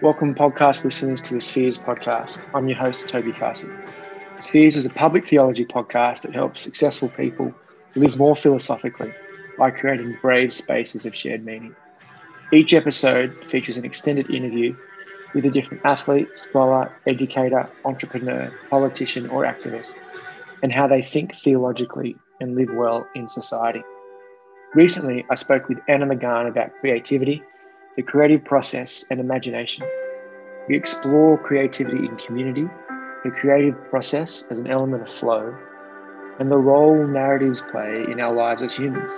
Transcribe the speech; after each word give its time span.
Welcome, 0.00 0.36
podcast 0.36 0.84
listeners, 0.84 1.20
to 1.22 1.34
the 1.34 1.40
Spheres 1.40 1.76
podcast. 1.76 2.38
I'm 2.54 2.68
your 2.68 2.78
host, 2.78 3.08
Toby 3.08 3.32
Carson. 3.32 3.76
Spheres 4.38 4.76
is 4.76 4.86
a 4.86 4.90
public 4.90 5.26
theology 5.26 5.64
podcast 5.64 6.22
that 6.22 6.34
helps 6.34 6.62
successful 6.62 7.08
people 7.08 7.52
live 7.96 8.16
more 8.16 8.36
philosophically 8.36 9.12
by 9.58 9.72
creating 9.72 10.16
brave 10.22 10.52
spaces 10.52 11.04
of 11.04 11.16
shared 11.16 11.44
meaning. 11.44 11.74
Each 12.52 12.72
episode 12.74 13.34
features 13.44 13.76
an 13.76 13.84
extended 13.84 14.30
interview 14.30 14.76
with 15.34 15.44
a 15.46 15.50
different 15.50 15.84
athlete, 15.84 16.38
scholar, 16.38 16.94
educator, 17.08 17.68
entrepreneur, 17.84 18.52
politician, 18.70 19.28
or 19.30 19.42
activist, 19.42 19.96
and 20.62 20.72
how 20.72 20.86
they 20.86 21.02
think 21.02 21.34
theologically 21.34 22.16
and 22.40 22.54
live 22.54 22.70
well 22.72 23.04
in 23.16 23.28
society. 23.28 23.82
Recently, 24.74 25.26
I 25.28 25.34
spoke 25.34 25.68
with 25.68 25.78
Anna 25.88 26.06
McGahan 26.06 26.46
about 26.46 26.70
creativity, 26.78 27.42
the 27.98 28.04
creative 28.04 28.44
process, 28.44 29.04
and 29.10 29.18
imagination. 29.18 29.84
We 30.68 30.76
explore 30.76 31.36
creativity 31.36 32.06
in 32.06 32.16
community, 32.18 32.68
the 33.24 33.32
creative 33.32 33.74
process 33.90 34.44
as 34.50 34.60
an 34.60 34.68
element 34.68 35.02
of 35.02 35.10
flow, 35.10 35.52
and 36.38 36.48
the 36.48 36.58
role 36.58 37.04
narratives 37.08 37.60
play 37.72 38.04
in 38.08 38.20
our 38.20 38.32
lives 38.32 38.62
as 38.62 38.76
humans. 38.76 39.10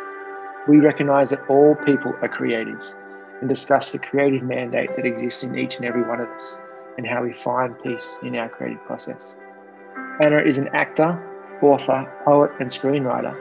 We 0.66 0.78
recognize 0.78 1.28
that 1.28 1.46
all 1.50 1.74
people 1.84 2.14
are 2.22 2.28
creatives 2.28 2.94
and 3.40 3.50
discuss 3.50 3.92
the 3.92 3.98
creative 3.98 4.42
mandate 4.42 4.96
that 4.96 5.04
exists 5.04 5.44
in 5.44 5.58
each 5.58 5.76
and 5.76 5.84
every 5.84 6.02
one 6.02 6.22
of 6.22 6.30
us 6.30 6.58
and 6.96 7.06
how 7.06 7.22
we 7.22 7.34
find 7.34 7.78
peace 7.82 8.18
in 8.22 8.34
our 8.34 8.48
creative 8.48 8.82
process. 8.86 9.34
Anna 10.22 10.38
is 10.38 10.56
an 10.56 10.68
actor, 10.68 11.20
author, 11.60 12.10
poet, 12.24 12.50
and 12.60 12.70
screenwriter 12.70 13.36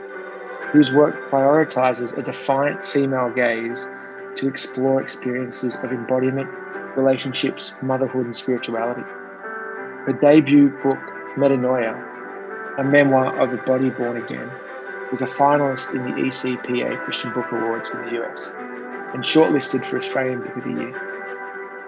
whose 0.70 0.92
work 0.92 1.30
prioritizes 1.30 2.14
a 2.18 2.22
defiant 2.22 2.86
female 2.86 3.32
gaze 3.34 3.86
to 4.36 4.48
explore 4.48 5.00
experiences 5.00 5.76
of 5.76 5.92
embodiment, 5.92 6.48
relationships, 6.96 7.72
motherhood, 7.82 8.26
and 8.26 8.36
spirituality. 8.36 9.02
Her 10.06 10.18
debut 10.20 10.70
book, 10.82 10.98
Metanoia, 11.36 12.78
a 12.78 12.84
memoir 12.84 13.38
of 13.38 13.52
a 13.52 13.58
body 13.58 13.90
born 13.90 14.16
again, 14.16 14.50
was 15.10 15.22
a 15.22 15.26
finalist 15.26 15.94
in 15.94 16.02
the 16.04 16.22
ECPA 16.22 17.04
Christian 17.04 17.32
Book 17.32 17.46
Awards 17.50 17.90
in 17.90 17.98
the 18.02 18.22
US 18.22 18.52
and 19.12 19.24
shortlisted 19.24 19.84
for 19.84 19.96
Australian 19.96 20.40
Book 20.40 20.56
of 20.56 20.64
the 20.64 20.70
Year. 20.70 20.92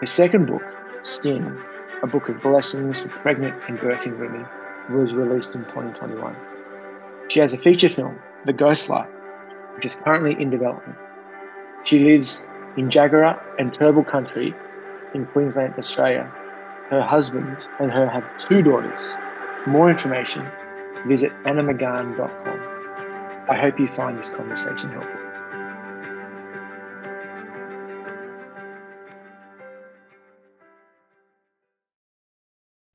Her 0.00 0.06
second 0.06 0.46
book, 0.46 0.62
Skin, 1.02 1.56
a 2.02 2.06
book 2.06 2.28
of 2.28 2.42
blessings 2.42 3.00
for 3.00 3.08
pregnant 3.08 3.54
and 3.68 3.78
birthing 3.78 4.18
women, 4.18 4.44
was 4.90 5.14
released 5.14 5.54
in 5.54 5.62
2021. 5.66 6.36
She 7.28 7.38
has 7.38 7.52
a 7.52 7.58
feature 7.58 7.88
film, 7.88 8.18
The 8.44 8.52
Ghost 8.52 8.88
Light, 8.88 9.08
which 9.76 9.86
is 9.86 9.94
currently 9.94 10.40
in 10.40 10.50
development. 10.50 10.98
She 11.84 11.98
lives 11.98 12.42
in 12.76 12.88
Jagera 12.88 13.40
and 13.58 13.72
Turrbal 13.72 14.06
Country 14.06 14.54
in 15.14 15.26
Queensland, 15.26 15.74
Australia. 15.76 16.30
Her 16.90 17.02
husband 17.02 17.66
and 17.80 17.90
her 17.90 18.08
have 18.08 18.30
two 18.38 18.62
daughters. 18.62 19.16
For 19.64 19.70
more 19.70 19.90
information, 19.90 20.46
visit 21.06 21.32
annamcgahan.com. 21.44 23.48
I 23.50 23.60
hope 23.60 23.80
you 23.80 23.88
find 23.88 24.18
this 24.18 24.30
conversation 24.30 24.90
helpful. 24.90 25.18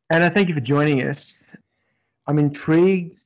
Anna, 0.10 0.30
thank 0.30 0.48
you 0.48 0.54
for 0.54 0.62
joining 0.62 1.02
us. 1.02 1.44
I'm 2.26 2.40
intrigued 2.40 3.20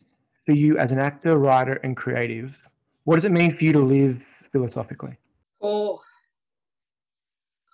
for 0.46 0.54
you 0.54 0.80
as 0.80 0.92
an 0.92 0.98
actor, 0.98 1.38
writer, 1.38 1.74
and 1.84 1.96
creative. 1.96 2.60
What 3.04 3.16
does 3.16 3.26
it 3.26 3.32
mean 3.32 3.56
for 3.56 3.64
you 3.64 3.74
to 3.74 3.80
live 3.80 4.24
philosophically? 4.52 5.18
Oh, 5.62 6.02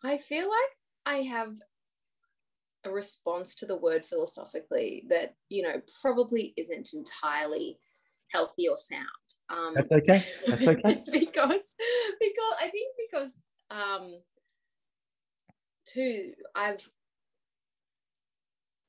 I 0.03 0.17
feel 0.17 0.47
like 0.47 0.71
I 1.05 1.21
have 1.23 1.55
a 2.83 2.91
response 2.91 3.55
to 3.55 3.65
the 3.65 3.75
word 3.75 4.05
philosophically 4.05 5.05
that, 5.09 5.35
you 5.49 5.63
know, 5.63 5.81
probably 6.01 6.53
isn't 6.57 6.89
entirely 6.93 7.77
healthy 8.31 8.67
or 8.67 8.77
sound. 8.77 9.03
Um, 9.49 9.73
That's 9.75 9.91
okay. 9.91 10.25
That's 10.47 10.67
okay. 10.67 11.03
because, 11.11 11.75
because 12.19 12.53
I 12.61 12.69
think 12.71 12.95
because, 13.09 13.39
um, 13.71 14.21
too, 15.85 16.33
I've 16.55 16.87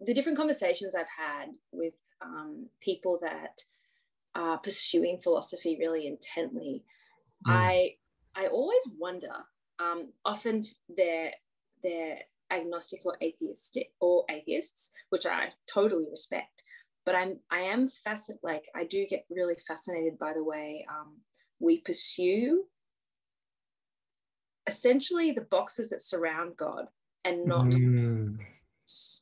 the 0.01 0.15
different 0.15 0.39
conversations 0.39 0.95
I've 0.95 1.07
had 1.17 1.49
with 1.73 1.95
um, 2.23 2.69
people 2.81 3.19
that 3.23 3.61
are 4.35 4.59
pursuing 4.59 5.19
philosophy 5.19 5.77
really 5.79 6.07
intently, 6.07 6.85
mm. 7.47 7.53
I 7.53 7.95
I 8.39 8.47
always 8.47 8.83
wonder. 8.99 9.33
Um, 9.81 10.13
often 10.25 10.65
they're 10.97 11.33
they're 11.83 12.21
agnostic 12.51 13.01
or 13.05 13.17
atheistic 13.23 13.91
or 14.01 14.25
atheists, 14.31 14.93
which 15.11 15.27
I 15.27 15.49
totally 15.73 16.07
respect. 16.11 16.63
But 17.05 17.17
I'm 17.17 17.41
I 17.51 17.61
am 17.61 17.89
fascinated. 17.89 18.41
Like 18.43 18.65
I 18.75 18.85
do 18.85 19.07
get 19.11 19.27
really 19.29 19.57
fascinated 19.67 20.19
by 20.19 20.33
the 20.33 20.45
way 20.45 20.87
um, 20.89 21.17
we 21.59 21.81
pursue 21.81 22.65
essentially 24.67 25.33
the 25.33 25.47
boxes 25.51 25.89
that 25.89 26.03
surround 26.03 26.57
God 26.57 26.87
and 27.25 27.47
not 27.47 27.67
mm. 27.67 28.37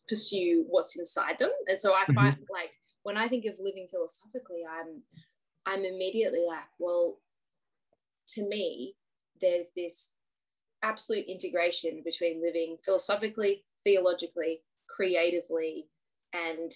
pursue 0.09 0.65
what's 0.69 0.99
inside 0.99 1.39
them. 1.39 1.53
And 1.69 1.81
so 1.81 1.95
I 1.95 2.05
find 2.13 2.35
mm-hmm. 2.35 2.53
like 2.53 2.73
when 3.05 3.17
I 3.17 3.29
think 3.29 3.47
of 3.47 3.55
living 3.61 3.87
philosophically, 3.91 4.63
I'm 4.71 5.03
I'm 5.65 5.85
immediately 5.85 6.45
like, 6.47 6.69
well, 6.79 7.19
to 8.29 8.47
me, 8.47 8.95
there's 9.41 9.69
this 9.77 10.11
absolute 10.83 11.27
integration 11.27 12.03
between 12.05 12.43
living 12.43 12.77
philosophically, 12.85 13.65
theologically, 13.85 14.63
creatively, 14.89 15.89
and 16.33 16.73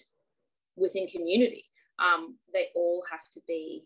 within 0.77 1.07
community. 1.07 1.65
Um, 1.99 2.37
they 2.53 2.69
all 2.75 3.05
have 3.11 3.29
to 3.33 3.41
be 3.47 3.85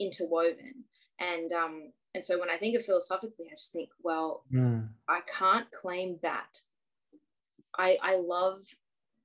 interwoven. 0.00 0.84
And 1.20 1.52
um, 1.52 1.92
and 2.14 2.24
so 2.24 2.38
when 2.38 2.50
I 2.50 2.56
think 2.56 2.76
of 2.76 2.84
philosophically, 2.84 3.46
I 3.50 3.54
just 3.54 3.72
think, 3.72 3.90
well, 4.02 4.44
mm. 4.52 4.88
I 5.08 5.20
can't 5.26 5.70
claim 5.70 6.18
that. 6.22 6.60
I 7.76 7.98
I 8.02 8.16
love 8.16 8.62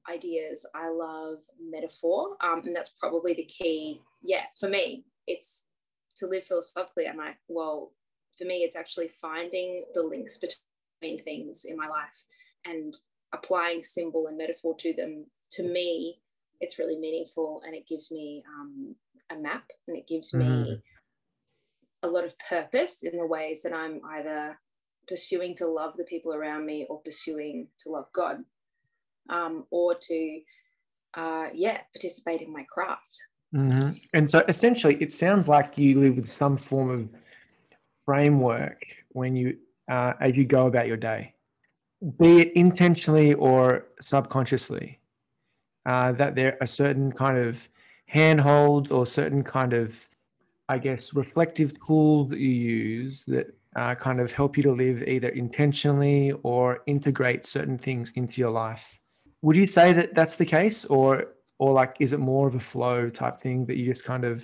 ideas. 0.09 0.65
I 0.75 0.89
love 0.89 1.39
metaphor, 1.61 2.35
um, 2.41 2.61
and 2.65 2.75
that's 2.75 2.89
probably 2.91 3.33
the 3.33 3.45
key. 3.45 4.01
Yeah, 4.21 4.43
for 4.59 4.69
me, 4.69 5.05
it's 5.27 5.65
to 6.17 6.27
live 6.27 6.45
philosophically. 6.45 7.07
I'm 7.07 7.17
like, 7.17 7.37
well, 7.47 7.91
for 8.37 8.45
me, 8.45 8.57
it's 8.57 8.75
actually 8.75 9.09
finding 9.21 9.85
the 9.93 10.05
links 10.05 10.37
between 10.37 11.23
things 11.23 11.65
in 11.65 11.77
my 11.77 11.87
life 11.87 12.25
and 12.65 12.95
applying 13.33 13.83
symbol 13.83 14.27
and 14.27 14.37
metaphor 14.37 14.75
to 14.79 14.93
them. 14.93 15.25
To 15.51 15.63
me, 15.63 16.19
it's 16.61 16.79
really 16.79 16.97
meaningful, 16.97 17.61
and 17.65 17.75
it 17.75 17.87
gives 17.87 18.11
me 18.11 18.43
um, 18.47 18.95
a 19.31 19.35
map, 19.35 19.65
and 19.87 19.97
it 19.97 20.07
gives 20.07 20.31
mm-hmm. 20.31 20.63
me 20.63 20.81
a 22.03 22.07
lot 22.07 22.25
of 22.25 22.33
purpose 22.49 23.03
in 23.03 23.17
the 23.17 23.25
ways 23.25 23.61
that 23.63 23.73
I'm 23.73 24.01
either 24.11 24.59
pursuing 25.07 25.55
to 25.55 25.67
love 25.67 25.93
the 25.97 26.03
people 26.03 26.33
around 26.33 26.65
me 26.65 26.85
or 26.89 27.01
pursuing 27.01 27.67
to 27.79 27.89
love 27.89 28.05
God 28.13 28.37
um, 29.29 29.65
or 29.71 29.95
to, 29.95 30.39
uh, 31.15 31.47
yeah, 31.53 31.79
participate 31.93 32.41
in 32.41 32.51
my 32.51 32.65
craft. 32.69 33.23
Mm-hmm. 33.55 33.91
And 34.13 34.29
so 34.29 34.43
essentially, 34.47 34.97
it 34.99 35.13
sounds 35.13 35.47
like 35.47 35.77
you 35.77 35.99
live 35.99 36.15
with 36.15 36.31
some 36.31 36.57
form 36.57 36.89
of 36.89 37.07
framework 38.05 38.83
when 39.09 39.35
you, 39.35 39.57
uh, 39.89 40.13
as 40.19 40.35
you 40.35 40.45
go 40.45 40.67
about 40.67 40.87
your 40.87 40.97
day, 40.97 41.33
be 42.19 42.41
it 42.41 42.51
intentionally 42.53 43.33
or 43.33 43.85
subconsciously, 44.01 44.99
uh, 45.85 46.11
that 46.13 46.35
there 46.35 46.57
are 46.61 46.67
certain 46.67 47.11
kind 47.11 47.37
of 47.37 47.67
handhold 48.07 48.91
or 48.91 49.05
certain 49.05 49.43
kind 49.43 49.73
of, 49.73 50.07
I 50.69 50.77
guess, 50.77 51.13
reflective 51.13 51.73
tools 51.85 52.29
that 52.29 52.39
you 52.39 52.49
use 52.49 53.25
that 53.25 53.53
uh, 53.75 53.95
kind 53.95 54.19
of 54.19 54.31
help 54.31 54.55
you 54.57 54.63
to 54.63 54.71
live 54.71 55.03
either 55.03 55.29
intentionally 55.29 56.31
or 56.43 56.83
integrate 56.85 57.45
certain 57.45 57.77
things 57.77 58.11
into 58.15 58.39
your 58.39 58.51
life. 58.51 58.99
Would 59.41 59.55
you 59.55 59.65
say 59.65 59.93
that 59.93 60.13
that's 60.15 60.35
the 60.35 60.45
case, 60.45 60.85
or 60.85 61.33
or 61.59 61.73
like 61.73 61.95
is 61.99 62.13
it 62.13 62.19
more 62.19 62.47
of 62.47 62.55
a 62.55 62.59
flow 62.59 63.09
type 63.09 63.39
thing 63.39 63.65
that 63.65 63.77
you 63.77 63.85
just 63.85 64.05
kind 64.05 64.25
of 64.25 64.43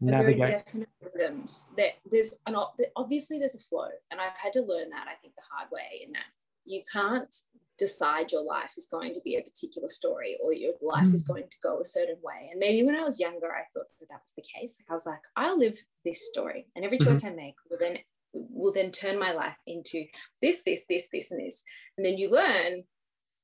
navigate? 0.00 0.46
Very 0.46 0.62
definite 0.62 0.88
rhythms. 1.00 1.68
That 1.76 1.92
there's 2.10 2.38
an 2.46 2.56
obviously 2.96 3.38
there's 3.38 3.54
a 3.54 3.60
flow, 3.60 3.88
and 4.10 4.20
I've 4.20 4.36
had 4.36 4.52
to 4.54 4.60
learn 4.60 4.90
that 4.90 5.06
I 5.08 5.14
think 5.20 5.34
the 5.34 5.42
hard 5.50 5.70
way. 5.70 6.04
In 6.04 6.12
that 6.12 6.26
you 6.64 6.82
can't 6.92 7.34
decide 7.78 8.30
your 8.30 8.44
life 8.44 8.72
is 8.76 8.86
going 8.86 9.12
to 9.12 9.20
be 9.24 9.36
a 9.36 9.42
particular 9.42 9.88
story 9.88 10.36
or 10.42 10.52
your 10.52 10.74
life 10.80 11.08
mm. 11.08 11.14
is 11.14 11.26
going 11.26 11.42
to 11.50 11.56
go 11.60 11.80
a 11.80 11.84
certain 11.84 12.16
way. 12.22 12.48
And 12.50 12.60
maybe 12.60 12.86
when 12.86 12.94
I 12.94 13.02
was 13.02 13.18
younger, 13.18 13.48
I 13.48 13.64
thought 13.74 13.88
that 13.98 14.08
that 14.10 14.20
was 14.22 14.32
the 14.36 14.42
case. 14.42 14.78
Like 14.78 14.90
I 14.90 14.94
was 14.94 15.06
like, 15.06 15.22
I'll 15.36 15.58
live 15.58 15.78
this 16.04 16.28
story, 16.28 16.66
and 16.76 16.84
every 16.84 16.98
choice 16.98 17.22
mm-hmm. 17.22 17.38
I 17.38 17.44
make 17.44 17.54
will 17.70 17.78
then 17.78 17.98
will 18.34 18.72
then 18.72 18.90
turn 18.90 19.18
my 19.18 19.32
life 19.32 19.56
into 19.66 20.04
this, 20.42 20.62
this, 20.64 20.86
this, 20.88 21.08
this, 21.12 21.30
and 21.30 21.40
this. 21.40 21.62
And 21.96 22.04
then 22.04 22.18
you 22.18 22.30
learn 22.30 22.82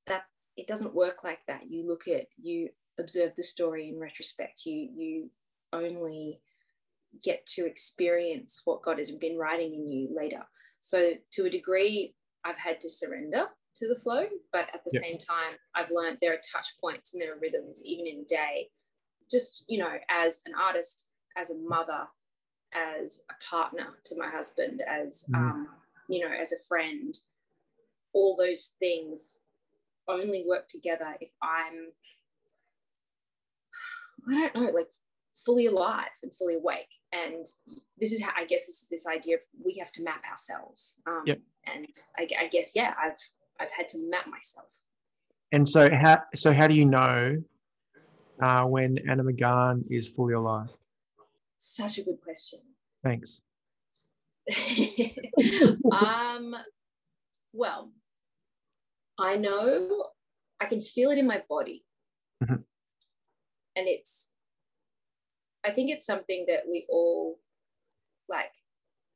that 0.08 0.22
it 0.56 0.66
doesn't 0.66 0.94
work 0.94 1.22
like 1.22 1.38
that. 1.46 1.70
You 1.70 1.86
look 1.86 2.08
at, 2.08 2.26
you 2.42 2.70
observe 2.98 3.32
the 3.36 3.44
story 3.44 3.88
in 3.88 4.00
retrospect. 4.00 4.62
You 4.66 4.88
you 4.94 5.30
only 5.72 6.40
get 7.24 7.44
to 7.46 7.66
experience 7.66 8.62
what 8.64 8.82
God 8.82 8.98
has 8.98 9.10
been 9.10 9.36
writing 9.36 9.74
in 9.74 9.88
you 9.90 10.08
later. 10.14 10.42
So 10.80 11.12
to 11.32 11.44
a 11.44 11.50
degree, 11.50 12.14
I've 12.44 12.58
had 12.58 12.80
to 12.80 12.90
surrender 12.90 13.48
to 13.76 13.88
the 13.88 13.98
flow, 13.98 14.26
but 14.52 14.68
at 14.74 14.84
the 14.84 14.90
Yep. 14.92 15.02
same 15.02 15.18
time, 15.18 15.58
I've 15.74 15.90
learned 15.90 16.18
there 16.20 16.34
are 16.34 16.40
touch 16.52 16.68
points 16.80 17.12
and 17.14 17.22
there 17.22 17.34
are 17.34 17.38
rhythms 17.38 17.84
even 17.84 18.06
in 18.06 18.20
a 18.20 18.24
day. 18.24 18.70
Just, 19.30 19.64
you 19.68 19.78
know, 19.78 19.98
as 20.08 20.42
an 20.46 20.54
artist, 20.54 21.08
as 21.36 21.50
a 21.50 21.58
mother, 21.58 22.08
as 22.72 23.24
a 23.30 23.44
partner 23.44 23.98
to 24.04 24.16
my 24.16 24.28
husband, 24.28 24.82
as, 24.82 25.28
Mhm. 25.30 25.34
um, 25.34 25.68
you 26.08 26.26
know, 26.26 26.34
as 26.34 26.52
a 26.52 26.58
friend, 26.68 27.14
all 28.12 28.36
those 28.36 28.74
things 28.78 29.42
only 30.08 30.44
work 30.46 30.66
together 30.68 31.16
if 31.20 31.30
I'm, 31.42 31.92
I 34.28 34.50
don't 34.52 34.54
know, 34.56 34.70
like 34.72 34.90
fully 35.44 35.66
alive 35.66 36.10
and 36.22 36.34
fully 36.34 36.56
awake. 36.56 36.88
And 37.12 37.44
this 37.98 38.12
is 38.12 38.22
how 38.22 38.30
I 38.36 38.44
guess 38.46 38.66
this 38.66 38.82
is 38.82 38.88
this 38.90 39.06
idea 39.06 39.36
of 39.36 39.42
we 39.64 39.76
have 39.78 39.92
to 39.92 40.02
map 40.02 40.22
ourselves. 40.30 41.00
Um, 41.06 41.22
Yep. 41.26 41.40
And 41.66 41.86
I, 42.18 42.28
I 42.44 42.48
guess 42.48 42.72
yeah, 42.74 42.94
I've 43.02 43.18
I've 43.60 43.70
had 43.76 43.88
to 43.90 43.98
map 44.08 44.26
myself. 44.28 44.66
And 45.52 45.68
so 45.68 45.90
how 45.92 46.22
so 46.34 46.52
how 46.52 46.66
do 46.66 46.74
you 46.74 46.86
know 46.86 47.36
uh, 48.42 48.64
when 48.64 48.98
Anna 49.08 49.22
McGahan 49.24 49.84
is 49.90 50.08
fully 50.08 50.34
alive? 50.34 50.76
Such 51.58 51.98
a 51.98 52.02
good 52.02 52.20
question. 52.22 52.60
Thanks. 53.04 53.42
um, 55.92 56.56
well, 57.52 57.92
I 59.18 59.36
know 59.36 60.06
I 60.60 60.66
can 60.66 60.80
feel 60.80 61.10
it 61.10 61.18
in 61.18 61.26
my 61.26 61.42
body, 61.48 61.84
Mhm. 62.42 62.64
and 63.76 63.88
it's. 63.88 64.29
I 65.64 65.70
think 65.70 65.90
it's 65.90 66.06
something 66.06 66.44
that 66.48 66.62
we 66.68 66.86
all, 66.88 67.38
like, 68.28 68.52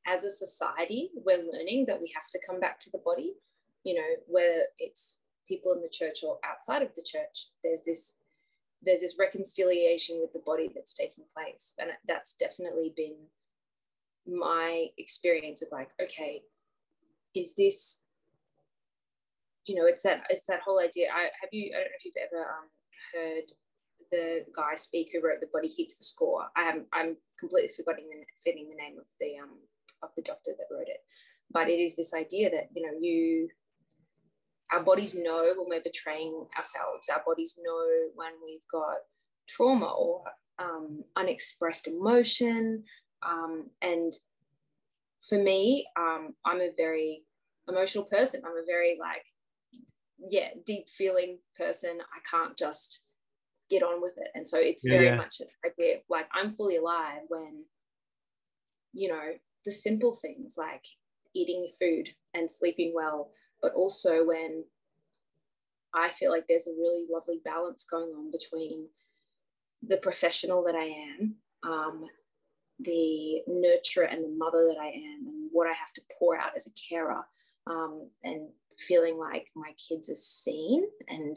as 0.06 0.24
a 0.24 0.30
society, 0.30 1.10
we're 1.14 1.38
learning 1.38 1.86
that 1.86 2.00
we 2.00 2.12
have 2.14 2.28
to 2.30 2.40
come 2.46 2.60
back 2.60 2.78
to 2.80 2.90
the 2.90 3.00
body. 3.04 3.34
You 3.84 3.94
know, 3.94 4.08
whether 4.26 4.64
it's 4.78 5.20
people 5.48 5.72
in 5.72 5.80
the 5.80 5.88
church 5.90 6.20
or 6.22 6.38
outside 6.44 6.82
of 6.82 6.94
the 6.94 7.02
church, 7.02 7.48
there's 7.62 7.82
this 7.84 8.16
there's 8.82 9.00
this 9.00 9.16
reconciliation 9.18 10.18
with 10.20 10.32
the 10.32 10.42
body 10.44 10.70
that's 10.74 10.92
taking 10.92 11.24
place, 11.34 11.74
and 11.78 11.90
that's 12.06 12.34
definitely 12.34 12.92
been 12.94 13.16
my 14.26 14.86
experience 14.98 15.62
of 15.62 15.68
like, 15.72 15.90
okay, 16.02 16.42
is 17.34 17.54
this, 17.54 18.00
you 19.66 19.74
know, 19.74 19.86
it's 19.86 20.02
that 20.02 20.24
it's 20.28 20.46
that 20.46 20.60
whole 20.60 20.80
idea. 20.80 21.08
I 21.14 21.24
have 21.40 21.50
you. 21.52 21.70
I 21.72 21.78
don't 21.78 21.84
know 21.84 21.98
if 21.98 22.04
you've 22.04 22.14
ever 22.16 22.42
um, 22.42 22.68
heard 23.14 23.52
the 24.10 24.44
guy 24.56 24.74
speak 24.74 25.10
who 25.12 25.20
wrote 25.20 25.40
"The 25.40 25.48
Body 25.52 25.68
Keeps 25.68 25.98
the 25.98 26.04
Score." 26.04 26.46
I 26.56 26.62
am 26.62 26.86
I'm 26.92 27.16
completely 27.38 27.70
forgetting 27.74 28.08
the 28.10 28.24
forgetting 28.42 28.68
the 28.68 28.76
name 28.76 28.98
of 28.98 29.06
the 29.20 29.38
um 29.42 29.58
of 30.02 30.10
the 30.16 30.22
doctor 30.22 30.52
that 30.56 30.74
wrote 30.74 30.88
it, 30.88 31.00
but 31.50 31.68
it 31.68 31.80
is 31.80 31.96
this 31.96 32.14
idea 32.14 32.50
that 32.50 32.68
you 32.74 32.82
know 32.82 32.98
you 33.00 33.48
our 34.72 34.82
bodies 34.82 35.14
know 35.14 35.52
when 35.56 35.68
we're 35.68 35.82
betraying 35.82 36.46
ourselves. 36.56 37.08
Our 37.08 37.22
bodies 37.24 37.58
know 37.62 37.86
when 38.14 38.32
we've 38.44 38.66
got 38.72 38.96
trauma 39.48 39.86
or 39.86 40.22
um, 40.58 41.04
unexpressed 41.16 41.86
emotion. 41.86 42.84
Um, 43.22 43.70
and 43.82 44.12
for 45.28 45.38
me, 45.38 45.86
um, 45.96 46.34
I'm 46.44 46.60
a 46.60 46.70
very 46.76 47.24
emotional 47.68 48.04
person. 48.04 48.42
I'm 48.44 48.52
a 48.52 48.66
very 48.66 48.96
like, 49.00 49.24
yeah, 50.28 50.48
deep 50.66 50.88
feeling 50.88 51.38
person. 51.56 51.98
I 52.00 52.36
can't 52.36 52.56
just 52.56 53.04
get 53.70 53.82
on 53.82 54.02
with 54.02 54.14
it. 54.16 54.28
And 54.34 54.48
so 54.48 54.58
it's 54.58 54.86
very 54.86 55.06
yeah. 55.06 55.16
much 55.16 55.38
this 55.38 55.56
idea 55.64 55.96
like 56.08 56.26
I'm 56.32 56.50
fully 56.50 56.76
alive 56.76 57.22
when, 57.28 57.64
you 58.92 59.08
know, 59.08 59.32
the 59.64 59.72
simple 59.72 60.14
things 60.14 60.56
like 60.58 60.84
eating 61.34 61.70
food 61.78 62.10
and 62.34 62.50
sleeping 62.50 62.92
well, 62.94 63.30
but 63.62 63.72
also 63.74 64.24
when 64.24 64.64
I 65.94 66.10
feel 66.10 66.30
like 66.30 66.46
there's 66.48 66.66
a 66.66 66.72
really 66.72 67.06
lovely 67.10 67.40
balance 67.44 67.86
going 67.88 68.10
on 68.10 68.30
between 68.30 68.88
the 69.86 69.96
professional 69.98 70.64
that 70.64 70.74
I 70.74 70.84
am, 70.84 71.36
um, 71.62 72.04
the 72.80 73.42
nurturer 73.48 74.12
and 74.12 74.24
the 74.24 74.34
mother 74.36 74.66
that 74.68 74.80
I 74.80 74.88
am, 74.88 75.26
and 75.26 75.48
what 75.52 75.68
I 75.68 75.72
have 75.72 75.92
to 75.94 76.02
pour 76.18 76.36
out 76.36 76.52
as 76.56 76.66
a 76.66 76.70
carer, 76.88 77.24
um, 77.66 78.10
and 78.22 78.48
feeling 78.78 79.18
like 79.18 79.48
my 79.54 79.72
kids 79.88 80.10
are 80.10 80.16
seen 80.16 80.84
and 81.08 81.36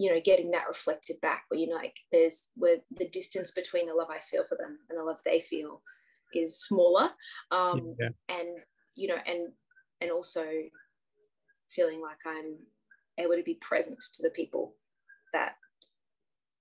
you 0.00 0.10
know 0.10 0.20
getting 0.24 0.50
that 0.50 0.66
reflected 0.66 1.16
back 1.20 1.44
where 1.48 1.60
you 1.60 1.68
know 1.68 1.76
like 1.76 1.94
there's 2.10 2.48
where 2.56 2.76
the 2.96 3.08
distance 3.10 3.52
between 3.52 3.86
the 3.86 3.94
love 3.94 4.08
I 4.10 4.18
feel 4.18 4.44
for 4.48 4.56
them 4.56 4.78
and 4.88 4.98
the 4.98 5.04
love 5.04 5.18
they 5.24 5.40
feel 5.40 5.82
is 6.34 6.62
smaller 6.62 7.10
um, 7.50 7.94
yeah. 8.00 8.08
and 8.28 8.64
you 8.96 9.08
know 9.08 9.18
and 9.26 9.48
and 10.00 10.10
also 10.10 10.44
feeling 11.70 12.00
like 12.00 12.18
I'm 12.26 12.56
able 13.18 13.36
to 13.36 13.42
be 13.42 13.58
present 13.60 13.98
to 14.14 14.22
the 14.22 14.30
people 14.30 14.74
that 15.32 15.52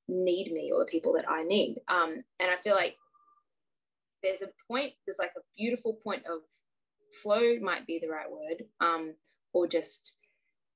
need 0.08 0.52
me 0.52 0.72
or 0.74 0.80
the 0.80 0.92
people 0.92 1.14
that 1.14 1.30
I 1.30 1.44
need. 1.44 1.78
Um, 1.88 2.16
and 2.40 2.52
I 2.52 2.58
feel 2.62 2.76
like 2.76 2.96
there's 4.24 4.42
a 4.42 4.50
point, 4.70 4.94
there's 5.06 5.20
like 5.20 5.32
a 5.38 5.42
beautiful 5.58 5.98
point 6.04 6.24
of 6.26 6.42
flow, 7.24 7.58
might 7.62 7.88
be 7.88 8.00
the 8.02 8.10
right 8.10 8.30
word, 8.30 8.66
um, 8.82 9.14
or 9.54 9.68
just 9.68 10.20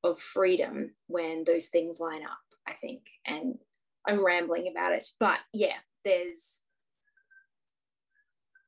of 0.04 0.20
freedom 0.20 0.92
when 1.08 1.44
those 1.46 1.68
things 1.68 2.00
line 2.00 2.24
up, 2.24 2.38
I 2.68 2.74
think. 2.74 3.02
And 3.26 3.56
I'm 4.08 4.26
rambling 4.26 4.68
about 4.70 4.94
it, 4.94 5.08
but 5.20 5.40
yeah, 5.54 5.78
there's. 6.04 6.62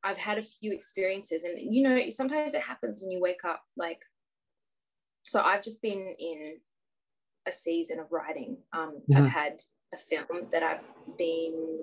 I've 0.04 0.18
had 0.18 0.38
a 0.38 0.44
few 0.44 0.72
experiences, 0.72 1.44
and 1.44 1.58
you 1.58 1.82
know, 1.82 2.10
sometimes 2.10 2.54
it 2.54 2.62
happens 2.62 3.02
when 3.02 3.12
you 3.12 3.20
wake 3.20 3.44
up 3.44 3.62
like. 3.76 4.02
So 5.24 5.42
I've 5.42 5.64
just 5.64 5.82
been 5.82 6.14
in 6.20 6.58
a 7.48 7.52
season 7.52 8.00
of 8.00 8.12
writing. 8.12 8.58
Um. 8.74 9.02
I've 9.16 9.28
had 9.28 9.62
a 9.94 9.98
film 9.98 10.48
that 10.52 10.64
I've 10.64 10.84
been, 11.18 11.80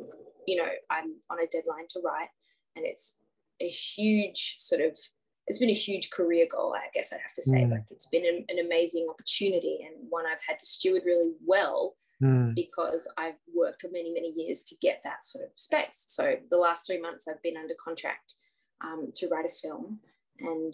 you 0.47 0.57
know, 0.57 0.69
I'm 0.91 1.17
on 1.31 1.39
a 1.39 1.47
deadline 1.51 1.87
to 1.91 2.01
write, 2.05 2.29
and 2.77 2.85
it's 2.87 3.19
a 3.61 3.69
huge 3.69 4.57
sort 4.59 4.81
of, 4.81 4.99
it's 5.47 5.59
been 5.59 5.71
a 5.71 5.75
huge 5.75 6.11
career 6.11 6.47
goal, 6.51 6.75
I 6.75 6.89
guess 6.95 7.13
I'd 7.13 7.21
have 7.21 7.35
to 7.35 7.43
say. 7.43 7.63
Mm. 7.63 7.73
Like 7.73 7.85
it's 7.91 8.09
been 8.09 8.25
an, 8.27 8.45
an 8.49 8.65
amazing 8.65 9.07
opportunity 9.11 9.81
and 9.85 10.07
one 10.09 10.25
I've 10.27 10.43
had 10.47 10.59
to 10.59 10.67
steward 10.67 11.03
really 11.05 11.33
well 11.45 11.95
Mm. 12.23 12.55
because 12.55 13.11
I've 13.19 13.35
worked 13.53 13.81
for 13.81 13.89
many, 13.91 14.13
many 14.13 14.29
years 14.29 14.63
to 14.65 14.77
get 14.81 15.01
that 15.03 15.25
sort 15.25 15.45
of 15.45 15.51
space. 15.57 16.05
So 16.07 16.37
the 16.51 16.57
last 16.57 16.87
three 16.87 17.01
months 17.01 17.27
I've 17.27 17.43
been 17.43 17.57
under 17.57 17.75
contract 17.85 18.35
um, 18.81 19.11
to 19.17 19.27
write 19.27 19.45
a 19.45 19.49
film 19.51 19.99
and 20.39 20.73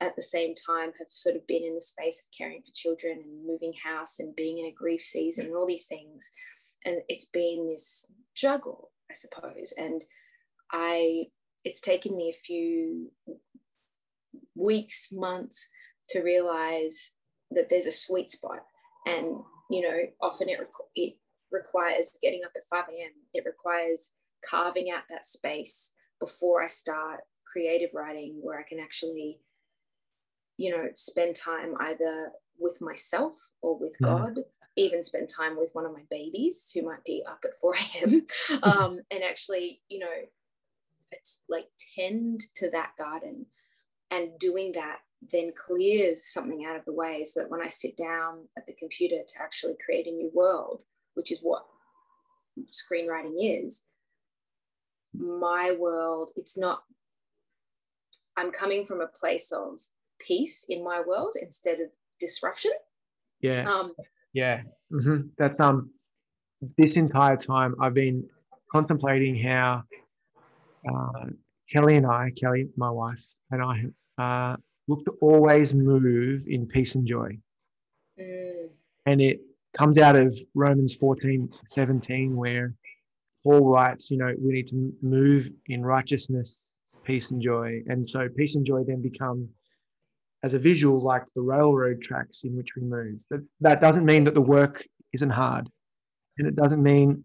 at 0.00 0.14
the 0.16 0.22
same 0.22 0.54
time 0.54 0.92
have 0.98 1.08
sort 1.08 1.34
of 1.34 1.46
been 1.46 1.62
in 1.62 1.74
the 1.74 1.80
space 1.80 2.22
of 2.22 2.36
caring 2.36 2.60
for 2.60 2.72
children 2.74 3.20
and 3.24 3.46
moving 3.46 3.72
house 3.82 4.18
and 4.20 4.36
being 4.36 4.58
in 4.58 4.66
a 4.66 4.72
grief 4.72 5.00
season 5.00 5.46
and 5.46 5.56
all 5.56 5.66
these 5.66 5.86
things. 5.86 6.30
And 6.84 6.98
it's 7.08 7.30
been 7.30 7.66
this 7.66 8.12
juggle, 8.34 8.90
I 9.10 9.14
suppose. 9.14 9.72
And 9.78 10.04
I, 10.72 11.28
it's 11.68 11.80
taken 11.80 12.16
me 12.16 12.30
a 12.30 12.32
few 12.46 13.10
weeks, 14.54 15.08
months 15.12 15.68
to 16.10 16.22
realize 16.22 17.12
that 17.50 17.68
there's 17.68 17.86
a 17.86 17.92
sweet 17.92 18.30
spot. 18.30 18.60
And, 19.06 19.42
you 19.70 19.82
know, 19.82 19.98
often 20.22 20.48
it, 20.48 20.58
it 20.94 21.14
requires 21.50 22.10
getting 22.22 22.40
up 22.44 22.52
at 22.56 22.62
5 22.70 22.84
a.m., 22.88 23.12
it 23.34 23.44
requires 23.44 24.14
carving 24.48 24.90
out 24.90 25.02
that 25.10 25.26
space 25.26 25.92
before 26.20 26.62
I 26.62 26.68
start 26.68 27.20
creative 27.50 27.90
writing 27.94 28.40
where 28.42 28.58
I 28.58 28.62
can 28.62 28.78
actually, 28.80 29.40
you 30.56 30.74
know, 30.76 30.88
spend 30.94 31.36
time 31.36 31.74
either 31.80 32.32
with 32.58 32.80
myself 32.80 33.36
or 33.62 33.78
with 33.78 33.96
Mhm. 34.00 34.34
God, 34.34 34.44
even 34.76 35.02
spend 35.02 35.28
time 35.28 35.56
with 35.56 35.74
one 35.74 35.86
of 35.86 35.92
my 35.92 36.04
babies 36.10 36.70
who 36.72 36.82
might 36.82 37.04
be 37.04 37.24
up 37.28 37.44
at 37.44 37.58
4 37.60 37.74
a.m. 37.74 38.26
um, 38.62 39.00
and 39.10 39.22
actually, 39.22 39.82
you 39.88 39.98
know, 40.00 40.16
it's 41.12 41.42
like 41.48 41.66
tend 41.96 42.40
to 42.56 42.70
that 42.70 42.92
garden 42.98 43.46
and 44.10 44.38
doing 44.38 44.72
that 44.72 44.98
then 45.32 45.52
clears 45.56 46.32
something 46.32 46.64
out 46.64 46.76
of 46.76 46.84
the 46.84 46.92
way 46.92 47.24
so 47.24 47.40
that 47.40 47.50
when 47.50 47.60
I 47.60 47.68
sit 47.68 47.96
down 47.96 48.46
at 48.56 48.66
the 48.66 48.74
computer 48.74 49.16
to 49.26 49.42
actually 49.42 49.74
create 49.84 50.06
a 50.06 50.12
new 50.12 50.30
world, 50.32 50.82
which 51.14 51.32
is 51.32 51.40
what 51.42 51.66
screenwriting 52.70 53.34
is, 53.36 53.84
my 55.14 55.72
world, 55.72 56.30
it's 56.36 56.56
not, 56.56 56.82
I'm 58.36 58.52
coming 58.52 58.86
from 58.86 59.00
a 59.00 59.08
place 59.08 59.50
of 59.50 59.80
peace 60.20 60.64
in 60.68 60.84
my 60.84 61.00
world 61.00 61.34
instead 61.40 61.80
of 61.80 61.88
disruption. 62.20 62.72
Yeah. 63.40 63.68
Um, 63.68 63.94
Yeah. 64.32 64.62
hmm 64.90 65.22
That's 65.36 65.58
um. 65.60 65.90
This 66.76 66.96
entire 66.96 67.36
time, 67.36 67.76
I've 67.80 67.94
been 67.94 68.28
contemplating 68.70 69.36
how 69.36 69.84
uh, 70.92 71.26
Kelly 71.70 71.96
and 71.96 72.06
I, 72.06 72.30
Kelly, 72.36 72.68
my 72.76 72.90
wife, 72.90 73.24
and 73.50 73.62
I 73.62 73.76
have 73.78 74.26
uh, 74.26 74.56
looked 74.86 75.06
to 75.06 75.12
always 75.20 75.74
move 75.74 76.44
in 76.46 76.66
peace 76.66 76.94
and 76.94 77.06
joy, 77.06 77.38
mm, 78.18 78.68
and 79.06 79.20
it 79.20 79.40
comes 79.76 79.98
out 79.98 80.16
of 80.16 80.34
Romans 80.54 80.94
14, 80.94 81.50
17, 81.68 82.34
where 82.34 82.74
Paul 83.44 83.70
writes, 83.70 84.10
you 84.10 84.16
know, 84.16 84.34
we 84.40 84.52
need 84.52 84.66
to 84.68 84.92
move 85.02 85.50
in 85.66 85.84
righteousness, 85.84 86.68
peace 87.04 87.30
and 87.30 87.40
joy, 87.40 87.82
and 87.86 88.08
so 88.08 88.28
peace 88.28 88.56
and 88.56 88.66
joy 88.66 88.84
then 88.84 89.02
become 89.02 89.48
as 90.42 90.54
a 90.54 90.58
visual 90.58 91.00
like 91.00 91.24
the 91.34 91.40
railroad 91.40 92.00
tracks 92.00 92.44
in 92.44 92.56
which 92.56 92.76
we 92.76 92.82
move. 92.82 93.24
That, 93.30 93.44
that 93.60 93.80
doesn't 93.80 94.04
mean 94.04 94.24
that 94.24 94.34
the 94.34 94.40
work 94.40 94.84
isn't 95.12 95.30
hard. 95.30 95.68
And 96.38 96.46
it 96.46 96.54
doesn't 96.54 96.82
mean 96.82 97.24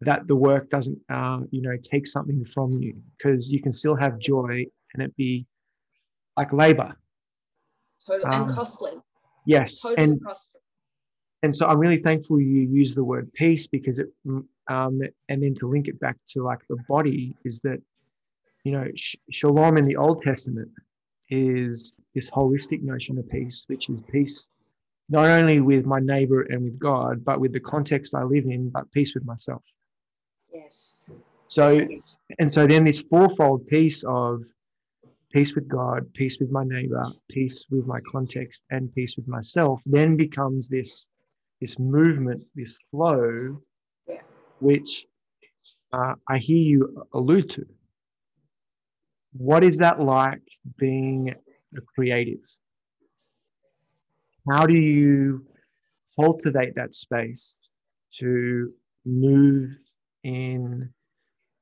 that 0.00 0.26
the 0.28 0.36
work 0.36 0.70
doesn't, 0.70 0.98
uh, 1.10 1.40
you 1.50 1.62
know, 1.62 1.76
take 1.82 2.06
something 2.06 2.44
from 2.44 2.70
you 2.70 2.94
because 3.16 3.50
you 3.50 3.60
can 3.60 3.72
still 3.72 3.96
have 3.96 4.18
joy 4.18 4.64
and 4.94 5.02
it 5.02 5.16
be 5.16 5.46
like 6.36 6.52
labor. 6.52 6.94
Totally. 8.06 8.32
Um, 8.32 8.42
and 8.42 8.54
costly. 8.54 8.92
Yes. 9.46 9.80
Totally 9.80 10.04
and, 10.04 10.24
costly. 10.24 10.60
And 11.42 11.54
so 11.54 11.66
I'm 11.66 11.78
really 11.78 11.98
thankful 11.98 12.40
you 12.40 12.62
use 12.62 12.94
the 12.94 13.04
word 13.04 13.32
peace 13.34 13.66
because 13.66 13.98
it, 13.98 14.08
um, 14.68 15.00
and 15.28 15.42
then 15.42 15.54
to 15.54 15.68
link 15.68 15.88
it 15.88 15.98
back 16.00 16.16
to 16.30 16.42
like 16.42 16.60
the 16.68 16.76
body 16.88 17.34
is 17.44 17.60
that, 17.60 17.80
you 18.64 18.72
know, 18.72 18.86
sh- 18.94 19.16
shalom 19.30 19.76
in 19.76 19.84
the 19.84 19.96
Old 19.96 20.22
Testament 20.22 20.68
is 21.30 21.94
this 22.14 22.30
holistic 22.30 22.82
notion 22.82 23.18
of 23.18 23.28
peace, 23.28 23.64
which 23.68 23.88
is 23.88 24.02
peace 24.02 24.48
not 25.08 25.26
only 25.26 25.60
with 25.60 25.86
my 25.86 26.00
neighbor 26.00 26.42
and 26.42 26.64
with 26.64 26.78
God, 26.78 27.24
but 27.24 27.40
with 27.40 27.52
the 27.52 27.60
context 27.60 28.14
I 28.14 28.22
live 28.24 28.44
in, 28.44 28.68
but 28.70 28.90
peace 28.92 29.14
with 29.14 29.24
myself. 29.24 29.62
Yes. 30.52 31.10
So, 31.48 31.86
and 32.38 32.50
so 32.50 32.66
then 32.66 32.84
this 32.84 33.00
fourfold 33.00 33.66
piece 33.66 34.04
of 34.06 34.44
peace 35.32 35.54
with 35.54 35.68
God, 35.68 36.12
peace 36.14 36.38
with 36.40 36.50
my 36.50 36.64
neighbor, 36.64 37.02
peace 37.30 37.64
with 37.70 37.86
my 37.86 38.00
context, 38.00 38.62
and 38.70 38.94
peace 38.94 39.16
with 39.16 39.28
myself 39.28 39.82
then 39.86 40.16
becomes 40.16 40.68
this 40.68 41.08
this 41.60 41.78
movement, 41.78 42.44
this 42.54 42.76
flow, 42.90 43.58
yeah. 44.08 44.20
which 44.60 45.06
uh, 45.92 46.14
I 46.28 46.38
hear 46.38 46.62
you 46.62 47.06
allude 47.14 47.50
to. 47.50 47.66
What 49.32 49.64
is 49.64 49.78
that 49.78 50.00
like 50.00 50.42
being 50.78 51.34
a 51.76 51.80
creative? 51.94 52.44
How 54.50 54.64
do 54.66 54.74
you 54.74 55.44
cultivate 56.18 56.74
that 56.76 56.94
space 56.94 57.56
to 58.18 58.72
move 59.04 59.76
in, 60.24 60.88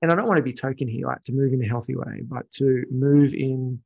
and 0.03 0.13
I 0.13 0.15
don't 0.15 0.27
want 0.27 0.39
to 0.39 0.43
be 0.43 0.53
token 0.53 0.89
here, 0.89 1.07
like 1.07 1.25
to 1.25 1.33
move 1.33 1.53
in 1.53 1.63
a 1.63 1.69
healthy 1.69 1.97
way, 1.97 2.23
but 2.23 2.51
to 2.53 2.85
move 2.91 3.35
in, 3.35 3.81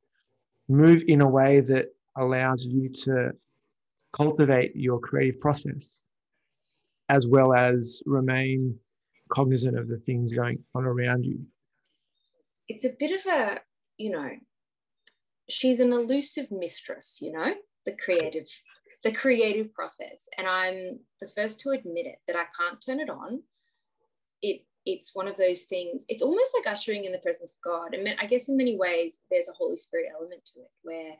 move 0.67 1.03
in 1.07 1.21
a 1.21 1.27
way 1.27 1.61
that 1.61 1.87
allows 2.17 2.65
you 2.65 2.89
to 2.89 3.31
cultivate 4.13 4.75
your 4.75 4.99
creative 4.99 5.39
process 5.39 5.97
as 7.09 7.27
well 7.27 7.53
as 7.53 8.01
remain 8.05 8.77
cognizant 9.33 9.77
of 9.77 9.87
the 9.87 9.97
things 9.99 10.33
going 10.33 10.63
on 10.75 10.85
around 10.85 11.25
you. 11.25 11.39
It's 12.67 12.85
a 12.85 12.93
bit 12.97 13.11
of 13.11 13.25
a, 13.25 13.59
you 13.97 14.11
know, 14.11 14.29
she's 15.49 15.79
an 15.79 15.91
elusive 15.91 16.51
mistress, 16.51 17.19
you 17.21 17.31
know, 17.31 17.53
the 17.85 17.93
creative 17.93 18.47
the 19.03 19.11
creative 19.11 19.73
process 19.73 20.27
and 20.37 20.47
i'm 20.47 20.99
the 21.21 21.27
first 21.29 21.59
to 21.59 21.71
admit 21.71 22.05
it 22.05 22.17
that 22.27 22.35
i 22.35 22.45
can't 22.57 22.83
turn 22.85 22.99
it 22.99 23.09
on 23.09 23.41
it 24.41 24.63
it's 24.85 25.11
one 25.13 25.27
of 25.27 25.37
those 25.37 25.63
things 25.63 26.05
it's 26.09 26.23
almost 26.23 26.55
like 26.57 26.71
ushering 26.71 27.05
in 27.05 27.11
the 27.11 27.19
presence 27.19 27.53
of 27.53 27.61
god 27.61 27.93
and 27.93 28.07
i 28.19 28.25
guess 28.25 28.49
in 28.49 28.57
many 28.57 28.77
ways 28.77 29.19
there's 29.29 29.47
a 29.47 29.53
holy 29.53 29.75
spirit 29.75 30.07
element 30.15 30.43
to 30.45 30.59
it 30.59 30.71
where 30.83 31.13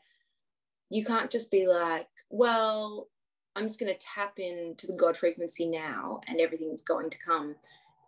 you 0.90 1.06
can't 1.06 1.32
just 1.32 1.52
be 1.52 1.68
like 1.68 2.08
well 2.30 3.08
i'm 3.56 3.66
just 3.68 3.80
going 3.80 3.92
to 3.92 4.00
tap 4.00 4.34
into 4.38 4.88
the 4.88 4.94
god 4.94 5.16
frequency 5.16 5.66
now 5.66 6.20
and 6.28 6.40
everything's 6.40 6.82
going 6.82 7.10
to 7.10 7.20
come 7.20 7.56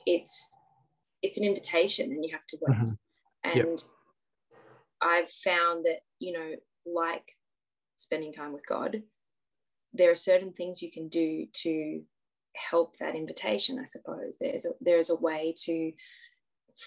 it's 0.05 0.49
it's 1.21 1.37
an 1.37 1.45
invitation 1.45 2.11
and 2.11 2.25
you 2.25 2.31
have 2.31 2.45
to 2.47 2.57
wait 2.61 2.77
mm-hmm. 2.77 2.93
and 3.43 3.55
yep. 3.55 3.79
i've 5.01 5.29
found 5.29 5.85
that 5.85 5.99
you 6.19 6.33
know 6.33 6.51
like 6.85 7.37
spending 7.97 8.33
time 8.33 8.53
with 8.53 8.65
god 8.67 9.03
there 9.93 10.09
are 10.09 10.15
certain 10.15 10.51
things 10.51 10.81
you 10.81 10.91
can 10.91 11.07
do 11.07 11.45
to 11.53 12.01
help 12.55 12.97
that 12.97 13.15
invitation 13.15 13.79
i 13.79 13.85
suppose. 13.85 14.37
There's 14.39 14.65
a 14.65 14.71
there's 14.81 15.09
a 15.09 15.15
way 15.15 15.53
to 15.65 15.91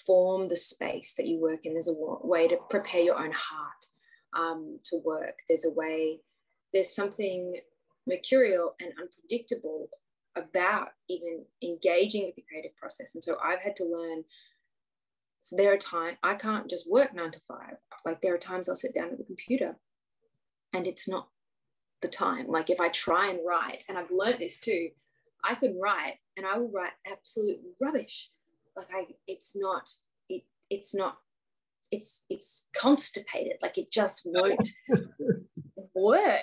form 0.07 0.49
the 0.49 0.57
space 0.57 1.15
that 1.17 1.27
you 1.27 1.41
work 1.41 1.65
in. 1.65 1.73
There's 1.73 1.89
a 1.89 1.95
way 1.95 2.49
to 2.49 2.57
prepare 2.71 3.03
your 3.03 3.19
own 3.19 3.33
heart 3.33 3.85
um, 4.37 4.79
to 4.85 4.99
work. 5.05 5.39
There's 5.49 5.65
a 5.65 5.71
way 5.71 6.21
there's 6.73 6.95
something 6.95 7.61
mercurial 8.07 8.75
and 8.81 8.93
unpredictable 9.01 9.89
about 10.37 10.89
even 11.09 11.45
engaging 11.63 12.27
with 12.27 12.35
the 12.35 12.45
creative 12.49 12.77
process. 12.77 13.15
And 13.15 13.25
so 13.25 13.37
i've 13.43 13.61
had 13.61 13.77
to 13.77 13.85
learn 13.85 14.25
so 15.41 15.57
there 15.57 15.73
are 15.73 15.79
times 15.79 16.19
i 16.25 16.35
can't 16.35 16.69
just 16.69 16.91
work 16.91 17.15
nine 17.15 17.33
to 17.33 17.41
five. 17.49 17.77
Like 18.05 18.21
there 18.21 18.35
are 18.35 18.39
times 18.39 18.69
i'll 18.69 18.77
sit 18.77 18.95
down 18.95 19.11
at 19.11 19.19
the 19.19 19.25
computer 19.25 19.77
and 20.73 20.87
it's 20.87 21.09
not 21.09 21.29
the 22.03 22.09
time. 22.09 22.47
Like 22.49 22.71
if 22.71 22.81
I 22.81 22.89
try 22.89 23.31
and 23.31 23.41
write, 23.47 23.85
and 23.89 23.97
I've 23.97 24.11
learned 24.11 24.39
this 24.41 24.61
too, 24.61 24.91
I 25.45 25.55
can 25.55 25.79
write 25.81 26.15
and 26.37 26.47
I 26.47 26.59
will 26.59 26.71
write 26.71 26.93
absolute 27.11 27.59
rubbish. 27.81 28.31
Like 28.77 28.89
I, 28.95 29.07
it's 29.27 29.57
not, 29.57 29.89
it, 30.29 30.43
it's 30.71 30.95
not, 30.95 31.19
it's, 31.91 32.25
it's 32.29 32.69
constipated. 32.77 33.57
Like 33.63 33.79
it 33.79 33.91
just 33.91 34.23
won't 34.25 34.69
work. 35.95 36.41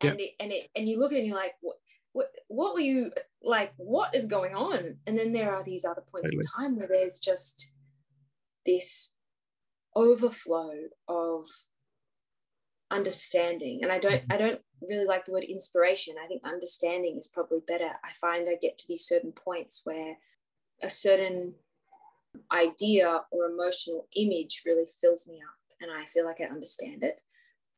And 0.00 0.20
it, 0.20 0.32
and 0.38 0.52
it, 0.52 0.68
and 0.76 0.88
you 0.88 0.98
look 0.98 1.12
at 1.12 1.16
it 1.16 1.20
and 1.20 1.28
you're 1.28 1.36
like, 1.36 1.54
what, 1.62 1.76
what, 2.12 2.26
what 2.48 2.74
were 2.74 2.80
you 2.80 3.10
like? 3.42 3.72
What 3.76 4.14
is 4.14 4.26
going 4.26 4.54
on? 4.54 4.96
And 5.06 5.18
then 5.18 5.32
there 5.32 5.54
are 5.54 5.64
these 5.64 5.84
other 5.84 6.02
points 6.02 6.30
totally. 6.30 6.36
in 6.36 6.62
time 6.62 6.76
where 6.76 6.88
there's 6.88 7.18
just 7.18 7.72
this 8.66 9.14
overflow 9.96 10.72
of 11.08 11.46
understanding. 12.94 13.80
And 13.82 13.90
i 13.92 13.98
don't 13.98 14.22
mm-hmm. 14.22 14.32
i 14.32 14.36
don't 14.36 14.60
really 14.88 15.06
like 15.06 15.24
the 15.24 15.32
word 15.32 15.44
inspiration. 15.44 16.14
I 16.22 16.26
think 16.26 16.42
understanding 16.44 17.16
is 17.18 17.28
probably 17.28 17.60
better. 17.66 17.90
I 18.04 18.12
find 18.20 18.48
i 18.48 18.56
get 18.60 18.78
to 18.78 18.88
these 18.88 19.06
certain 19.06 19.32
points 19.32 19.82
where 19.84 20.16
a 20.82 20.90
certain 20.90 21.54
idea 22.52 23.20
or 23.30 23.46
emotional 23.46 24.06
image 24.16 24.62
really 24.66 24.86
fills 25.00 25.28
me 25.28 25.36
up 25.36 25.54
and 25.80 25.90
i 25.90 26.04
feel 26.06 26.24
like 26.24 26.40
i 26.40 26.44
understand 26.44 27.02
it. 27.02 27.20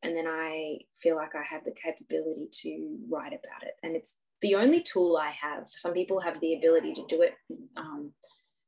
And 0.03 0.17
then 0.17 0.27
i 0.27 0.79
feel 1.01 1.17
like 1.17 1.35
i 1.35 1.43
have 1.43 1.65
the 1.65 1.73
capability 1.73 2.49
to 2.63 2.99
write 3.11 3.33
about 3.33 3.63
it. 3.63 3.75
And 3.83 3.97
it's 3.97 4.19
the 4.43 4.55
only 4.55 4.83
tool 4.83 5.17
i 5.17 5.31
have. 5.31 5.69
Some 5.69 5.95
people 5.95 6.21
have 6.21 6.41
the 6.41 6.55
ability 6.55 6.95
to 6.95 7.05
do 7.09 7.23
it 7.23 7.35
um, 7.77 8.13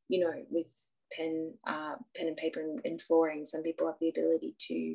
you 0.09 0.21
know 0.21 0.33
with 0.51 0.73
pen 1.13 1.53
uh, 1.67 1.95
pen 2.15 2.29
and 2.29 2.37
paper 2.37 2.61
and, 2.61 2.81
and 2.85 3.03
drawing. 3.07 3.45
Some 3.45 3.63
people 3.63 3.87
have 3.87 3.99
the 4.01 4.11
ability 4.11 4.55
to 4.69 4.95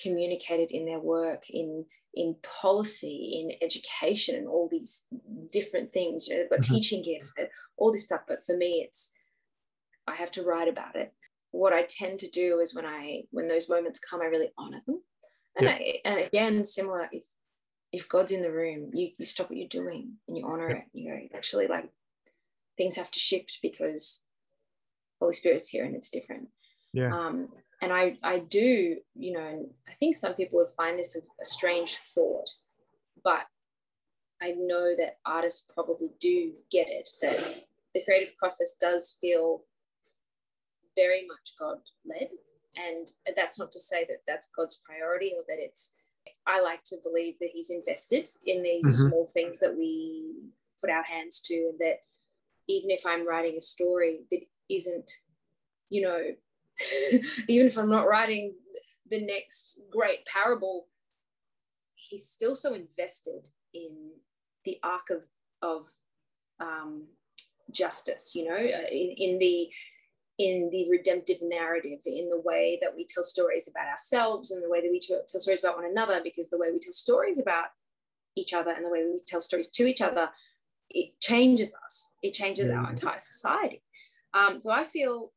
communicated 0.00 0.70
in 0.70 0.84
their 0.84 1.00
work 1.00 1.42
in 1.50 1.84
in 2.16 2.34
policy 2.42 3.40
in 3.40 3.56
education 3.62 4.36
and 4.36 4.48
all 4.48 4.68
these 4.70 5.04
different 5.52 5.92
things 5.92 6.26
you 6.26 6.34
know 6.34 6.40
they've 6.40 6.50
got 6.50 6.60
mm-hmm. 6.60 6.74
teaching 6.74 7.02
gifts 7.02 7.34
all 7.76 7.92
this 7.92 8.04
stuff 8.04 8.22
but 8.26 8.44
for 8.44 8.56
me 8.56 8.84
it's 8.86 9.12
i 10.06 10.14
have 10.14 10.32
to 10.32 10.42
write 10.42 10.68
about 10.68 10.96
it 10.96 11.12
what 11.50 11.72
i 11.72 11.82
tend 11.88 12.18
to 12.18 12.28
do 12.30 12.58
is 12.58 12.74
when 12.74 12.86
i 12.86 13.22
when 13.30 13.48
those 13.48 13.68
moments 13.68 13.98
come 13.98 14.22
i 14.22 14.26
really 14.26 14.50
honor 14.58 14.80
them 14.86 15.02
and 15.56 15.66
yeah. 15.66 15.72
I, 15.72 15.94
and 16.04 16.18
again 16.20 16.64
similar 16.64 17.08
if 17.12 17.24
if 17.92 18.08
god's 18.08 18.32
in 18.32 18.42
the 18.42 18.52
room 18.52 18.90
you 18.94 19.10
you 19.18 19.24
stop 19.26 19.50
what 19.50 19.58
you're 19.58 19.68
doing 19.68 20.14
and 20.26 20.36
you 20.36 20.46
honor 20.46 20.70
yeah. 20.70 20.76
it 20.76 20.84
you 20.94 21.10
go 21.10 21.36
actually 21.36 21.66
like 21.66 21.90
things 22.78 22.96
have 22.96 23.10
to 23.10 23.18
shift 23.18 23.58
because 23.62 24.24
holy 25.20 25.34
spirit's 25.34 25.68
here 25.68 25.84
and 25.84 25.94
it's 25.94 26.10
different 26.10 26.48
yeah 26.92 27.14
um 27.14 27.48
and 27.86 27.92
I, 27.92 28.18
I 28.24 28.40
do, 28.40 28.96
you 29.14 29.32
know, 29.32 29.46
and 29.46 29.70
I 29.88 29.92
think 29.92 30.16
some 30.16 30.34
people 30.34 30.58
would 30.58 30.70
find 30.70 30.98
this 30.98 31.14
a, 31.14 31.20
a 31.40 31.44
strange 31.44 31.98
thought, 31.98 32.50
but 33.22 33.42
I 34.42 34.54
know 34.58 34.96
that 34.96 35.18
artists 35.24 35.70
probably 35.72 36.10
do 36.20 36.50
get 36.68 36.88
it 36.88 37.08
that 37.22 37.38
the 37.94 38.02
creative 38.04 38.34
process 38.34 38.76
does 38.80 39.16
feel 39.20 39.62
very 40.96 41.28
much 41.28 41.52
God 41.60 41.78
led. 42.04 42.30
And 42.76 43.08
that's 43.36 43.56
not 43.56 43.70
to 43.70 43.78
say 43.78 44.04
that 44.06 44.22
that's 44.26 44.50
God's 44.56 44.82
priority 44.84 45.34
or 45.36 45.44
that 45.46 45.62
it's, 45.62 45.92
I 46.44 46.60
like 46.60 46.82
to 46.86 46.96
believe 47.04 47.36
that 47.38 47.50
He's 47.52 47.70
invested 47.70 48.26
in 48.44 48.64
these 48.64 48.84
mm-hmm. 48.84 49.10
small 49.10 49.26
things 49.28 49.60
that 49.60 49.78
we 49.78 50.32
put 50.80 50.90
our 50.90 51.04
hands 51.04 51.40
to, 51.42 51.54
and 51.54 51.78
that 51.78 52.00
even 52.66 52.90
if 52.90 53.06
I'm 53.06 53.28
writing 53.28 53.54
a 53.56 53.62
story 53.62 54.22
that 54.32 54.40
isn't, 54.68 55.08
you 55.88 56.02
know, 56.02 56.20
even 57.48 57.66
if 57.66 57.76
I'm 57.78 57.90
not 57.90 58.08
writing 58.08 58.54
the 59.10 59.24
next 59.24 59.80
great 59.90 60.24
parable, 60.26 60.88
he's 61.94 62.28
still 62.28 62.56
so 62.56 62.74
invested 62.74 63.48
in 63.74 64.10
the 64.64 64.78
arc 64.82 65.10
of 65.10 65.22
of 65.62 65.88
um, 66.60 67.06
justice. 67.70 68.32
You 68.34 68.48
know, 68.48 68.56
uh, 68.56 68.88
in, 68.90 69.14
in 69.16 69.38
the 69.38 69.68
in 70.38 70.68
the 70.70 70.86
redemptive 70.90 71.38
narrative, 71.40 72.00
in 72.04 72.28
the 72.28 72.40
way 72.40 72.78
that 72.82 72.94
we 72.94 73.06
tell 73.06 73.24
stories 73.24 73.68
about 73.68 73.88
ourselves, 73.88 74.50
and 74.50 74.62
the 74.62 74.68
way 74.68 74.80
that 74.80 74.90
we 74.90 75.00
tell 75.00 75.40
stories 75.40 75.64
about 75.64 75.76
one 75.76 75.90
another, 75.90 76.20
because 76.22 76.50
the 76.50 76.58
way 76.58 76.70
we 76.70 76.78
tell 76.78 76.92
stories 76.92 77.38
about 77.38 77.66
each 78.36 78.52
other 78.52 78.70
and 78.70 78.84
the 78.84 78.90
way 78.90 79.02
we 79.02 79.18
tell 79.26 79.40
stories 79.40 79.68
to 79.68 79.86
each 79.86 80.02
other, 80.02 80.28
it 80.90 81.18
changes 81.20 81.74
us. 81.86 82.12
It 82.22 82.34
changes 82.34 82.70
our 82.70 82.90
entire 82.90 83.18
society. 83.18 83.82
Um, 84.34 84.60
so 84.60 84.70
I 84.70 84.84
feel 84.84 85.32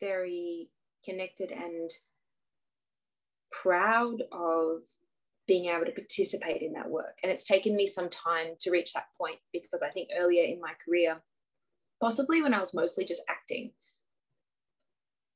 very 0.00 0.70
connected 1.04 1.50
and 1.50 1.90
proud 3.50 4.22
of 4.32 4.82
being 5.46 5.66
able 5.66 5.86
to 5.86 5.92
participate 5.92 6.62
in 6.62 6.74
that 6.74 6.90
work. 6.90 7.18
And 7.22 7.32
it's 7.32 7.44
taken 7.44 7.74
me 7.74 7.86
some 7.86 8.10
time 8.10 8.54
to 8.60 8.70
reach 8.70 8.92
that 8.92 9.06
point 9.18 9.38
because 9.52 9.82
I 9.82 9.88
think 9.88 10.10
earlier 10.16 10.44
in 10.44 10.60
my 10.60 10.72
career, 10.84 11.16
possibly 12.00 12.42
when 12.42 12.54
I 12.54 12.60
was 12.60 12.74
mostly 12.74 13.04
just 13.04 13.22
acting, 13.28 13.72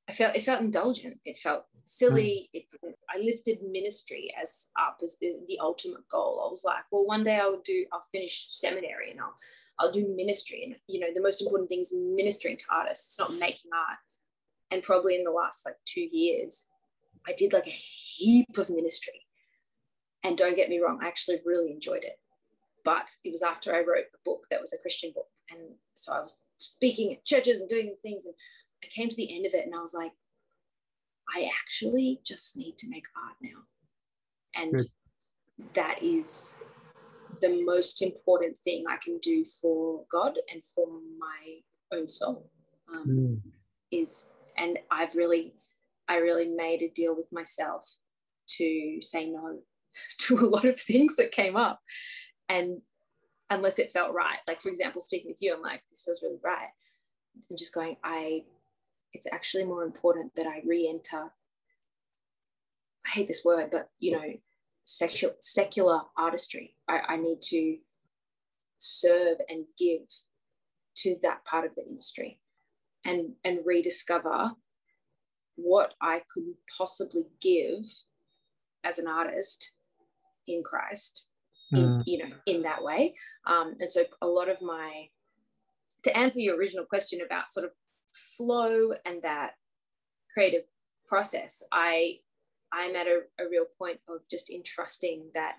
I 0.09 0.13
felt 0.13 0.37
it 0.37 0.43
felt 0.43 0.61
indulgent. 0.61 1.19
It 1.25 1.39
felt 1.39 1.65
silly. 1.85 2.51
Mm. 2.55 2.61
It, 2.61 2.97
I 3.09 3.19
lifted 3.19 3.59
ministry 3.63 4.33
as 4.41 4.69
up 4.79 4.99
as 5.03 5.17
the, 5.21 5.37
the 5.49 5.59
ultimate 5.61 6.07
goal. 6.11 6.45
I 6.47 6.51
was 6.51 6.65
like, 6.65 6.85
well, 6.91 7.07
one 7.07 7.25
day 7.25 7.39
I'll 7.39 7.61
do, 7.65 7.87
I'll 7.93 8.05
finish 8.13 8.49
seminary 8.51 9.13
and 9.13 9.21
I'll, 9.21 9.35
I'll 9.79 9.93
do 9.93 10.15
ministry. 10.15 10.65
And 10.65 10.77
you 10.89 11.01
know, 11.01 11.09
the 11.15 11.23
most 11.23 11.41
important 11.41 11.71
thing 11.71 11.81
is 11.81 11.97
ministering 11.97 12.59
to 12.59 12.65
artists. 12.71 13.09
It's 13.09 13.19
not 13.19 13.39
making 13.39 13.71
art. 13.73 13.99
And 14.73 14.83
probably 14.83 15.15
in 15.15 15.25
the 15.25 15.31
last 15.31 15.67
like 15.67 15.77
two 15.85 16.09
years, 16.11 16.69
I 17.29 17.35
did 17.37 17.53
like 17.53 17.67
a 17.67 17.71
heap 17.71 18.57
of 18.57 18.71
ministry. 18.71 19.21
And 20.25 20.37
don't 20.37 20.57
get 20.57 20.71
me 20.71 20.81
wrong, 20.81 21.01
I 21.03 21.09
actually 21.09 21.41
really 21.45 21.71
enjoyed 21.71 22.05
it. 22.05 22.19
But 22.85 23.11
it 23.23 23.31
was 23.31 23.43
after 23.43 23.75
I 23.75 23.81
wrote 23.81 24.07
a 24.15 24.19
book 24.25 24.47
that 24.51 24.61
was 24.61 24.73
a 24.73 24.79
Christian 24.79 25.13
book. 25.15 25.27
And 25.51 25.61
so 25.95 26.15
I 26.15 26.21
was 26.21 26.41
speaking 26.59 27.13
at 27.13 27.25
churches 27.25 27.61
and 27.61 27.69
doing 27.69 27.95
things. 28.03 28.25
And 28.25 28.35
I 28.83 28.89
came 28.89 29.09
to 29.09 29.17
the 29.17 29.35
end 29.35 29.47
of 29.47 29.55
it 29.55 29.67
and 29.67 29.75
I 29.75 29.81
was 29.81 29.95
like, 29.95 30.13
I 31.35 31.49
actually 31.61 32.21
just 32.25 32.57
need 32.57 32.79
to 32.79 32.89
make 32.89 33.05
art 33.17 33.37
now. 33.43 33.63
And 34.55 34.73
Good. 34.73 34.87
that 35.75 36.03
is 36.03 36.57
the 37.41 37.63
most 37.65 38.03
important 38.03 38.57
thing 38.59 38.85
I 38.89 38.97
can 38.97 39.19
do 39.19 39.45
for 39.45 40.05
God 40.11 40.39
and 40.53 40.65
for 40.65 40.89
my 41.19 41.97
own 41.97 42.09
soul. 42.09 42.51
Um, 42.93 43.07
mm. 43.09 43.41
Is 43.91 44.31
and 44.57 44.79
I've 44.91 45.15
really, 45.15 45.55
I 46.09 46.19
really 46.19 46.49
made 46.49 46.83
a 46.83 46.89
deal 46.89 47.17
with 47.17 47.29
myself 47.33 47.89
to 48.59 48.99
say 49.01 49.29
no 49.29 49.61
to 50.19 50.39
a 50.39 50.49
lot 50.49 50.65
of 50.65 50.81
things 50.81 51.17
that 51.17 51.33
came 51.33 51.57
up, 51.57 51.81
and 52.49 52.81
unless 53.51 53.79
it 53.79 53.93
felt 53.93 54.15
right, 54.15 54.39
like 54.47 54.61
for 54.61 54.69
example, 54.69 55.01
speaking 55.01 55.31
with 55.31 55.43
you, 55.43 55.55
I'm 55.55 55.63
like, 55.63 55.83
this 55.91 56.03
feels 56.05 56.23
really 56.23 56.41
right, 56.43 56.69
and 57.51 57.59
just 57.59 57.75
going, 57.75 57.97
I 58.03 58.43
it's 59.13 59.29
actually 59.31 59.65
more 59.65 59.85
important 59.85 60.33
that 60.37 60.47
I 60.47 60.63
re-enter. 60.65 61.31
I 63.05 63.09
hate 63.11 63.29
this 63.29 63.45
word, 63.45 63.69
but 63.71 63.91
you 63.99 64.13
know, 64.13 64.33
secular 64.85 65.35
secular 65.41 66.01
artistry. 66.17 66.77
I, 66.89 67.01
I 67.09 67.17
need 67.17 67.41
to 67.43 67.77
serve 68.79 69.39
and 69.49 69.65
give 69.79 70.03
to 70.95 71.17
that 71.23 71.45
part 71.45 71.65
of 71.65 71.75
the 71.75 71.87
industry 71.87 72.39
and 73.05 73.33
and 73.45 73.61
rediscover 73.65 74.53
what 75.57 75.95
I 76.01 76.23
could 76.33 76.45
possibly 76.77 77.25
give 77.41 77.85
as 78.85 78.99
an 78.99 79.07
artist 79.07 79.75
in 80.47 80.63
Christ 80.63 81.31
in 81.73 81.79
mm. 81.79 82.03
you 82.07 82.19
know 82.19 82.35
in 82.47 82.63
that 82.63 82.83
way 82.83 83.15
um, 83.47 83.77
and 83.81 83.91
so 83.91 84.03
a 84.21 84.27
lot 84.27 84.49
of 84.49 84.61
my 84.61 85.09
to 86.05 86.17
answer 86.17 86.41
your 86.41 86.57
original 86.57 86.85
question 86.85 87.21
about 87.25 87.53
sort 87.53 87.65
of 87.65 87.73
flow 88.37 88.93
and 89.05 89.23
that 89.23 89.53
creative 90.33 90.63
process, 91.07 91.63
I 91.73 92.17
I'm 92.73 92.97
at 92.97 93.07
a, 93.07 93.21
a 93.39 93.49
real 93.51 93.67
point 93.79 93.99
of 94.09 94.21
just 94.31 94.51
entrusting 94.51 95.31
that 95.35 95.57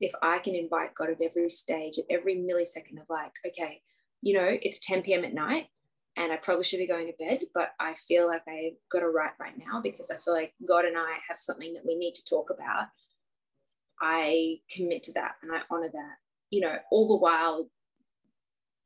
if 0.00 0.12
I 0.22 0.38
can 0.38 0.54
invite 0.54 0.94
God 0.94 1.10
at 1.10 1.20
every 1.20 1.48
stage, 1.48 1.98
at 1.98 2.04
every 2.08 2.36
millisecond 2.36 3.00
of 3.00 3.08
like, 3.10 3.32
okay, 3.46 3.82
you 4.20 4.34
know, 4.34 4.58
it's 4.62 4.84
10 4.86 5.02
p.m. 5.02 5.24
at 5.24 5.34
night 5.34 5.66
and 6.16 6.32
I 6.32 6.36
probably 6.36 6.64
should 6.64 6.78
be 6.78 6.86
going 6.86 7.06
to 7.06 7.24
bed, 7.24 7.40
but 7.54 7.70
I 7.80 7.94
feel 7.94 8.26
like 8.26 8.42
I've 8.48 8.76
got 8.90 9.00
to 9.00 9.08
write 9.08 9.32
right 9.40 9.56
now 9.56 9.80
because 9.80 10.10
I 10.10 10.18
feel 10.18 10.34
like 10.34 10.52
God 10.66 10.84
and 10.84 10.96
I 10.96 11.14
have 11.28 11.38
something 11.38 11.72
that 11.74 11.86
we 11.86 11.94
need 11.94 12.14
to 12.16 12.24
talk 12.24 12.50
about. 12.50 12.88
I 14.00 14.58
commit 14.70 15.04
to 15.04 15.12
that 15.14 15.36
and 15.42 15.52
I 15.52 15.60
honor 15.70 15.90
that, 15.92 16.16
you 16.50 16.60
know, 16.60 16.76
all 16.90 17.08
the 17.08 17.16
while 17.16 17.70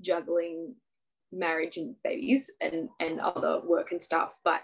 juggling 0.02 0.74
marriage 1.32 1.76
and 1.76 1.94
babies 2.02 2.50
and 2.60 2.88
and 3.00 3.20
other 3.20 3.60
work 3.64 3.92
and 3.92 4.02
stuff 4.02 4.38
but 4.44 4.60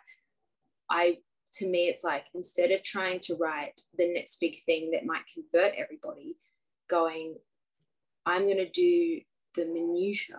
i 0.90 1.18
to 1.53 1.66
me 1.68 1.87
it's 1.88 2.05
like 2.05 2.25
instead 2.35 2.70
of 2.70 2.83
trying 2.83 3.20
to 3.20 3.35
write 3.35 3.81
the 3.98 4.12
next 4.14 4.38
big 4.40 4.62
thing 4.64 4.90
that 4.90 5.05
might 5.05 5.22
convert 5.33 5.75
everybody 5.77 6.37
going 6.88 7.35
i'm 8.27 8.44
going 8.44 8.57
to 8.57 8.70
do 8.70 9.20
the 9.55 9.66
minutia 9.66 10.38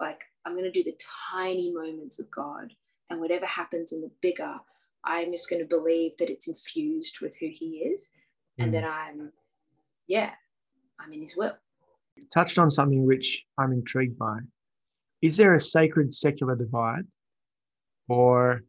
like 0.00 0.24
i'm 0.44 0.52
going 0.52 0.64
to 0.64 0.70
do 0.70 0.82
the 0.82 0.98
tiny 1.32 1.72
moments 1.72 2.18
of 2.18 2.30
god 2.30 2.72
and 3.10 3.20
whatever 3.20 3.46
happens 3.46 3.92
in 3.92 4.00
the 4.00 4.10
bigger 4.20 4.56
i'm 5.04 5.32
just 5.32 5.48
going 5.48 5.60
to 5.60 5.68
believe 5.68 6.12
that 6.18 6.30
it's 6.30 6.48
infused 6.48 7.20
with 7.20 7.36
who 7.36 7.48
he 7.50 7.78
is 7.78 8.10
mm. 8.58 8.64
and 8.64 8.74
that 8.74 8.84
i'm 8.84 9.32
yeah 10.06 10.30
i'm 11.00 11.12
in 11.12 11.22
his 11.22 11.36
will. 11.36 11.56
Touched 12.32 12.58
on 12.58 12.70
something 12.70 13.06
which 13.06 13.44
i'm 13.58 13.72
intrigued 13.72 14.18
by. 14.18 14.38
Is 15.22 15.36
there 15.36 15.54
a 15.54 15.60
sacred 15.60 16.14
secular 16.14 16.54
divide 16.54 17.04
or 18.08 18.62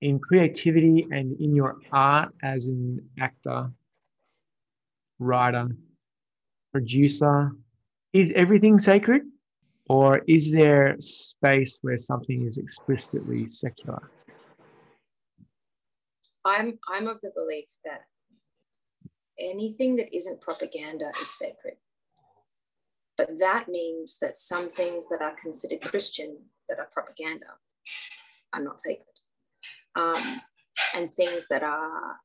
in 0.00 0.18
creativity 0.18 1.06
and 1.10 1.40
in 1.40 1.54
your 1.54 1.76
art 1.92 2.32
as 2.42 2.66
an 2.66 2.98
actor 3.20 3.70
writer 5.18 5.66
producer 6.72 7.52
is 8.12 8.32
everything 8.34 8.78
sacred 8.78 9.22
or 9.88 10.20
is 10.26 10.50
there 10.50 10.96
space 11.00 11.78
where 11.82 11.98
something 11.98 12.46
is 12.46 12.58
explicitly 12.58 13.48
secular 13.48 14.10
i'm 16.44 16.78
i'm 16.88 17.06
of 17.06 17.20
the 17.20 17.30
belief 17.34 17.68
that 17.84 18.02
anything 19.38 19.96
that 19.96 20.14
isn't 20.14 20.40
propaganda 20.40 21.10
is 21.20 21.30
sacred 21.30 21.74
but 23.18 23.38
that 23.38 23.68
means 23.68 24.18
that 24.20 24.38
some 24.38 24.70
things 24.70 25.06
that 25.10 25.20
are 25.22 25.34
considered 25.40 25.82
Christian, 25.82 26.38
that 26.68 26.78
are 26.78 26.88
propaganda, 26.92 27.46
are 28.52 28.62
not 28.62 28.80
sacred. 28.80 29.06
Um, 29.94 30.40
and 30.94 31.12
things 31.12 31.46
that 31.48 31.62
are 31.62 32.16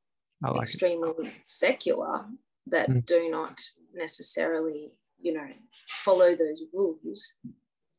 like 0.41 0.62
extremely 0.62 1.28
it. 1.28 1.34
secular, 1.43 2.26
that 2.67 2.89
mm. 2.89 3.06
do 3.06 3.30
not 3.30 3.62
necessarily, 3.93 4.93
you 5.19 5.34
know, 5.34 5.47
follow 5.88 6.36
those 6.36 6.63
rules, 6.73 7.34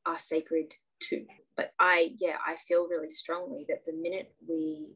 are 0.06 0.18
sacred 0.18 0.74
too. 1.00 1.26
But 1.56 1.72
I, 1.78 2.14
yeah, 2.18 2.36
I 2.46 2.56
feel 2.56 2.88
really 2.88 3.10
strongly 3.10 3.66
that 3.68 3.84
the 3.84 3.92
minute 3.92 4.32
we 4.48 4.86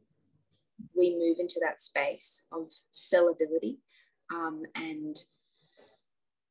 we 0.95 1.15
move 1.17 1.37
into 1.39 1.59
that 1.61 1.81
space 1.81 2.45
of 2.51 2.71
sellability 2.91 3.77
um, 4.33 4.63
and 4.75 5.17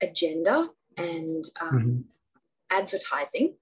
agenda 0.00 0.68
and 0.96 1.44
um, 1.60 1.68
mm-hmm. 1.70 2.00
advertising 2.70 3.54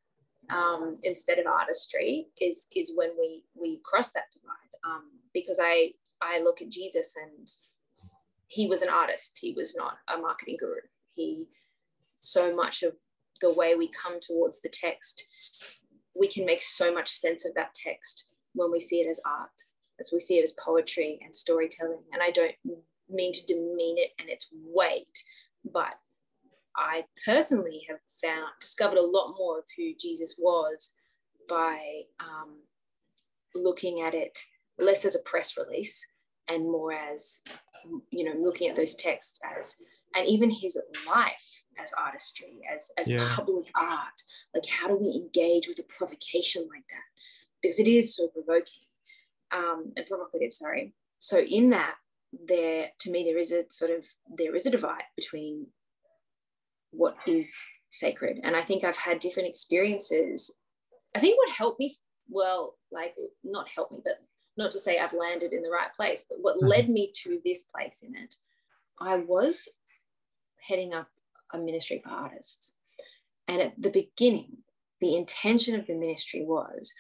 um, 0.51 0.99
instead 1.03 1.39
of 1.39 1.47
artistry 1.47 2.29
is 2.41 2.67
is 2.75 2.93
when 2.95 3.11
we 3.19 3.45
we 3.55 3.81
cross 3.85 4.13
that 4.13 4.31
divide 4.33 4.55
um, 4.85 5.05
because 5.33 5.59
I 5.63 5.93
I 6.21 6.41
look 6.43 6.61
at 6.61 6.71
Jesus 6.71 7.15
and 7.17 7.49
he 8.49 8.67
was 8.67 8.83
an 8.83 8.89
artist 8.89 9.39
he 9.41 9.53
was 9.53 9.77
not 9.77 9.99
a 10.13 10.19
marketing 10.19 10.57
guru 10.59 10.81
he 11.15 11.49
so 12.21 12.55
much 12.55 12.83
of 12.83 12.95
the 13.41 13.53
way 13.55 13.75
we 13.75 13.89
come 13.89 14.21
towards 14.21 14.61
the 14.61 14.69
text 14.69 15.27
we 16.19 16.29
can 16.29 16.45
make 16.45 16.63
so 16.63 16.93
much 16.93 17.09
sense 17.09 17.45
of 17.47 17.55
that 17.55 17.75
text 17.75 18.31
when 18.55 18.71
we 18.71 18.81
see 18.81 19.01
it 19.01 19.09
as 19.09 19.21
art 19.25 19.51
as 20.01 20.11
we 20.13 20.21
see 20.21 20.39
it 20.39 20.43
as 20.43 20.57
poetry 20.59 21.21
and 21.23 21.35
storytelling. 21.35 22.03
And 22.13 22.23
I 22.23 22.31
don't 22.31 22.55
mean 23.09 23.33
to 23.35 23.47
demean 23.47 23.99
it 23.99 24.11
and 24.19 24.29
its 24.29 24.49
weight 24.53 25.19
but 25.73 25.95
I 26.77 27.05
personally 27.25 27.85
have 27.89 27.99
found 28.23 28.53
discovered 28.61 28.99
a 28.99 29.03
lot 29.03 29.35
more 29.37 29.59
of 29.59 29.65
who 29.77 29.93
Jesus 30.01 30.37
was 30.39 30.95
by 31.49 32.03
um, 32.21 32.61
looking 33.55 34.03
at 34.03 34.15
it 34.15 34.39
less 34.79 35.05
as 35.05 35.17
a 35.17 35.23
press 35.23 35.57
release 35.59 36.07
and 36.49 36.63
more 36.63 36.93
as 36.93 37.41
you 38.11 38.25
know 38.25 38.41
looking 38.41 38.71
at 38.71 38.77
those 38.77 38.95
texts 38.95 39.41
as 39.59 39.77
and 40.15 40.27
even 40.27 40.51
his 40.51 40.81
life 41.07 41.63
as 41.83 41.91
artistry 41.99 42.61
as 42.73 42.91
as 42.99 43.09
yeah. 43.09 43.27
public 43.35 43.71
art 43.75 44.21
like 44.55 44.65
how 44.67 44.87
do 44.89 44.97
we 44.97 45.09
engage 45.13 45.69
with 45.69 45.79
a 45.79 45.85
provocation 45.99 46.63
like 46.63 46.85
that 46.91 47.03
because 47.63 47.79
it 47.79 47.87
is 47.87 48.15
so 48.15 48.29
provoking 48.29 48.85
um, 49.53 49.93
and 49.97 50.07
provocative 50.07 50.53
sorry 50.53 50.93
so 51.19 51.39
in 51.39 51.71
that 51.71 51.95
there 52.47 52.89
to 52.99 53.11
me 53.11 53.25
there 53.25 53.39
is 53.39 53.51
a 53.51 53.65
sort 53.71 53.91
of 53.91 54.05
there 54.37 54.55
is 54.55 54.67
a 54.67 54.71
divide 54.71 55.05
between 55.17 55.67
what 56.93 57.17
is 57.27 57.55
sacred. 57.91 58.39
And 58.43 58.57
I 58.57 58.63
think 58.63 58.85
I've 58.85 58.97
had 58.97 59.19
different 59.19 59.49
experiences. 59.49 60.55
I 61.15 61.21
think 61.21 61.39
what 61.39 61.55
helped 61.55 61.81
me, 61.81 61.97
well, 62.29 62.77
like 62.91 63.15
not 63.45 63.69
help 63.69 63.93
me, 63.93 64.01
but 64.03 64.21
not 64.57 64.71
to 64.73 64.81
say 64.81 64.99
I've 64.99 65.13
landed 65.13 65.53
in 65.53 65.63
the 65.63 65.71
right 65.71 65.93
place, 65.97 66.25
but 66.29 66.39
what 66.41 66.57
mm-hmm. 66.57 66.67
led 66.67 66.89
me 66.89 67.13
to 67.23 67.41
this 67.45 67.65
place 67.65 68.03
in 68.07 68.15
it, 68.15 68.35
I 69.01 69.17
was 69.17 69.69
heading 70.67 70.95
up 70.95 71.09
a 71.53 71.59
ministry 71.59 72.01
for 72.03 72.11
artists. 72.11 72.75
And 73.49 73.61
at 73.61 73.73
the 73.79 73.91
beginning, 73.91 74.59
the 75.01 75.17
intention 75.17 75.75
of 75.75 75.87
the 75.87 75.95
ministry 75.95 76.45
was 76.45 76.93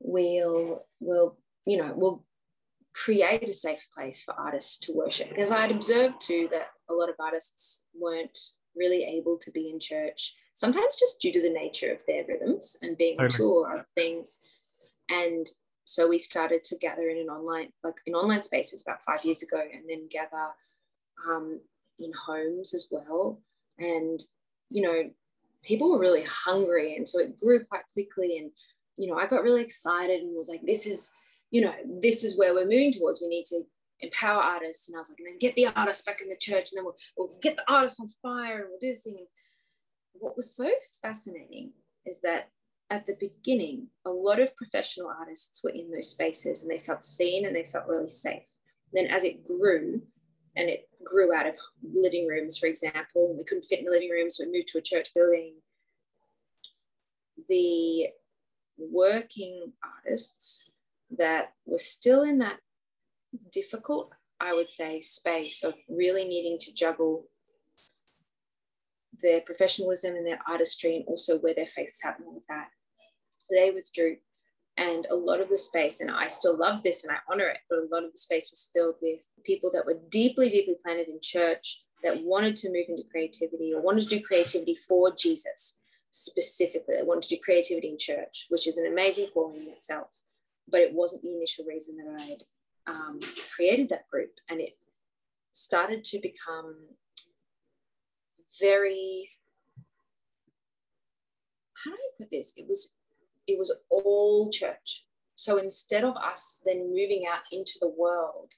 we'll, 0.00 0.86
we'll, 1.00 1.38
you 1.66 1.76
know, 1.76 1.92
we'll 1.96 2.24
create 2.94 3.48
a 3.48 3.52
safe 3.52 3.86
place 3.94 4.22
for 4.22 4.34
artists 4.34 4.78
to 4.78 4.92
worship 4.92 5.30
because 5.30 5.50
I'd 5.50 5.70
observed 5.70 6.20
too 6.20 6.48
that 6.52 6.68
a 6.90 6.94
lot 6.94 7.08
of 7.08 7.14
artists 7.18 7.82
weren't 7.94 8.38
really 8.76 9.04
able 9.04 9.38
to 9.38 9.50
be 9.50 9.70
in 9.70 9.80
church, 9.80 10.34
sometimes 10.54 10.96
just 10.98 11.20
due 11.20 11.32
to 11.32 11.42
the 11.42 11.50
nature 11.50 11.92
of 11.92 12.02
their 12.06 12.24
rhythms 12.26 12.76
and 12.82 12.96
being 12.98 13.18
on 13.18 13.28
tour 13.28 13.78
of 13.78 13.86
things. 13.94 14.40
And 15.08 15.46
so 15.84 16.08
we 16.08 16.18
started 16.18 16.64
to 16.64 16.78
gather 16.78 17.08
in 17.08 17.18
an 17.18 17.28
online, 17.28 17.68
like 17.82 17.96
in 18.06 18.14
online 18.14 18.42
spaces 18.42 18.82
about 18.82 19.02
five 19.02 19.24
years 19.24 19.42
ago, 19.42 19.60
and 19.60 19.82
then 19.88 20.08
gather 20.10 20.48
um, 21.28 21.60
in 22.02 22.12
homes 22.12 22.74
as 22.74 22.88
well. 22.90 23.40
And, 23.78 24.22
you 24.70 24.82
know, 24.82 25.10
people 25.62 25.90
were 25.90 25.98
really 25.98 26.24
hungry. 26.24 26.96
And 26.96 27.08
so 27.08 27.20
it 27.20 27.38
grew 27.38 27.64
quite 27.64 27.84
quickly. 27.92 28.38
And, 28.38 28.50
you 28.96 29.08
know, 29.08 29.18
I 29.18 29.26
got 29.26 29.42
really 29.42 29.62
excited 29.62 30.20
and 30.20 30.36
was 30.36 30.48
like, 30.48 30.62
this 30.64 30.86
is, 30.86 31.12
you 31.50 31.62
know, 31.62 31.74
this 32.00 32.24
is 32.24 32.38
where 32.38 32.54
we're 32.54 32.64
moving 32.64 32.92
towards. 32.92 33.20
We 33.20 33.28
need 33.28 33.46
to 33.46 33.62
empower 34.00 34.42
artists. 34.42 34.88
And 34.88 34.96
I 34.96 35.00
was 35.00 35.10
like, 35.10 35.18
and 35.18 35.28
then 35.28 35.38
get 35.38 35.54
the 35.54 35.68
artists 35.74 36.04
back 36.04 36.20
in 36.20 36.28
the 36.28 36.36
church, 36.36 36.70
and 36.72 36.78
then 36.78 36.84
we'll, 36.84 36.96
we'll 37.16 37.38
get 37.40 37.56
the 37.56 37.72
artists 37.72 38.00
on 38.00 38.08
fire 38.22 38.60
and 38.60 38.66
we'll 38.68 38.78
do 38.80 38.88
this 38.88 39.02
thing. 39.02 39.16
And 39.18 39.26
what 40.14 40.36
was 40.36 40.54
so 40.54 40.70
fascinating 41.00 41.72
is 42.04 42.20
that 42.22 42.48
at 42.90 43.06
the 43.06 43.16
beginning, 43.18 43.86
a 44.04 44.10
lot 44.10 44.40
of 44.40 44.54
professional 44.56 45.10
artists 45.18 45.62
were 45.64 45.70
in 45.70 45.90
those 45.90 46.10
spaces 46.10 46.62
and 46.62 46.70
they 46.70 46.78
felt 46.78 47.02
seen 47.02 47.46
and 47.46 47.56
they 47.56 47.64
felt 47.64 47.86
really 47.86 48.08
safe. 48.08 48.42
Then 48.92 49.06
as 49.06 49.24
it 49.24 49.46
grew, 49.46 50.02
and 50.56 50.68
it 50.68 50.88
grew 51.04 51.34
out 51.34 51.46
of 51.46 51.54
living 51.82 52.26
rooms, 52.26 52.58
for 52.58 52.66
example, 52.66 53.34
we 53.36 53.44
couldn't 53.44 53.64
fit 53.64 53.80
in 53.80 53.84
the 53.84 53.90
living 53.90 54.10
rooms, 54.10 54.36
so 54.36 54.44
we 54.44 54.52
moved 54.52 54.68
to 54.68 54.78
a 54.78 54.82
church 54.82 55.08
building. 55.14 55.54
The 57.48 58.08
working 58.78 59.72
artists 60.04 60.64
that 61.18 61.52
were 61.66 61.78
still 61.78 62.22
in 62.22 62.38
that 62.38 62.58
difficult, 63.50 64.12
I 64.40 64.54
would 64.54 64.70
say, 64.70 65.00
space 65.00 65.62
of 65.62 65.74
really 65.88 66.24
needing 66.24 66.58
to 66.60 66.74
juggle 66.74 67.26
their 69.20 69.40
professionalism 69.40 70.16
and 70.16 70.26
their 70.26 70.40
artistry 70.48 70.96
and 70.96 71.04
also 71.06 71.38
where 71.38 71.54
their 71.54 71.66
faith 71.66 71.92
sat 71.92 72.18
and 72.18 72.26
all 72.26 72.36
of 72.38 72.42
that. 72.48 72.68
They 73.50 73.70
withdrew. 73.70 74.16
And 74.78 75.06
a 75.10 75.14
lot 75.14 75.40
of 75.40 75.50
the 75.50 75.58
space, 75.58 76.00
and 76.00 76.10
I 76.10 76.28
still 76.28 76.56
love 76.56 76.82
this 76.82 77.04
and 77.04 77.12
I 77.12 77.18
honor 77.30 77.48
it, 77.48 77.58
but 77.68 77.78
a 77.78 77.88
lot 77.92 78.04
of 78.04 78.12
the 78.12 78.18
space 78.18 78.48
was 78.50 78.70
filled 78.74 78.94
with 79.02 79.20
people 79.44 79.70
that 79.74 79.84
were 79.84 80.00
deeply, 80.08 80.48
deeply 80.48 80.76
planted 80.82 81.08
in 81.08 81.18
church 81.20 81.84
that 82.02 82.22
wanted 82.24 82.56
to 82.56 82.68
move 82.68 82.86
into 82.88 83.04
creativity 83.10 83.72
or 83.74 83.82
wanted 83.82 84.08
to 84.08 84.16
do 84.16 84.22
creativity 84.22 84.74
for 84.74 85.14
Jesus 85.14 85.78
specifically. 86.10 86.96
They 86.96 87.02
wanted 87.02 87.22
to 87.24 87.36
do 87.36 87.40
creativity 87.42 87.88
in 87.88 87.98
church, 87.98 88.46
which 88.48 88.66
is 88.66 88.78
an 88.78 88.86
amazing 88.86 89.28
calling 89.32 89.56
in 89.56 89.68
itself. 89.68 90.08
But 90.68 90.80
it 90.80 90.94
wasn't 90.94 91.22
the 91.22 91.34
initial 91.36 91.64
reason 91.66 91.96
that 91.98 92.22
I'd 92.22 92.92
um, 92.92 93.20
created 93.54 93.88
that 93.90 94.08
group. 94.08 94.30
And 94.48 94.60
it 94.60 94.72
started 95.52 96.04
to 96.04 96.18
become 96.18 96.76
very, 98.60 99.30
how 101.84 101.90
do 101.90 101.96
I 101.96 102.22
put 102.22 102.30
this? 102.30 102.54
It 102.56 102.66
was, 102.68 102.94
it 103.46 103.58
was 103.58 103.74
all 103.90 104.50
church. 104.50 105.04
So 105.34 105.58
instead 105.58 106.04
of 106.04 106.16
us 106.16 106.60
then 106.64 106.90
moving 106.90 107.24
out 107.30 107.40
into 107.50 107.72
the 107.80 107.88
world 107.88 108.52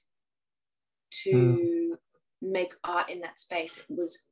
to 1.23 1.31
mm. 1.31 1.97
make 2.41 2.73
art 2.83 3.09
in 3.09 3.21
that 3.21 3.39
space, 3.39 3.77
it 3.77 3.85
was 3.89 4.25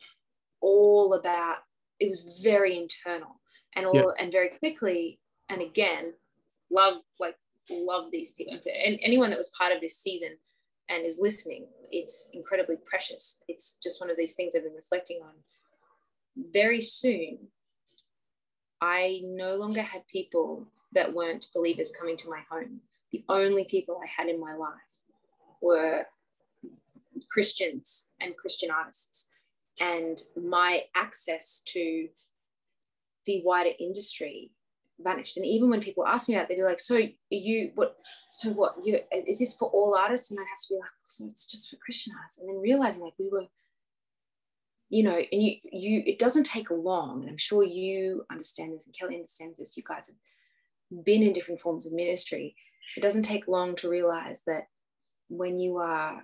all 0.61 1.13
about, 1.13 1.57
it 1.99 2.09
was 2.09 2.41
very 2.43 2.77
internal 2.77 3.39
and 3.75 3.85
all, 3.85 3.95
yeah. 3.95 4.11
and 4.19 4.31
very 4.31 4.49
quickly. 4.49 5.19
And 5.49 5.61
again, 5.61 6.13
love, 6.69 6.95
like 7.19 7.35
love 7.69 8.11
these 8.11 8.31
people. 8.33 8.59
And 8.85 8.99
anyone 9.01 9.29
that 9.29 9.37
was 9.37 9.51
part 9.57 9.73
of 9.73 9.81
this 9.81 9.97
season 9.97 10.37
and 10.89 11.05
is 11.05 11.19
listening, 11.19 11.67
it's 11.91 12.29
incredibly 12.33 12.75
precious. 12.85 13.41
It's 13.47 13.77
just 13.81 14.01
one 14.01 14.09
of 14.09 14.17
these 14.17 14.35
things 14.35 14.55
I've 14.55 14.63
been 14.63 14.73
reflecting 14.73 15.21
on. 15.23 15.33
Very 16.51 16.81
soon, 16.81 17.47
I 18.83 19.21
no 19.23 19.55
longer 19.55 19.81
had 19.81 20.05
people 20.07 20.67
that 20.91 21.13
weren't 21.13 21.47
believers 21.55 21.93
coming 21.97 22.17
to 22.17 22.29
my 22.29 22.41
home. 22.51 22.81
The 23.13 23.23
only 23.29 23.63
people 23.63 23.97
I 24.03 24.07
had 24.07 24.27
in 24.27 24.41
my 24.41 24.55
life 24.55 24.91
were 25.61 26.05
Christians 27.31 28.09
and 28.19 28.35
Christian 28.35 28.69
artists. 28.69 29.29
And 29.79 30.21
my 30.35 30.83
access 30.95 31.61
to 31.67 32.09
the 33.25 33.41
wider 33.45 33.71
industry 33.79 34.51
vanished. 34.99 35.37
And 35.37 35.45
even 35.45 35.69
when 35.69 35.79
people 35.79 36.05
ask 36.05 36.27
me 36.27 36.35
that, 36.35 36.49
they'd 36.49 36.55
be 36.55 36.63
like, 36.63 36.81
"So 36.81 36.99
you 37.29 37.71
what? 37.75 37.97
So 38.31 38.49
what? 38.51 38.75
You 38.83 38.99
is 39.11 39.39
this 39.39 39.55
for 39.55 39.69
all 39.69 39.95
artists?" 39.95 40.29
And 40.29 40.39
I'd 40.41 40.53
have 40.53 40.61
to 40.67 40.73
be 40.73 40.79
like, 40.79 40.97
"So 41.03 41.25
it's 41.27 41.45
just 41.45 41.69
for 41.69 41.77
Christian 41.77 42.13
artists." 42.17 42.39
And 42.39 42.49
then 42.49 42.59
realizing 42.59 43.03
like 43.03 43.17
we 43.17 43.29
were, 43.29 43.47
you 44.93 45.01
know, 45.01 45.17
and 45.31 45.41
you 45.41 45.55
you 45.71 46.03
it 46.05 46.19
doesn't 46.19 46.43
take 46.43 46.69
long. 46.69 47.21
And 47.21 47.29
I'm 47.29 47.37
sure 47.37 47.63
you 47.63 48.25
understand 48.31 48.73
this, 48.73 48.85
and 48.85 48.95
Kelly 48.95 49.15
understands 49.15 49.57
this. 49.57 49.75
You 49.75 49.83
guys 49.83 50.07
have 50.07 51.03
been 51.03 51.23
in 51.23 51.33
different 51.33 51.59
forms 51.59 51.87
of 51.87 51.93
ministry. 51.93 52.55
It 52.95 53.01
doesn't 53.01 53.23
take 53.23 53.47
long 53.47 53.75
to 53.77 53.89
realize 53.89 54.43
that 54.45 54.67
when 55.29 55.59
you 55.59 55.77
are 55.77 56.21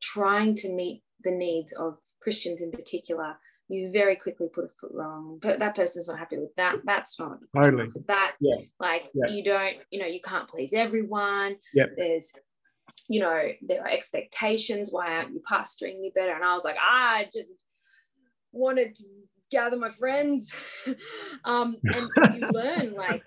trying 0.00 0.54
to 0.56 0.72
meet 0.72 1.02
the 1.24 1.32
needs 1.32 1.72
of 1.72 1.98
Christians 2.22 2.62
in 2.62 2.70
particular 2.70 3.36
you 3.70 3.90
very 3.90 4.16
quickly 4.16 4.48
put 4.48 4.64
a 4.64 4.68
foot 4.80 4.90
wrong 4.94 5.38
but 5.42 5.58
that 5.58 5.74
person's 5.74 6.08
not 6.08 6.18
happy 6.18 6.38
with 6.38 6.54
that 6.56 6.76
that's 6.84 7.18
not 7.18 7.38
totally 7.54 7.86
that 8.06 8.34
yeah 8.40 8.56
like 8.80 9.10
yeah. 9.12 9.30
you 9.30 9.44
don't 9.44 9.76
you 9.90 10.00
know 10.00 10.06
you 10.06 10.20
can't 10.22 10.48
please 10.48 10.72
everyone 10.72 11.54
yep. 11.74 11.90
there's 11.96 12.32
you 13.08 13.20
know 13.20 13.50
there 13.60 13.82
are 13.82 13.88
expectations 13.88 14.88
why 14.90 15.16
aren't 15.16 15.34
you 15.34 15.42
pastoring 15.50 16.00
me 16.00 16.10
better 16.14 16.32
and 16.32 16.44
i 16.44 16.54
was 16.54 16.64
like 16.64 16.78
i 16.80 17.28
just 17.34 17.62
wanted 18.52 18.94
to 18.94 19.04
gather 19.50 19.76
my 19.76 19.90
friends 19.90 20.54
um 21.44 21.76
and 21.84 22.10
you 22.34 22.48
learn 22.50 22.92
like 22.94 23.22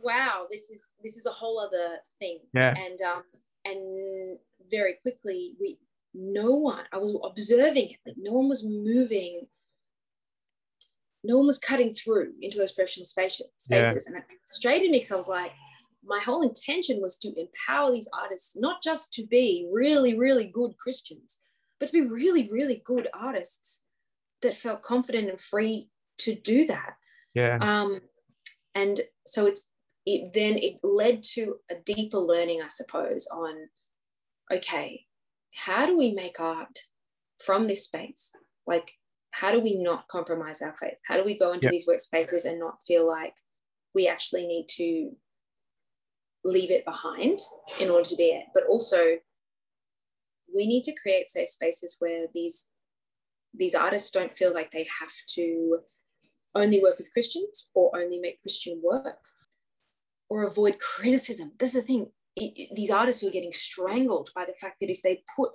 wow 0.00 0.46
this 0.50 0.70
is 0.70 0.90
this 1.02 1.16
is 1.16 1.26
a 1.26 1.30
whole 1.30 1.58
other 1.58 1.96
thing 2.18 2.38
yeah 2.54 2.74
and 2.76 3.00
um 3.02 3.22
and 3.64 4.38
very 4.70 4.96
quickly 5.02 5.54
we 5.60 5.78
no 6.12 6.52
one 6.52 6.84
i 6.92 6.98
was 6.98 7.16
observing 7.24 7.90
it 7.90 7.96
like 8.06 8.16
no 8.18 8.32
one 8.32 8.48
was 8.48 8.64
moving 8.64 9.46
no 11.24 11.38
one 11.38 11.46
was 11.46 11.58
cutting 11.58 11.92
through 11.94 12.34
into 12.42 12.58
those 12.58 12.72
professional 12.72 13.06
spaces, 13.06 13.46
spaces. 13.56 14.06
Yeah. 14.06 14.14
and 14.14 14.22
it 14.22 14.38
frustrated 14.46 14.90
me 14.90 14.98
because 14.98 15.12
I 15.12 15.16
was 15.16 15.28
like, 15.28 15.52
my 16.04 16.20
whole 16.20 16.42
intention 16.42 17.00
was 17.00 17.16
to 17.18 17.32
empower 17.40 17.90
these 17.90 18.08
artists 18.12 18.54
not 18.56 18.82
just 18.82 19.12
to 19.14 19.26
be 19.26 19.66
really, 19.72 20.18
really 20.18 20.44
good 20.44 20.76
Christians, 20.76 21.40
but 21.80 21.86
to 21.86 21.92
be 21.92 22.02
really, 22.02 22.50
really 22.52 22.82
good 22.84 23.08
artists 23.14 23.83
that 24.44 24.54
felt 24.54 24.82
confident 24.82 25.28
and 25.28 25.40
free 25.40 25.88
to 26.18 26.34
do 26.34 26.66
that. 26.66 26.94
Yeah. 27.34 27.58
Um, 27.60 28.00
and 28.74 29.00
so 29.26 29.46
it's 29.46 29.68
it 30.06 30.32
then 30.34 30.58
it 30.58 30.76
led 30.82 31.22
to 31.34 31.56
a 31.70 31.74
deeper 31.84 32.18
learning, 32.18 32.60
I 32.62 32.68
suppose, 32.68 33.26
on 33.32 33.54
okay, 34.52 35.06
how 35.54 35.86
do 35.86 35.96
we 35.96 36.12
make 36.12 36.38
art 36.38 36.78
from 37.42 37.66
this 37.66 37.84
space? 37.84 38.32
Like 38.66 38.92
how 39.32 39.50
do 39.50 39.60
we 39.60 39.82
not 39.82 40.06
compromise 40.08 40.62
our 40.62 40.76
faith? 40.80 40.98
How 41.06 41.16
do 41.16 41.24
we 41.24 41.36
go 41.36 41.52
into 41.52 41.66
yep. 41.66 41.72
these 41.72 41.88
workspaces 41.88 42.44
and 42.44 42.60
not 42.60 42.78
feel 42.86 43.06
like 43.06 43.34
we 43.92 44.06
actually 44.06 44.46
need 44.46 44.66
to 44.76 45.10
leave 46.44 46.70
it 46.70 46.84
behind 46.84 47.40
in 47.80 47.90
order 47.90 48.08
to 48.08 48.16
be 48.16 48.26
it? 48.26 48.44
But 48.54 48.64
also, 48.68 49.16
we 50.54 50.66
need 50.66 50.84
to 50.84 50.94
create 51.02 51.30
safe 51.30 51.48
spaces 51.48 51.96
where 51.98 52.26
these 52.32 52.68
these 53.56 53.74
artists 53.74 54.10
don't 54.10 54.36
feel 54.36 54.52
like 54.52 54.70
they 54.70 54.86
have 55.00 55.12
to 55.34 55.78
only 56.54 56.82
work 56.82 56.98
with 56.98 57.12
Christians 57.12 57.70
or 57.74 57.90
only 57.96 58.18
make 58.18 58.40
Christian 58.42 58.80
work 58.82 59.24
or 60.28 60.44
avoid 60.44 60.78
criticism. 60.96 61.52
This 61.58 61.74
is 61.74 61.82
the 61.82 61.86
thing. 61.86 62.06
It, 62.36 62.74
these 62.74 62.90
artists 62.90 63.22
were 63.22 63.30
getting 63.30 63.52
strangled 63.52 64.30
by 64.34 64.44
the 64.44 64.54
fact 64.54 64.80
that 64.80 64.90
if 64.90 65.02
they 65.02 65.22
put 65.36 65.52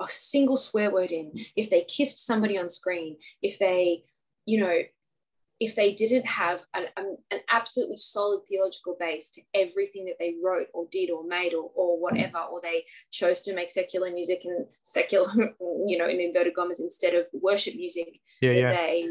a 0.00 0.08
single 0.08 0.56
swear 0.56 0.90
word 0.90 1.12
in, 1.12 1.32
if 1.54 1.70
they 1.70 1.84
kissed 1.84 2.26
somebody 2.26 2.58
on 2.58 2.68
screen, 2.68 3.16
if 3.42 3.58
they, 3.58 4.04
you 4.44 4.60
know, 4.60 4.80
if 5.58 5.74
they 5.74 5.94
didn't 5.94 6.26
have 6.26 6.60
an, 6.74 6.84
an, 6.96 7.16
an, 7.30 7.40
absolutely 7.50 7.96
solid 7.96 8.40
theological 8.46 8.96
base 9.00 9.30
to 9.30 9.40
everything 9.54 10.04
that 10.04 10.16
they 10.18 10.34
wrote 10.42 10.66
or 10.74 10.86
did 10.90 11.10
or 11.10 11.24
made 11.24 11.54
or, 11.54 11.70
or 11.74 11.98
whatever, 11.98 12.38
or 12.38 12.60
they 12.62 12.84
chose 13.10 13.40
to 13.42 13.54
make 13.54 13.70
secular 13.70 14.10
music 14.10 14.42
and 14.44 14.66
secular, 14.82 15.26
you 15.86 15.96
know, 15.96 16.08
in 16.08 16.20
inverted 16.20 16.54
commas 16.54 16.80
instead 16.80 17.14
of 17.14 17.26
worship 17.32 17.74
music, 17.74 18.20
yeah, 18.42 18.52
that 18.52 18.58
yeah. 18.58 18.70
they 18.70 19.08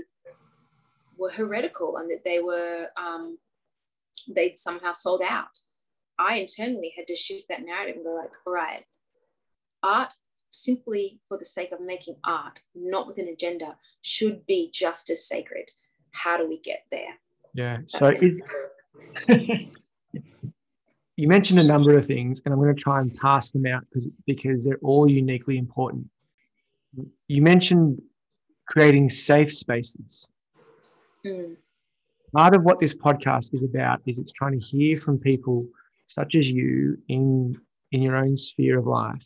were 1.18 1.32
heretical 1.32 1.98
and 1.98 2.12
that 2.12 2.24
they 2.24 2.40
were, 2.40 2.88
um, 2.96 3.40
they'd 4.36 4.60
somehow 4.60 4.94
sold 4.94 5.22
out. 5.28 5.58
I 6.20 6.36
internally 6.36 6.94
had 6.96 7.08
to 7.08 7.16
shift 7.16 7.46
that 7.50 7.66
narrative 7.66 7.96
and 7.96 8.06
go 8.06 8.14
like, 8.14 8.34
all 8.46 8.54
right, 8.54 8.84
art 9.82 10.14
simply 10.52 11.20
for 11.28 11.38
the 11.38 11.46
sake 11.46 11.72
of 11.72 11.82
making 11.82 12.16
art, 12.24 12.60
not 12.74 13.08
with 13.08 13.18
an 13.18 13.28
agenda, 13.28 13.76
should 14.02 14.46
be 14.46 14.70
just 14.72 15.10
as 15.10 15.28
sacred. 15.28 15.70
How 16.16 16.38
do 16.38 16.48
we 16.48 16.60
get 16.60 16.86
there? 16.92 17.20
Yeah. 17.54 17.78
That's 17.78 17.98
so 17.98 18.08
it. 18.08 18.42
you 21.18 21.28
mentioned 21.28 21.60
a 21.60 21.64
number 21.64 21.98
of 21.98 22.06
things, 22.06 22.42
and 22.44 22.54
I'm 22.54 22.60
going 22.60 22.76
to 22.76 22.82
try 22.82 23.00
and 23.00 23.16
pass 23.16 23.52
them 23.52 23.66
out 23.66 23.84
because 23.90 24.08
because 24.26 24.66
they're 24.66 24.80
all 24.82 25.10
uniquely 25.10 25.58
important. 25.58 26.08
you 27.28 27.42
mentioned 27.42 28.02
creating 28.68 29.10
safe 29.10 29.54
spaces. 29.54 30.30
Mm. 31.26 31.56
Part 32.36 32.56
of 32.56 32.64
what 32.64 32.80
this 32.80 32.94
podcast 32.94 33.54
is 33.54 33.64
about 33.64 34.02
is 34.06 34.20
it's 34.20 34.34
trying 34.34 34.60
to 34.60 34.66
hear 34.66 35.00
from 35.00 35.20
people 35.20 35.66
such 36.08 36.36
as 36.36 36.48
you 36.48 36.98
in 37.08 37.60
in 37.92 38.02
your 38.02 38.16
own 38.16 38.36
sphere 38.36 38.80
of 38.80 38.88
life. 38.88 39.26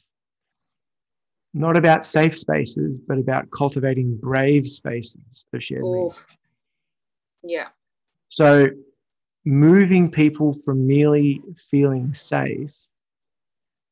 Not 1.54 1.78
about 1.78 2.06
safe 2.06 2.38
spaces, 2.38 3.00
but 3.08 3.18
about 3.18 3.50
cultivating 3.50 4.18
brave 4.22 4.68
spaces 4.68 5.46
for 5.50 5.60
shared 5.60 5.84
Oof. 5.84 6.24
Yeah. 7.44 7.70
So 8.30 8.68
moving 9.46 10.12
people 10.12 10.54
from 10.54 10.86
merely 10.86 11.42
feeling 11.70 12.14
safe, 12.14 12.76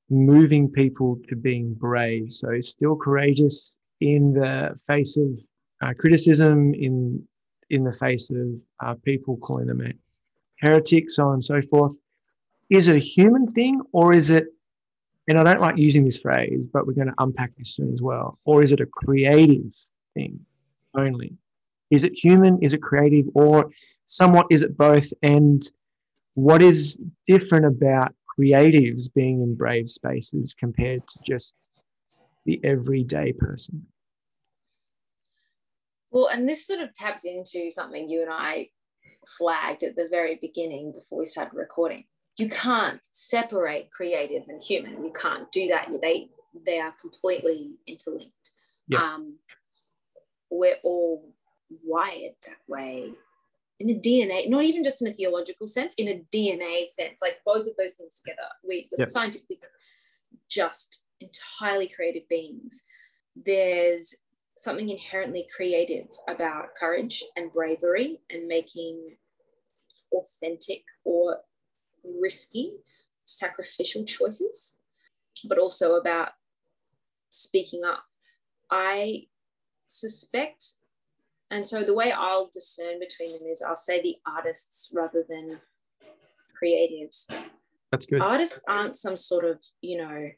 moving 0.10 0.70
people 0.70 1.20
to 1.30 1.36
being 1.36 1.74
brave. 1.74 2.32
So 2.32 2.60
still 2.62 2.96
courageous 2.96 3.76
in 4.00 4.34
the 4.34 4.78
face 4.86 5.18
of 5.18 5.40
uh, 5.82 5.94
criticism, 5.98 6.74
in 6.74 7.26
in 7.70 7.84
the 7.84 7.92
face 7.92 8.30
of 8.30 8.48
uh, 8.84 8.96
people 9.04 9.38
calling 9.38 9.68
them 9.68 9.82
a 9.82 9.94
heretic, 10.60 11.12
so 11.12 11.28
on 11.28 11.34
and 11.36 11.46
so 11.46 11.62
forth. 11.62 11.98
Is 12.70 12.88
it 12.88 12.96
a 12.96 13.00
human 13.00 13.48
thing, 13.48 13.82
or 13.92 14.14
is 14.14 14.30
it? 14.30 14.46
And 15.28 15.38
I 15.38 15.44
don't 15.44 15.60
like 15.60 15.78
using 15.78 16.06
this 16.06 16.20
phrase, 16.20 16.66
but 16.66 16.88
we're 16.88 16.94
going 16.94 17.08
to 17.10 17.14
unpack 17.18 17.54
this 17.58 17.76
soon 17.76 17.94
as 17.94 18.02
well. 18.02 18.40
Or 18.46 18.64
is 18.64 18.72
it 18.72 18.80
a 18.80 18.86
creative 18.86 19.74
thing 20.14 20.40
only? 20.98 21.34
Is 21.92 22.04
it 22.04 22.14
human? 22.14 22.60
Is 22.62 22.74
it 22.74 22.82
creative? 22.82 23.26
Or 23.34 23.70
somewhat 24.06 24.48
is 24.50 24.62
it 24.62 24.78
both? 24.78 25.12
And 25.24 25.64
what 26.34 26.62
is 26.62 27.00
different 27.28 27.66
about 27.66 28.14
creatives 28.38 29.12
being 29.14 29.42
in 29.42 29.56
brave 29.56 29.90
spaces 29.90 30.54
compared 30.54 31.06
to 31.08 31.20
just 31.26 31.56
the 32.46 32.60
everyday 32.64 33.34
person? 33.34 33.86
Well, 36.12 36.28
and 36.28 36.48
this 36.48 36.66
sort 36.66 36.80
of 36.80 36.94
taps 36.94 37.26
into 37.26 37.70
something 37.72 38.08
you 38.08 38.22
and 38.22 38.32
I 38.32 38.70
flagged 39.38 39.84
at 39.84 39.96
the 39.96 40.08
very 40.10 40.38
beginning 40.42 40.94
before 40.94 41.20
we 41.20 41.26
started 41.26 41.56
recording. 41.56 42.06
You 42.38 42.50
can't 42.50 43.00
separate 43.04 43.92
creative 43.92 44.44
and 44.48 44.62
human. 44.62 45.04
You 45.04 45.12
can't 45.12 45.52
do 45.52 45.68
that. 45.68 45.90
They 46.02 46.30
they 46.66 46.80
are 46.80 46.94
completely 47.02 47.72
interlinked. 47.88 48.52
Yes. 48.88 49.08
Um, 49.08 49.38
we're 50.50 50.78
all 50.84 51.30
wired 51.84 52.34
that 52.46 52.58
way 52.68 53.14
in 53.80 53.90
a 53.92 54.00
DNA, 54.00 54.50
not 54.50 54.64
even 54.64 54.84
just 54.84 55.02
in 55.02 55.08
a 55.08 55.14
theological 55.14 55.68
sense, 55.68 55.94
in 55.96 56.08
a 56.08 56.24
DNA 56.36 56.86
sense, 56.86 57.20
like 57.22 57.38
both 57.46 57.68
of 57.68 57.76
those 57.78 57.94
things 57.94 58.20
together. 58.20 58.48
We 58.68 58.90
yep. 58.98 59.10
scientifically 59.10 59.60
just 60.50 61.04
entirely 61.20 61.88
creative 61.88 62.28
beings. 62.28 62.84
There's 63.36 64.16
something 64.58 64.90
inherently 64.90 65.48
creative 65.56 66.08
about 66.28 66.70
courage 66.80 67.24
and 67.36 67.54
bravery 67.54 68.20
and 68.32 68.48
making 68.48 69.16
authentic 70.12 70.84
or 71.04 71.38
risky 72.20 72.74
sacrificial 73.26 74.04
choices, 74.06 74.78
but 75.48 75.60
also 75.60 75.96
about 75.96 76.30
speaking 77.30 77.84
up. 77.84 78.04
I 78.72 79.28
suspect 79.86 80.76
and 81.52 81.66
so 81.66 81.84
the 81.84 81.94
way 81.94 82.12
I'll 82.12 82.50
discern 82.54 83.00
between 83.00 83.34
them 83.34 83.48
is 83.48 83.62
I'll 83.62 83.76
say 83.76 84.02
the 84.02 84.18
artists 84.26 84.92
rather 84.94 85.24
than 85.28 85.60
creatives. 86.62 87.32
That's 87.92 88.06
good. 88.06 88.22
Artists 88.22 88.60
aren't 88.68 88.98
some 88.98 89.16
sort 89.16 89.46
of, 89.46 89.60
you 89.82 89.98
know, 89.98 90.30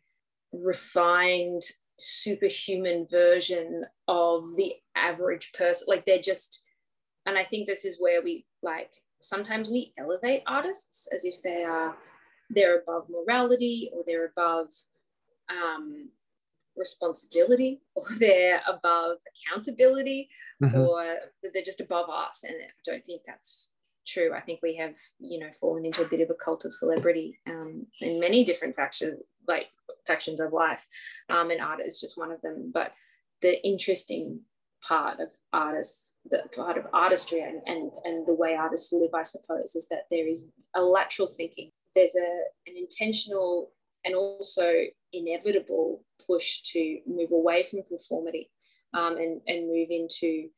refined 0.53 1.63
superhuman 1.97 3.07
version 3.09 3.85
of 4.07 4.55
the 4.55 4.73
average 4.95 5.51
person. 5.53 5.85
Like 5.89 6.05
they're 6.05 6.21
just, 6.21 6.63
and 7.25 7.37
I 7.37 7.43
think 7.43 7.67
this 7.67 7.85
is 7.85 7.97
where 7.99 8.21
we 8.21 8.45
like 8.61 8.91
sometimes 9.21 9.69
we 9.69 9.93
elevate 9.97 10.43
artists 10.47 11.07
as 11.13 11.25
if 11.25 11.41
they 11.41 11.63
are 11.63 11.95
they're 12.49 12.79
above 12.79 13.07
morality 13.09 13.91
or 13.93 14.03
they're 14.07 14.25
above 14.25 14.67
um, 15.49 16.09
responsibility 16.75 17.81
or 17.95 18.05
they're 18.17 18.61
above 18.67 19.17
accountability 19.29 20.29
mm-hmm. 20.61 20.77
or 20.77 21.17
they're 21.53 21.63
just 21.63 21.81
above 21.81 22.09
us. 22.09 22.43
And 22.43 22.55
I 22.55 22.69
don't 22.85 23.05
think 23.05 23.21
that's 23.25 23.71
true. 24.07 24.33
I 24.33 24.41
think 24.41 24.59
we 24.61 24.75
have, 24.75 24.95
you 25.19 25.39
know, 25.39 25.51
fallen 25.59 25.85
into 25.85 26.01
a 26.03 26.07
bit 26.07 26.21
of 26.21 26.29
a 26.29 26.43
cult 26.43 26.65
of 26.65 26.73
celebrity 26.73 27.39
um, 27.47 27.85
in 28.01 28.19
many 28.19 28.43
different 28.43 28.75
factions, 28.75 29.19
like 29.47 29.67
factions 30.07 30.39
of 30.39 30.53
life. 30.53 30.85
Um, 31.29 31.51
and 31.51 31.61
art 31.61 31.79
is 31.85 31.99
just 31.99 32.17
one 32.17 32.31
of 32.31 32.41
them. 32.41 32.71
But 32.73 32.93
the 33.41 33.65
interesting 33.65 34.41
part 34.81 35.19
of 35.19 35.29
artists, 35.53 36.15
the 36.29 36.43
part 36.55 36.77
of 36.77 36.85
artistry 36.93 37.41
and, 37.41 37.61
and, 37.65 37.91
and 38.03 38.25
the 38.27 38.33
way 38.33 38.55
artists 38.55 38.91
live, 38.91 39.13
I 39.13 39.23
suppose, 39.23 39.75
is 39.75 39.87
that 39.89 40.05
there 40.11 40.27
is 40.27 40.51
a 40.75 40.81
lateral 40.81 41.27
thinking. 41.27 41.71
There's 41.95 42.15
a, 42.15 42.41
an 42.67 42.75
intentional 42.77 43.71
and 44.05 44.15
also 44.15 44.71
inevitable 45.11 46.03
push 46.25 46.61
to 46.61 46.99
move 47.07 47.31
away 47.31 47.63
from 47.63 47.81
conformity 47.83 48.49
um, 48.93 49.17
and, 49.17 49.41
and 49.47 49.67
move 49.67 49.89
into 49.89 50.49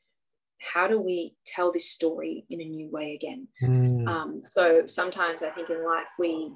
how 0.59 0.87
do 0.87 0.99
we 0.99 1.35
tell 1.45 1.71
this 1.71 1.89
story 1.89 2.45
in 2.49 2.61
a 2.61 2.65
new 2.65 2.89
way 2.89 3.15
again? 3.15 3.47
Mm. 3.63 4.07
um, 4.07 4.41
so 4.45 4.85
sometimes 4.85 5.43
i 5.43 5.49
think 5.49 5.69
in 5.69 5.83
life 5.83 6.07
we 6.19 6.51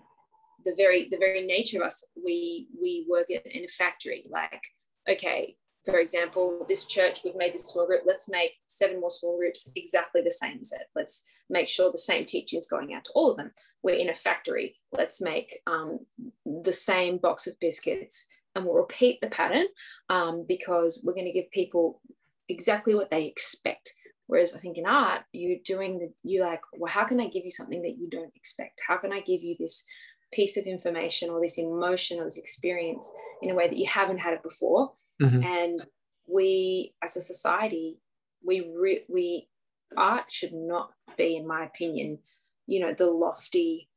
the 0.66 0.74
very 0.76 1.08
the 1.10 1.18
very 1.18 1.46
nature 1.46 1.82
of 1.82 1.88
us 1.88 2.04
we 2.22 2.68
we 2.80 3.06
work 3.10 3.30
in 3.30 3.64
a 3.64 3.68
factory. 3.68 4.26
Like 4.30 4.64
okay 5.10 5.56
for 5.86 6.00
example 6.00 6.66
this 6.68 6.86
church 6.86 7.20
we've 7.24 7.36
made 7.36 7.54
this 7.54 7.70
small 7.70 7.86
group. 7.86 8.02
Let's 8.06 8.28
make 8.28 8.52
seven 8.68 9.00
more 9.00 9.12
small 9.12 9.38
groups 9.38 9.70
exactly 9.76 10.22
the 10.22 10.32
same 10.32 10.58
as 10.60 10.74
it. 10.74 10.88
Let's 10.96 11.24
make 11.50 11.70
sure 11.70 11.92
the 11.92 11.98
same 11.98 12.26
teaching 12.26 12.60
is 12.60 12.68
going 12.68 12.94
out 12.94 13.06
to 13.06 13.12
all 13.14 13.32
of 13.32 13.38
them. 13.38 13.52
We're 13.84 14.00
in 14.00 14.10
a 14.10 14.16
factory. 14.16 14.76
Let's 14.92 15.22
make 15.22 15.60
um, 15.68 16.00
the 16.46 16.72
same 16.72 17.18
box 17.20 17.46
of 17.46 17.60
biscuits 17.60 18.28
and 18.56 18.66
we'll 18.66 18.76
repeat 18.76 19.20
the 19.22 19.30
pattern 19.30 19.66
um, 20.10 20.46
because 20.48 21.04
we're 21.04 21.14
going 21.14 21.26
to 21.26 21.34
give 21.34 21.52
people 21.52 22.02
exactly 22.50 22.96
what 22.96 23.12
they 23.12 23.26
expect. 23.26 23.94
Whereas 24.28 24.56
I 24.56 24.60
think 24.60 24.78
in 24.78 24.86
art, 24.86 25.22
you're 25.34 25.60
doing 25.66 26.00
the, 26.00 26.12
you're 26.24 26.46
like, 26.46 26.62
well, 26.74 26.92
how 26.92 27.06
can 27.06 27.20
I 27.20 27.28
give 27.28 27.46
you 27.46 27.52
something 27.52 27.82
that 27.84 27.98
you 27.98 28.10
don't 28.10 28.34
expect? 28.36 28.82
How 28.88 28.98
can 28.98 29.14
I 29.14 29.20
give 29.20 29.44
you 29.44 29.56
this 29.60 29.86
piece 30.34 30.58
of 30.58 30.66
information 30.66 31.30
or 31.30 31.40
this 31.40 31.60
emotion 31.60 32.20
or 32.20 32.26
this 32.26 32.38
experience 32.38 33.12
in 33.42 33.52
a 33.52 33.56
way 33.56 33.68
that 33.68 33.78
you 33.78 33.88
haven't 33.88 34.18
had 34.18 34.34
it 34.34 34.42
before? 34.42 34.94
Mm-hmm. 35.22 35.44
And 35.44 35.86
we, 36.28 36.96
as 37.04 37.16
a 37.16 37.22
society, 37.22 38.00
we, 38.44 38.72
re- 38.76 39.06
we, 39.08 39.48
art 39.96 40.32
should 40.32 40.54
not 40.54 40.92
be, 41.18 41.38
in 41.38 41.48
my 41.48 41.64
opinion, 41.64 42.20
you 42.66 42.80
know, 42.80 42.94
the 42.94 43.06
lofty 43.06 43.90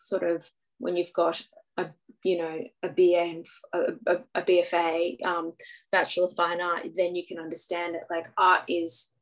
sort 0.00 0.22
of 0.22 0.50
when 0.78 0.96
you've 0.96 1.12
got 1.12 1.42
a 1.80 1.94
you 2.22 2.38
know 2.38 2.60
a 2.82 2.88
BA 2.88 3.18
and 3.18 3.46
a, 3.72 4.12
a, 4.12 4.40
a 4.40 4.42
BFA 4.42 5.24
um, 5.24 5.52
Bachelor 5.90 6.26
of 6.26 6.34
Fine 6.34 6.60
Art, 6.60 6.86
then 6.96 7.16
you 7.16 7.26
can 7.26 7.38
understand 7.38 7.94
it. 7.94 8.02
Like 8.10 8.28
art 8.36 8.62
is 8.68 9.12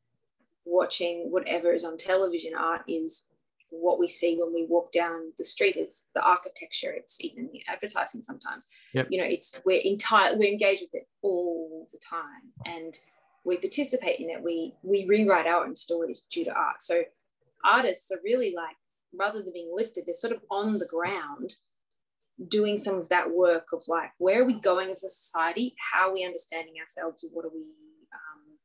watching 0.64 1.30
whatever 1.30 1.72
is 1.72 1.84
on 1.84 1.96
television. 1.96 2.52
Art 2.54 2.82
is 2.88 3.28
what 3.70 3.98
we 3.98 4.08
see 4.08 4.36
when 4.36 4.52
we 4.52 4.66
walk 4.66 4.90
down 4.92 5.32
the 5.36 5.44
street. 5.44 5.76
It's 5.76 6.08
the 6.14 6.22
architecture. 6.22 6.90
It's 6.90 7.22
even 7.22 7.50
the 7.52 7.62
advertising 7.68 8.22
sometimes. 8.22 8.66
Yep. 8.94 9.08
You 9.10 9.18
know, 9.18 9.28
it's 9.28 9.60
we're 9.64 9.80
entire 9.80 10.36
we're 10.36 10.52
engaged 10.52 10.82
with 10.82 10.94
it 10.94 11.08
all 11.22 11.88
the 11.92 11.98
time, 11.98 12.52
and 12.66 12.98
we 13.44 13.56
participate 13.56 14.20
in 14.20 14.30
it. 14.30 14.42
We 14.42 14.74
we 14.82 15.06
rewrite 15.06 15.46
our 15.46 15.64
own 15.64 15.74
stories 15.74 16.26
due 16.30 16.44
to 16.44 16.52
art. 16.52 16.82
So 16.82 17.02
artists 17.64 18.10
are 18.10 18.20
really 18.24 18.54
like 18.56 18.76
rather 19.14 19.42
than 19.42 19.52
being 19.52 19.70
lifted, 19.72 20.04
they're 20.06 20.14
sort 20.14 20.34
of 20.34 20.42
on 20.50 20.78
the 20.78 20.86
ground 20.86 21.56
doing 22.46 22.78
some 22.78 22.96
of 22.96 23.08
that 23.08 23.30
work 23.30 23.66
of 23.72 23.82
like 23.88 24.10
where 24.18 24.42
are 24.42 24.46
we 24.46 24.60
going 24.60 24.90
as 24.90 25.02
a 25.04 25.08
society? 25.08 25.74
How 25.92 26.08
are 26.08 26.14
we 26.14 26.24
understanding 26.24 26.74
ourselves? 26.80 27.24
What 27.32 27.44
are 27.44 27.50
we 27.52 27.62
um, 28.12 28.58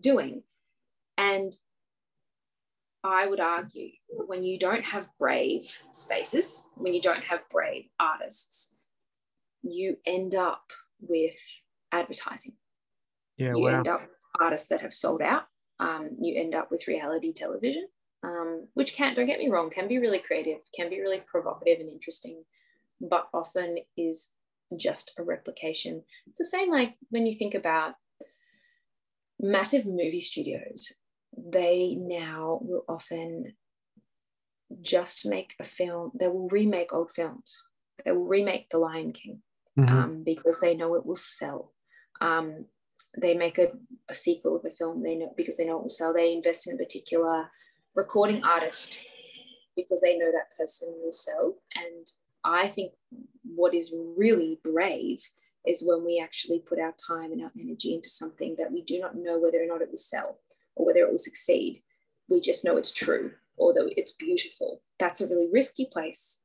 doing? 0.00 0.42
And 1.18 1.52
i 3.02 3.26
would 3.26 3.40
argue 3.40 3.88
when 4.10 4.42
you 4.42 4.58
don't 4.58 4.84
have 4.84 5.06
brave 5.18 5.80
spaces 5.92 6.66
when 6.74 6.92
you 6.92 7.00
don't 7.00 7.24
have 7.24 7.40
brave 7.50 7.84
artists 7.98 8.76
you 9.62 9.96
end 10.06 10.34
up 10.34 10.64
with 11.00 11.36
advertising. 11.92 12.52
Yeah 13.36 13.52
you 13.54 13.64
wow. 13.64 13.78
end 13.78 13.88
up 13.88 14.00
with 14.02 14.10
artists 14.40 14.68
that 14.68 14.80
have 14.82 14.94
sold 14.94 15.22
out. 15.22 15.44
Um, 15.78 16.10
you 16.20 16.38
end 16.38 16.54
up 16.54 16.70
with 16.70 16.88
reality 16.88 17.32
television 17.32 17.86
um, 18.22 18.68
which 18.74 18.92
can 18.92 19.08
not 19.08 19.16
don't 19.16 19.26
get 19.26 19.38
me 19.38 19.48
wrong 19.48 19.70
can 19.70 19.88
be 19.88 19.98
really 19.98 20.18
creative 20.18 20.58
can 20.76 20.90
be 20.90 21.00
really 21.00 21.22
provocative 21.26 21.80
and 21.80 21.88
interesting 21.88 22.44
but 23.00 23.28
often 23.32 23.78
is 23.96 24.32
just 24.76 25.12
a 25.18 25.22
replication. 25.22 26.02
It's 26.26 26.38
the 26.38 26.44
same 26.44 26.70
like 26.70 26.96
when 27.10 27.26
you 27.26 27.34
think 27.34 27.54
about 27.54 27.94
massive 29.40 29.86
movie 29.86 30.20
studios, 30.20 30.92
they 31.36 31.96
now 31.98 32.60
will 32.62 32.84
often 32.88 33.54
just 34.82 35.26
make 35.26 35.54
a 35.58 35.64
film, 35.64 36.12
they 36.18 36.28
will 36.28 36.48
remake 36.48 36.92
old 36.92 37.10
films. 37.14 37.64
They 38.04 38.12
will 38.12 38.26
remake 38.26 38.68
The 38.70 38.78
Lion 38.78 39.12
King 39.12 39.42
mm-hmm. 39.78 39.94
um, 39.94 40.22
because 40.24 40.60
they 40.60 40.74
know 40.74 40.94
it 40.94 41.04
will 41.04 41.16
sell. 41.16 41.72
Um, 42.20 42.66
they 43.20 43.34
make 43.34 43.58
a, 43.58 43.68
a 44.08 44.14
sequel 44.14 44.56
of 44.56 44.64
a 44.64 44.70
film 44.70 45.02
they 45.02 45.16
know 45.16 45.32
because 45.36 45.56
they 45.56 45.66
know 45.66 45.78
it 45.78 45.82
will 45.82 45.88
sell 45.88 46.12
they 46.12 46.32
invest 46.32 46.68
in 46.68 46.74
a 46.74 46.78
particular 46.78 47.50
recording 47.94 48.44
artist 48.44 49.00
because 49.76 50.00
they 50.00 50.16
know 50.16 50.30
that 50.30 50.56
person 50.56 50.92
will 51.02 51.12
sell 51.12 51.56
and 51.74 52.06
i 52.44 52.68
think 52.68 52.92
what 53.44 53.74
is 53.74 53.94
really 54.16 54.58
brave 54.62 55.20
is 55.66 55.82
when 55.84 56.04
we 56.04 56.20
actually 56.22 56.60
put 56.60 56.78
our 56.78 56.94
time 57.06 57.32
and 57.32 57.42
our 57.42 57.52
energy 57.58 57.94
into 57.94 58.08
something 58.08 58.56
that 58.58 58.72
we 58.72 58.82
do 58.82 58.98
not 58.98 59.16
know 59.16 59.38
whether 59.38 59.62
or 59.62 59.66
not 59.66 59.82
it 59.82 59.90
will 59.90 59.98
sell 59.98 60.38
or 60.74 60.86
whether 60.86 61.00
it 61.00 61.10
will 61.10 61.18
succeed. 61.18 61.82
We 62.28 62.40
just 62.40 62.64
know 62.64 62.76
it's 62.76 62.92
true 62.92 63.32
or 63.56 63.74
that 63.74 63.92
it's 63.96 64.12
beautiful. 64.12 64.82
That's 64.98 65.20
a 65.20 65.28
really 65.28 65.48
risky 65.52 65.88
place 65.92 66.40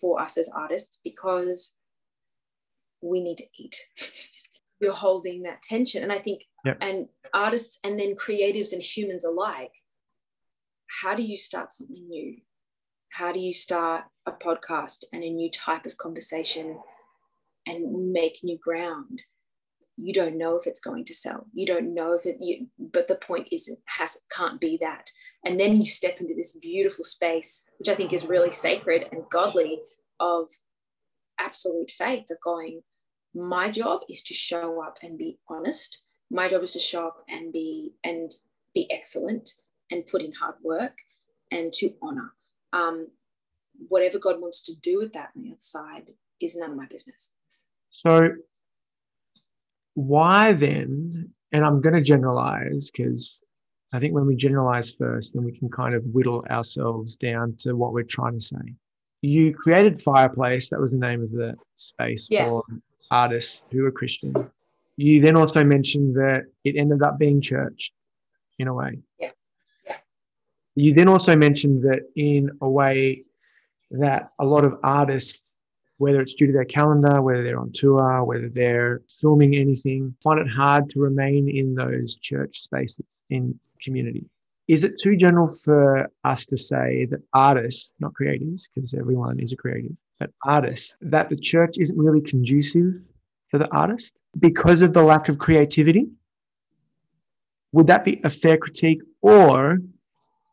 for 0.00 0.20
us 0.20 0.38
as 0.38 0.48
artists 0.48 1.00
because 1.04 1.76
we 3.02 3.20
need 3.22 3.38
to 3.38 3.46
eat. 3.58 3.78
You're 4.80 4.92
holding 4.92 5.42
that 5.42 5.62
tension. 5.62 6.02
And 6.02 6.12
i 6.12 6.18
think 6.18 6.44
yep. 6.64 6.78
and 6.80 7.08
artists 7.32 7.78
and 7.82 7.98
then 7.98 8.14
creatives 8.14 8.72
and 8.72 8.82
humans 8.82 9.24
alike 9.24 9.72
how 11.02 11.14
do 11.14 11.22
you 11.22 11.36
start 11.36 11.72
something 11.72 12.06
new 12.08 12.36
how 13.18 13.32
do 13.32 13.40
you 13.40 13.54
start 13.54 14.04
a 14.26 14.32
podcast 14.32 15.04
and 15.10 15.24
a 15.24 15.30
new 15.30 15.50
type 15.50 15.86
of 15.86 15.96
conversation 15.96 16.78
and 17.66 18.12
make 18.12 18.40
new 18.42 18.58
ground? 18.58 19.22
You 19.96 20.12
don't 20.12 20.36
know 20.36 20.56
if 20.56 20.66
it's 20.66 20.80
going 20.80 21.06
to 21.06 21.14
sell. 21.14 21.46
You 21.54 21.64
don't 21.64 21.94
know 21.94 22.12
if 22.12 22.26
it 22.26 22.36
you, 22.40 22.66
but 22.78 23.08
the 23.08 23.14
point 23.14 23.48
isn't 23.50 23.78
has 23.86 24.18
can't 24.30 24.60
be 24.60 24.76
that. 24.82 25.10
And 25.46 25.58
then 25.58 25.78
you 25.80 25.86
step 25.86 26.20
into 26.20 26.34
this 26.34 26.58
beautiful 26.58 27.04
space 27.04 27.64
which 27.78 27.88
i 27.88 27.94
think 27.94 28.12
is 28.12 28.26
really 28.26 28.52
sacred 28.52 29.06
and 29.10 29.22
godly 29.30 29.80
of 30.20 30.50
absolute 31.38 31.90
faith 31.90 32.26
of 32.30 32.38
going 32.42 32.82
my 33.34 33.70
job 33.70 34.00
is 34.10 34.22
to 34.24 34.34
show 34.34 34.82
up 34.82 34.96
and 35.02 35.18
be 35.18 35.38
honest. 35.48 36.00
My 36.30 36.48
job 36.48 36.62
is 36.62 36.72
to 36.72 36.78
show 36.78 37.06
up 37.06 37.24
and 37.28 37.52
be 37.52 37.92
and 38.02 38.30
be 38.74 38.90
excellent 38.90 39.50
and 39.90 40.06
put 40.06 40.22
in 40.22 40.32
hard 40.32 40.56
work 40.62 40.96
and 41.50 41.72
to 41.74 41.94
honor 42.02 42.32
um, 42.76 43.08
whatever 43.88 44.18
god 44.18 44.40
wants 44.40 44.62
to 44.62 44.74
do 44.76 44.98
with 44.98 45.12
that 45.12 45.30
on 45.36 45.42
the 45.42 45.50
other 45.50 45.56
side 45.60 46.06
is 46.40 46.56
none 46.56 46.70
of 46.70 46.76
my 46.76 46.86
business 46.86 47.32
so 47.90 48.30
why 49.94 50.52
then 50.52 51.30
and 51.52 51.64
i'm 51.64 51.80
going 51.80 51.94
to 51.94 52.00
generalize 52.00 52.90
because 52.90 53.42
i 53.92 53.98
think 53.98 54.14
when 54.14 54.26
we 54.26 54.36
generalize 54.36 54.92
first 54.92 55.34
then 55.34 55.44
we 55.44 55.56
can 55.56 55.68
kind 55.68 55.94
of 55.94 56.02
whittle 56.06 56.44
ourselves 56.50 57.16
down 57.16 57.54
to 57.58 57.74
what 57.74 57.92
we're 57.92 58.02
trying 58.02 58.34
to 58.34 58.44
say 58.44 58.74
you 59.22 59.54
created 59.54 60.02
fireplace 60.02 60.70
that 60.70 60.80
was 60.80 60.90
the 60.90 60.96
name 60.96 61.22
of 61.22 61.30
the 61.32 61.54
space 61.74 62.28
yes. 62.30 62.48
for 62.48 62.64
artists 63.10 63.62
who 63.70 63.82
were 63.82 63.90
Christian. 63.90 64.34
You 64.96 65.20
then 65.20 65.36
also 65.36 65.62
mentioned 65.64 66.16
that 66.16 66.44
it 66.64 66.76
ended 66.76 67.02
up 67.02 67.18
being 67.18 67.40
church 67.40 67.92
in 68.58 68.68
a 68.68 68.74
way. 68.74 68.98
Yeah. 69.18 69.26
yeah. 69.26 69.32
You 70.76 70.92
then 70.94 71.08
also 71.08 71.34
mentioned 71.34 71.82
that 71.84 72.02
in 72.16 72.50
a 72.60 72.68
way 72.68 73.24
that 73.90 74.30
a 74.38 74.44
lot 74.44 74.64
of 74.64 74.78
artists, 74.82 75.42
whether 75.96 76.20
it's 76.20 76.34
due 76.34 76.46
to 76.46 76.52
their 76.52 76.66
calendar, 76.66 77.22
whether 77.22 77.42
they're 77.42 77.58
on 77.58 77.72
tour, 77.72 78.22
whether 78.24 78.50
they're 78.50 79.00
filming 79.08 79.56
anything, 79.56 80.14
find 80.22 80.38
it 80.38 80.48
hard 80.48 80.90
to 80.90 81.00
remain 81.00 81.48
in 81.48 81.74
those 81.74 82.16
church 82.16 82.60
spaces 82.60 83.06
in 83.30 83.58
community. 83.82 84.26
Is 84.68 84.84
it 84.84 85.00
too 85.02 85.16
general 85.16 85.48
for 85.48 86.10
us 86.24 86.44
to 86.46 86.58
say 86.58 87.06
that 87.10 87.20
artists, 87.32 87.92
not 88.00 88.12
creatives, 88.12 88.68
because 88.74 88.92
everyone 88.92 89.40
is 89.40 89.52
a 89.52 89.56
creative, 89.56 89.96
but 90.20 90.30
artists, 90.44 90.94
that 91.00 91.30
the 91.30 91.36
church 91.36 91.76
isn't 91.78 91.96
really 91.96 92.20
conducive 92.20 93.00
for 93.48 93.58
the 93.58 93.68
artist 93.74 94.14
because 94.38 94.82
of 94.82 94.92
the 94.92 95.02
lack 95.02 95.28
of 95.28 95.38
creativity? 95.38 96.08
Would 97.72 97.86
that 97.86 98.04
be 98.04 98.20
a 98.24 98.28
fair 98.28 98.58
critique? 98.58 99.00
Or 99.22 99.78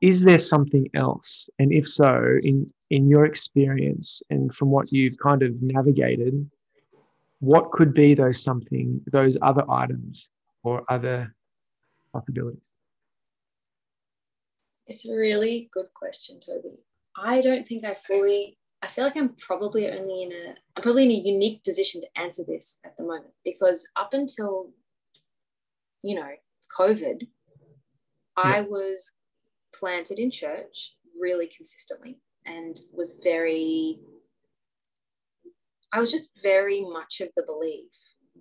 is 0.04 0.22
there 0.26 0.38
something 0.38 0.90
else? 0.94 1.50
And 1.60 1.72
if 1.72 1.88
so, 1.88 2.38
in, 2.44 2.68
in 2.90 3.08
your 3.08 3.24
experience 3.24 4.22
and 4.30 4.54
from 4.54 4.70
what 4.70 4.92
you've 4.92 5.18
kind 5.18 5.42
of 5.42 5.62
navigated, 5.62 6.46
what 7.40 7.72
could 7.72 7.94
be 7.94 8.14
those 8.14 8.44
something, 8.44 9.00
those 9.14 9.38
other 9.42 9.64
items 9.72 10.30
or 10.62 10.84
other 10.90 11.34
possibilities? 12.12 12.60
It's 14.88 15.06
a 15.06 15.14
really 15.14 15.70
good 15.74 15.88
question, 15.94 16.42
Toby. 16.46 16.80
I 17.16 17.40
don't 17.40 17.66
think 17.66 17.86
I 17.86 17.94
fully 17.94 18.58
I 18.82 18.88
feel 18.88 19.06
like 19.06 19.16
I'm 19.16 19.30
probably 19.36 19.90
only 19.90 20.24
in 20.24 20.34
a 20.34 20.56
I'm 20.76 20.84
probably 20.84 21.06
in 21.06 21.12
a 21.12 21.28
unique 21.30 21.64
position 21.64 22.02
to 22.02 22.20
answer 22.20 22.44
this 22.46 22.80
at 22.84 22.98
the 22.98 23.04
moment 23.04 23.32
because 23.46 23.88
up 23.96 24.14
until 24.14 24.72
you 26.02 26.16
know 26.16 26.32
COVID, 26.78 27.22
yeah. 27.22 27.28
I 28.36 28.62
was 28.62 29.10
planted 29.78 30.20
in 30.20 30.32
church 30.32 30.96
really 31.20 31.48
consistently 31.48 32.20
and 32.46 32.78
was 32.92 33.20
very 33.24 34.00
I 35.92 36.00
was 36.00 36.12
just 36.12 36.32
very 36.42 36.82
much 36.82 37.22
of 37.22 37.30
the 37.38 37.44
belief 37.44 37.92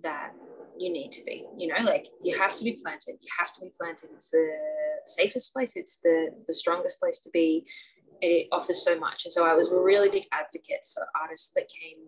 that 0.01 0.33
you 0.77 0.91
need 0.91 1.11
to 1.11 1.23
be 1.23 1.45
you 1.57 1.67
know 1.67 1.83
like 1.83 2.07
you 2.21 2.37
have 2.37 2.55
to 2.55 2.63
be 2.63 2.79
planted 2.83 3.15
you 3.21 3.29
have 3.37 3.53
to 3.53 3.61
be 3.61 3.71
planted 3.79 4.09
it's 4.15 4.29
the 4.31 4.49
safest 5.05 5.53
place 5.53 5.75
it's 5.75 5.99
the 5.99 6.29
the 6.47 6.53
strongest 6.53 6.99
place 6.99 7.19
to 7.19 7.29
be 7.29 7.65
it 8.23 8.47
offers 8.51 8.83
so 8.83 8.97
much. 8.97 9.25
And 9.25 9.33
so 9.33 9.45
I 9.45 9.53
was 9.53 9.71
a 9.71 9.79
really 9.79 10.09
big 10.09 10.25
advocate 10.31 10.85
for 10.93 11.05
artists 11.19 11.51
that 11.55 11.67
came 11.67 12.07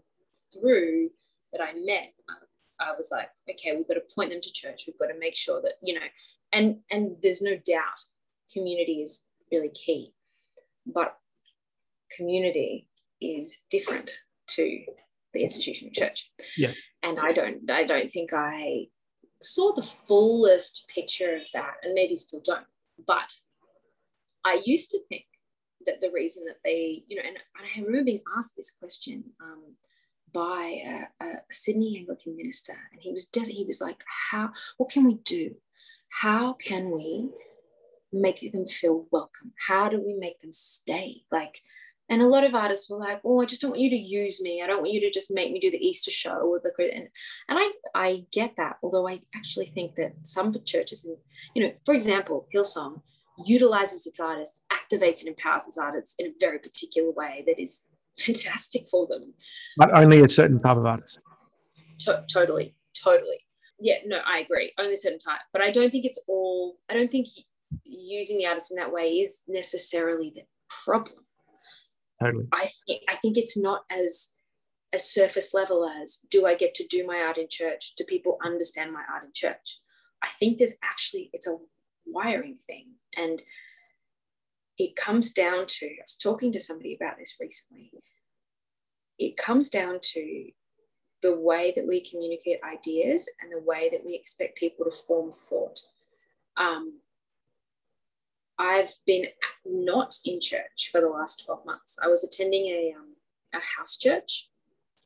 through 0.53 1.09
that 1.51 1.61
I 1.61 1.73
met. 1.73 2.13
I 2.79 2.93
was 2.95 3.09
like, 3.11 3.29
okay, 3.49 3.75
we've 3.75 3.87
got 3.87 3.95
to 3.95 4.03
point 4.15 4.31
them 4.31 4.41
to 4.41 4.53
church. 4.53 4.83
We've 4.87 4.97
got 4.97 5.13
to 5.13 5.19
make 5.19 5.35
sure 5.35 5.61
that, 5.61 5.73
you 5.83 5.93
know, 5.93 6.05
and 6.53 6.77
and 6.89 7.17
there's 7.21 7.41
no 7.41 7.57
doubt 7.65 8.01
community 8.53 9.01
is 9.01 9.25
really 9.51 9.69
key. 9.69 10.13
But 10.85 11.15
community 12.15 12.87
is 13.21 13.61
different 13.69 14.11
to 14.47 14.81
the 15.33 15.43
institution 15.43 15.87
of 15.87 15.93
church. 15.93 16.31
Yeah. 16.57 16.71
And 17.03 17.19
I 17.19 17.31
don't 17.31 17.69
I 17.69 17.83
don't 17.83 18.09
think 18.09 18.31
I 18.33 18.87
saw 19.41 19.73
the 19.73 19.83
fullest 20.07 20.87
picture 20.93 21.35
of 21.35 21.43
that 21.53 21.73
and 21.83 21.93
maybe 21.93 22.15
still 22.15 22.41
don't. 22.43 22.65
But 23.05 23.33
I 24.43 24.61
used 24.65 24.91
to 24.91 24.99
think 25.09 25.25
that 25.85 26.01
the 26.01 26.11
reason 26.11 26.45
that 26.45 26.57
they, 26.63 27.03
you 27.07 27.17
know, 27.17 27.23
and, 27.27 27.37
I 27.57 27.79
remember 27.79 28.05
being 28.05 28.21
asked 28.37 28.55
this 28.55 28.71
question 28.71 29.23
um, 29.41 29.75
by 30.33 30.81
a, 31.21 31.25
a, 31.25 31.33
Sydney 31.51 31.97
Anglican 31.97 32.35
minister, 32.35 32.73
and 32.91 33.01
he 33.01 33.11
was 33.11 33.29
he 33.33 33.65
was 33.65 33.81
like, 33.81 34.03
"How? 34.31 34.51
What 34.77 34.89
can 34.89 35.05
we 35.05 35.15
do? 35.15 35.55
How 36.09 36.53
can 36.53 36.91
we 36.91 37.29
make 38.15 38.51
them 38.51 38.65
feel 38.65 39.07
welcome? 39.11 39.53
How 39.67 39.89
do 39.89 40.01
we 40.01 40.13
make 40.13 40.41
them 40.41 40.51
stay? 40.51 41.23
Like." 41.31 41.61
And 42.07 42.21
a 42.21 42.27
lot 42.27 42.43
of 42.43 42.53
artists 42.53 42.87
were 42.87 42.99
like, 42.99 43.19
"Oh, 43.25 43.41
I 43.41 43.45
just 43.45 43.63
don't 43.63 43.71
want 43.71 43.81
you 43.81 43.89
to 43.89 43.95
use 43.95 44.39
me. 44.39 44.61
I 44.61 44.67
don't 44.67 44.81
want 44.81 44.93
you 44.93 45.01
to 45.01 45.09
just 45.11 45.33
make 45.33 45.51
me 45.51 45.59
do 45.59 45.71
the 45.71 45.83
Easter 45.83 46.11
show 46.11 46.37
or 46.37 46.59
the." 46.59 46.71
And, 46.77 47.09
and 47.49 47.59
I 47.59 47.71
I 47.95 48.25
get 48.31 48.53
that. 48.57 48.77
Although 48.83 49.07
I 49.07 49.21
actually 49.35 49.65
think 49.65 49.95
that 49.95 50.13
some 50.21 50.55
churches, 50.65 51.03
and 51.05 51.17
you 51.55 51.63
know, 51.63 51.73
for 51.83 51.95
example, 51.95 52.47
Hillsong, 52.53 53.01
utilizes 53.43 54.05
its 54.05 54.19
artists, 54.19 54.63
activates 54.71 55.19
and 55.19 55.29
empowers 55.29 55.67
its 55.67 55.77
artists 55.77 56.15
in 56.19 56.27
a 56.27 56.33
very 56.39 56.59
particular 56.59 57.11
way 57.11 57.43
that 57.47 57.59
is 57.59 57.85
fantastic 58.17 58.87
for 58.89 59.07
them. 59.07 59.33
But 59.77 59.97
only 59.97 60.21
a 60.21 60.29
certain 60.29 60.59
type 60.59 60.77
of 60.77 60.85
artist. 60.85 61.19
To- 62.01 62.25
totally, 62.31 62.75
totally. 62.93 63.39
Yeah, 63.79 63.95
no, 64.05 64.19
I 64.25 64.39
agree. 64.39 64.71
Only 64.79 64.93
a 64.93 64.97
certain 64.97 65.19
type. 65.19 65.41
But 65.51 65.61
I 65.61 65.71
don't 65.71 65.91
think 65.91 66.05
it's 66.05 66.23
all, 66.27 66.75
I 66.89 66.93
don't 66.93 67.11
think 67.11 67.27
using 67.83 68.37
the 68.37 68.47
artist 68.47 68.71
in 68.71 68.77
that 68.77 68.91
way 68.91 69.13
is 69.13 69.41
necessarily 69.47 70.31
the 70.35 70.43
problem. 70.83 71.25
Totally. 72.21 72.47
I 72.53 72.69
think 72.87 73.03
I 73.09 73.15
think 73.15 73.37
it's 73.37 73.57
not 73.57 73.83
as 73.91 74.31
as 74.93 75.09
surface 75.09 75.53
level 75.53 75.85
as 75.85 76.19
do 76.29 76.45
I 76.45 76.55
get 76.55 76.73
to 76.75 76.87
do 76.87 77.05
my 77.05 77.23
art 77.25 77.37
in 77.37 77.47
church? 77.49 77.93
Do 77.97 78.05
people 78.05 78.37
understand 78.43 78.93
my 78.93 79.03
art 79.11 79.25
in 79.25 79.31
church? 79.33 79.79
I 80.23 80.29
think 80.39 80.57
there's 80.57 80.77
actually 80.83 81.29
it's 81.33 81.47
a 81.47 81.57
wiring 82.05 82.57
thing. 82.65 82.93
And 83.17 83.41
it 84.77 84.95
comes 84.95 85.31
down 85.33 85.65
to, 85.67 85.85
I 85.85 86.03
was 86.03 86.17
talking 86.21 86.51
to 86.51 86.59
somebody 86.59 86.95
about 86.99 87.17
this 87.17 87.35
recently. 87.39 87.91
It 89.17 89.37
comes 89.37 89.69
down 89.69 89.99
to 90.01 90.49
the 91.21 91.37
way 91.39 91.73
that 91.75 91.87
we 91.87 92.07
communicate 92.07 92.59
ideas 92.63 93.29
and 93.41 93.51
the 93.51 93.65
way 93.65 93.89
that 93.91 94.05
we 94.05 94.15
expect 94.15 94.57
people 94.57 94.85
to 94.85 94.91
form 94.91 95.31
thought. 95.31 95.79
Um, 96.57 96.99
I've 98.57 98.93
been 99.05 99.25
not 99.65 100.15
in 100.25 100.39
church 100.41 100.89
for 100.91 101.01
the 101.01 101.09
last 101.09 101.43
12 101.45 101.65
months. 101.65 101.97
I 102.01 102.07
was 102.07 102.23
attending 102.23 102.67
a, 102.67 102.93
um, 102.97 103.15
a 103.53 103.59
house 103.77 103.97
church, 103.97 104.49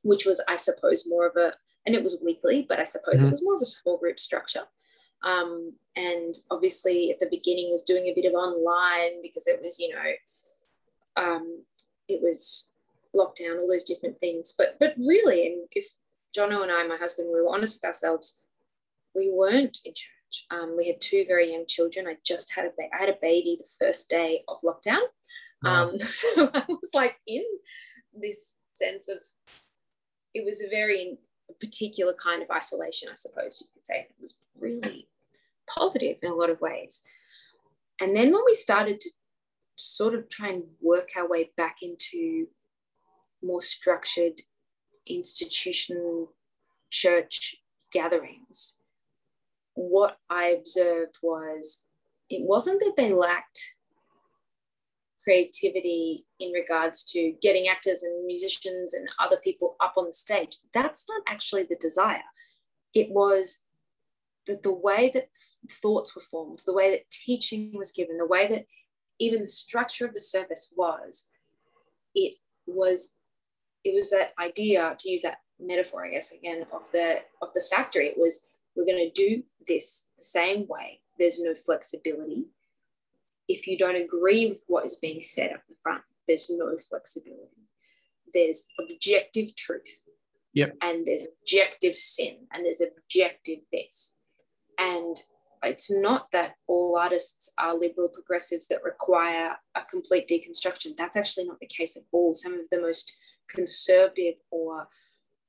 which 0.04 0.26
was, 0.26 0.44
I 0.48 0.58
suppose, 0.58 1.08
more 1.08 1.28
of 1.28 1.36
a, 1.36 1.54
and 1.86 1.96
it 1.96 2.04
was 2.04 2.22
weekly, 2.24 2.66
but 2.68 2.80
I 2.80 2.84
suppose 2.84 3.16
mm-hmm. 3.16 3.28
it 3.28 3.32
was 3.32 3.44
more 3.44 3.56
of 3.56 3.62
a 3.62 3.66
small 3.66 3.98
group 3.98 4.20
structure. 4.20 4.64
Um, 5.24 5.74
and 5.96 6.36
obviously 6.50 7.12
at 7.12 7.20
the 7.20 7.28
beginning 7.30 7.70
was 7.72 7.84
doing 7.84 8.06
a 8.06 8.14
bit 8.14 8.26
of 8.26 8.34
online 8.34 9.22
because 9.22 9.48
it 9.48 9.60
was, 9.62 9.80
you 9.80 9.94
know, 9.94 11.24
um, 11.24 11.64
it 12.08 12.22
was 12.22 12.70
lockdown, 13.16 13.60
all 13.60 13.68
those 13.68 13.84
different 13.84 14.20
things. 14.20 14.54
But 14.58 14.78
but 14.80 14.96
really, 14.98 15.48
and 15.48 15.68
if 15.72 15.88
Jono 16.38 16.64
and 16.64 16.72
I, 16.72 16.86
my 16.88 16.98
husband, 16.98 17.30
we 17.32 17.42
were 17.42 17.50
honest 17.50 17.78
with 17.78 17.88
ourselves, 17.88 18.44
we 19.16 19.32
weren't 19.34 19.80
in 19.84 19.94
church. 19.94 20.10
Um, 20.52 20.76
we 20.78 20.88
had 20.88 21.02
two 21.02 21.26
very 21.28 21.52
young 21.52 21.66
children. 21.68 22.08
I 22.08 22.18
just 22.26 22.54
had 22.54 22.66
a 22.66 22.70
ba- 22.70 22.94
I 22.94 23.00
had 23.00 23.10
a 23.10 23.18
baby 23.22 23.58
the 23.60 23.86
first 23.86 24.10
day 24.10 24.44
of 24.48 24.58
lockdown. 24.62 25.02
Wow. 25.64 25.90
Um, 25.90 26.00
so 26.00 26.50
I 26.54 26.64
was 26.68 26.92
like 26.94 27.16
in 27.28 27.44
this 28.14 28.56
sense 28.74 29.10
of 29.10 29.18
it 30.34 30.46
was 30.46 30.64
a 30.64 30.70
very 30.70 31.18
particular 31.60 32.14
kind 32.14 32.44
of 32.44 32.52
isolation, 32.52 33.10
I 33.12 33.16
suppose 33.16 33.62
you 33.62 33.68
could 33.74 33.86
say. 33.86 34.08
It 34.10 34.16
was 34.22 34.38
really 34.60 35.08
positive 35.68 36.18
in 36.22 36.32
a 36.32 36.36
lot 36.36 36.50
of 36.50 36.62
ways. 36.62 37.02
And 38.00 38.16
then 38.16 38.32
when 38.32 38.44
we 38.46 38.54
started 38.54 39.00
to 39.00 39.10
sort 39.76 40.14
of 40.14 40.30
try 40.30 40.50
and 40.50 40.64
work 40.82 41.10
our 41.18 41.28
way 41.28 41.52
back 41.58 41.78
into 41.82 42.48
more 43.42 43.62
structured 43.62 44.42
institutional 45.08 46.34
church 46.92 47.56
gatherings, 47.92 48.79
what 49.80 50.18
I 50.30 50.48
observed 50.48 51.16
was 51.24 51.84
it 52.30 52.46
wasn't 52.46 52.82
that 52.82 52.96
they 52.98 53.14
lacked 53.14 53.76
creativity 55.24 56.26
in 56.42 56.52
regards 56.52 57.06
to 57.12 57.34
getting 57.42 57.70
actors 57.70 58.04
and 58.04 58.26
musicians 58.26 58.94
and 58.94 59.08
other 59.24 59.38
people 59.42 59.78
up 59.80 59.94
on 59.96 60.08
the 60.08 60.14
stage. 60.14 60.58
That's 60.74 61.08
not 61.08 61.22
actually 61.30 61.64
the 61.64 61.78
desire. 61.78 62.28
It 62.94 63.10
was 63.10 63.62
that 64.48 64.64
the 64.64 64.74
way 64.74 65.12
that 65.14 65.30
thoughts 65.82 66.14
were 66.14 66.22
formed, 66.22 66.62
the 66.66 66.74
way 66.74 66.92
that 66.92 67.10
teaching 67.10 67.72
was 67.74 67.94
given, 67.94 68.18
the 68.18 68.26
way 68.26 68.48
that 68.50 68.66
even 69.18 69.40
the 69.42 69.48
structure 69.48 70.06
of 70.06 70.14
the 70.14 70.20
service 70.20 70.74
was, 70.76 71.30
it 72.14 72.36
was 72.68 73.14
it 73.86 73.96
was 73.96 74.10
that 74.10 74.34
idea 74.40 74.94
to 75.00 75.10
use 75.10 75.22
that 75.22 75.38
metaphor, 75.58 76.06
I 76.06 76.12
guess 76.12 76.34
again 76.34 76.66
of 76.74 76.92
the 76.92 77.20
of 77.42 77.50
the 77.54 77.64
factory. 77.72 78.08
It 78.08 78.18
was 78.18 78.44
we're 78.80 78.86
going 78.86 79.12
to 79.12 79.12
do 79.12 79.44
this 79.68 80.08
the 80.18 80.24
same 80.24 80.66
way. 80.68 81.02
There's 81.18 81.42
no 81.42 81.54
flexibility 81.54 82.46
if 83.50 83.66
you 83.68 83.78
don't 83.78 83.96
agree 83.96 84.48
with 84.48 84.64
what 84.68 84.86
is 84.86 84.98
being 84.98 85.22
said 85.22 85.52
up 85.52 85.64
the 85.68 85.76
front, 85.82 86.04
there's 86.28 86.50
no 86.50 86.78
flexibility. 86.78 87.68
There's 88.32 88.68
objective 88.80 89.56
truth. 89.56 90.08
Yep. 90.54 90.78
And 90.82 91.06
there's 91.06 91.26
objective 91.42 91.96
sin 91.96 92.36
and 92.54 92.64
there's 92.64 92.82
objective 92.82 93.60
this. 93.74 94.16
And 94.78 95.18
it's 95.64 95.92
not 95.92 96.32
that 96.32 96.56
all 96.68 96.96
artists 96.98 97.52
are 97.58 97.78
liberal 97.78 98.08
progressives 98.08 98.68
that 98.68 98.84
require 98.84 99.58
a 99.76 99.82
complete 99.90 100.30
deconstruction. 100.30 100.96
That's 100.96 101.18
actually 101.18 101.46
not 101.46 101.60
the 101.60 101.68
case 101.68 101.98
at 101.98 102.04
all. 102.12 102.34
Some 102.34 102.54
of 102.54 102.70
the 102.70 102.80
most 102.80 103.12
conservative 103.50 104.36
or, 104.52 104.88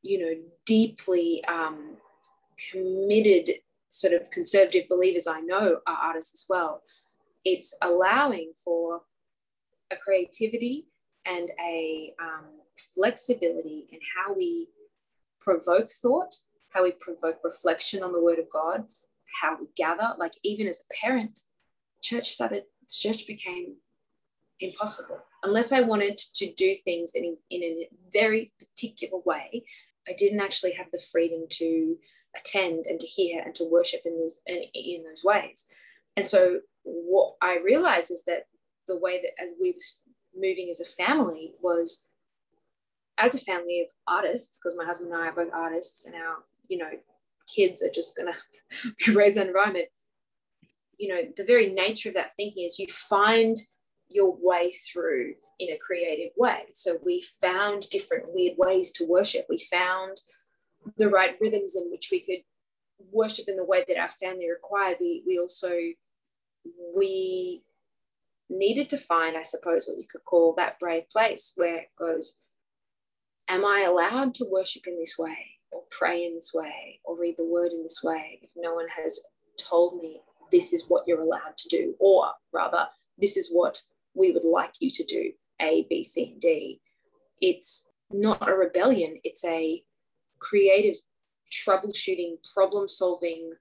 you 0.02 0.18
know, 0.18 0.40
deeply 0.66 1.44
um, 1.44 1.96
committed 2.70 3.56
sort 3.88 4.12
of 4.12 4.30
conservative 4.30 4.88
believers 4.88 5.26
I 5.26 5.40
know 5.40 5.78
are 5.86 5.96
artists 5.96 6.34
as 6.34 6.46
well 6.48 6.82
it's 7.44 7.74
allowing 7.82 8.52
for 8.62 9.02
a 9.90 9.96
creativity 9.96 10.86
and 11.26 11.50
a 11.60 12.14
um, 12.20 12.46
flexibility 12.94 13.88
in 13.90 13.98
how 14.16 14.32
we 14.34 14.68
provoke 15.40 15.90
thought, 15.90 16.34
how 16.70 16.82
we 16.84 16.92
provoke 16.92 17.38
reflection 17.42 18.02
on 18.02 18.12
the 18.12 18.22
Word 18.22 18.38
of 18.38 18.50
God, 18.50 18.84
how 19.40 19.56
we 19.58 19.66
gather. 19.76 20.14
Like 20.18 20.34
even 20.42 20.66
as 20.66 20.82
a 20.82 20.94
parent, 21.06 21.40
church 22.02 22.30
started, 22.30 22.64
church 22.88 23.26
became 23.26 23.76
impossible 24.60 25.18
unless 25.42 25.72
I 25.72 25.80
wanted 25.80 26.18
to 26.34 26.52
do 26.52 26.74
things 26.84 27.12
in, 27.14 27.36
in 27.50 27.62
a 27.62 27.88
very 28.12 28.52
particular 28.58 29.20
way. 29.24 29.64
I 30.06 30.12
didn't 30.18 30.40
actually 30.40 30.72
have 30.72 30.88
the 30.92 31.00
freedom 31.10 31.44
to 31.50 31.96
attend 32.36 32.86
and 32.86 33.00
to 33.00 33.06
hear 33.06 33.42
and 33.42 33.54
to 33.56 33.64
worship 33.64 34.02
in 34.04 34.18
those 34.18 34.40
in, 34.46 34.64
in 34.74 35.04
those 35.04 35.24
ways. 35.24 35.66
And 36.16 36.26
so 36.26 36.60
what 36.82 37.34
I 37.40 37.58
realized 37.58 38.10
is 38.10 38.24
that 38.24 38.46
the 38.86 38.96
way 38.96 39.20
that 39.20 39.42
as 39.42 39.50
we 39.60 39.72
were 39.72 40.40
moving 40.40 40.68
as 40.70 40.80
a 40.80 40.84
family 40.84 41.54
was 41.60 42.08
as 43.18 43.34
a 43.34 43.40
family 43.40 43.82
of 43.82 43.88
artists, 44.06 44.58
because 44.58 44.76
my 44.76 44.84
husband 44.84 45.12
and 45.12 45.22
I 45.22 45.28
are 45.28 45.32
both 45.32 45.52
artists 45.52 46.06
and 46.06 46.14
our, 46.14 46.38
you 46.68 46.78
know, 46.78 46.90
kids 47.54 47.82
are 47.82 47.90
just 47.90 48.16
gonna 48.16 48.36
be 49.06 49.14
raised 49.14 49.36
in 49.36 49.42
an 49.42 49.48
environment. 49.48 49.86
You 50.98 51.14
know, 51.14 51.22
the 51.36 51.44
very 51.44 51.70
nature 51.70 52.10
of 52.10 52.14
that 52.14 52.34
thinking 52.36 52.64
is 52.64 52.78
you 52.78 52.86
find 52.88 53.56
your 54.08 54.36
way 54.40 54.72
through 54.72 55.34
in 55.58 55.70
a 55.70 55.78
creative 55.78 56.32
way. 56.36 56.64
So 56.72 56.98
we 57.04 57.22
found 57.40 57.88
different 57.90 58.32
weird 58.34 58.56
ways 58.56 58.90
to 58.92 59.06
worship. 59.06 59.46
We 59.48 59.58
found 59.58 60.20
the 60.96 61.08
right 61.08 61.36
rhythms 61.40 61.76
in 61.76 61.90
which 61.90 62.08
we 62.10 62.20
could 62.20 62.42
worship 63.10 63.48
in 63.48 63.56
the 63.56 63.64
way 63.64 63.84
that 63.88 63.98
our 63.98 64.10
family 64.10 64.48
required. 64.48 64.98
We 65.00 65.22
we 65.26 65.38
also 65.38 65.70
we 66.94 67.62
needed 68.48 68.90
to 68.90 68.98
find, 68.98 69.36
I 69.36 69.44
suppose, 69.44 69.86
what 69.86 69.98
you 69.98 70.06
could 70.10 70.24
call 70.24 70.54
that 70.54 70.78
brave 70.78 71.08
place 71.08 71.52
where 71.56 71.76
it 71.76 71.90
goes, 71.98 72.38
Am 73.48 73.64
I 73.64 73.84
allowed 73.88 74.34
to 74.36 74.46
worship 74.50 74.86
in 74.86 74.98
this 74.98 75.16
way, 75.18 75.58
or 75.70 75.82
pray 75.90 76.24
in 76.24 76.34
this 76.34 76.52
way, 76.52 77.00
or 77.04 77.18
read 77.18 77.36
the 77.36 77.44
word 77.44 77.72
in 77.72 77.82
this 77.82 78.00
way 78.02 78.40
if 78.42 78.50
no 78.56 78.74
one 78.74 78.86
has 79.02 79.20
told 79.56 80.00
me 80.00 80.20
this 80.52 80.72
is 80.72 80.86
what 80.88 81.04
you're 81.06 81.22
allowed 81.22 81.56
to 81.56 81.68
do, 81.68 81.94
or 81.98 82.26
rather, 82.52 82.86
this 83.18 83.36
is 83.36 83.50
what 83.50 83.82
we 84.14 84.32
would 84.32 84.44
like 84.44 84.74
you 84.80 84.90
to 84.90 85.04
do 85.04 85.32
A, 85.60 85.86
B, 85.88 86.04
C, 86.04 86.30
and 86.32 86.40
D? 86.40 86.80
It's 87.40 87.88
not 88.10 88.48
a 88.48 88.54
rebellion, 88.54 89.18
it's 89.24 89.44
a 89.44 89.82
creative, 90.40 90.96
troubleshooting, 91.52 92.36
problem 92.54 92.88
solving 92.88 93.52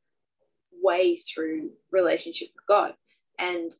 way 0.81 1.15
through 1.15 1.71
relationship 1.91 2.49
with 2.55 2.65
God. 2.67 2.93
And 3.37 3.73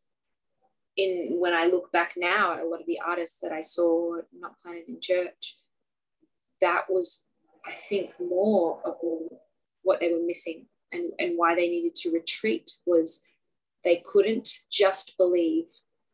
in 0.97 1.37
when 1.39 1.53
I 1.53 1.65
look 1.65 1.91
back 1.91 2.13
now 2.17 2.53
at 2.53 2.59
a 2.59 2.67
lot 2.67 2.81
of 2.81 2.87
the 2.87 2.99
artists 3.05 3.39
that 3.41 3.51
I 3.51 3.61
saw 3.61 4.17
not 4.37 4.55
planted 4.61 4.87
in 4.87 4.99
church, 5.01 5.57
that 6.61 6.83
was, 6.89 7.25
I 7.65 7.71
think, 7.71 8.13
more 8.19 8.81
of 8.85 8.95
what 9.83 9.99
they 9.99 10.11
were 10.11 10.25
missing 10.25 10.65
and, 10.91 11.11
and 11.19 11.37
why 11.37 11.55
they 11.55 11.69
needed 11.69 11.95
to 11.95 12.11
retreat 12.11 12.71
was 12.85 13.21
they 13.83 14.03
couldn't 14.05 14.49
just 14.69 15.15
believe, 15.17 15.65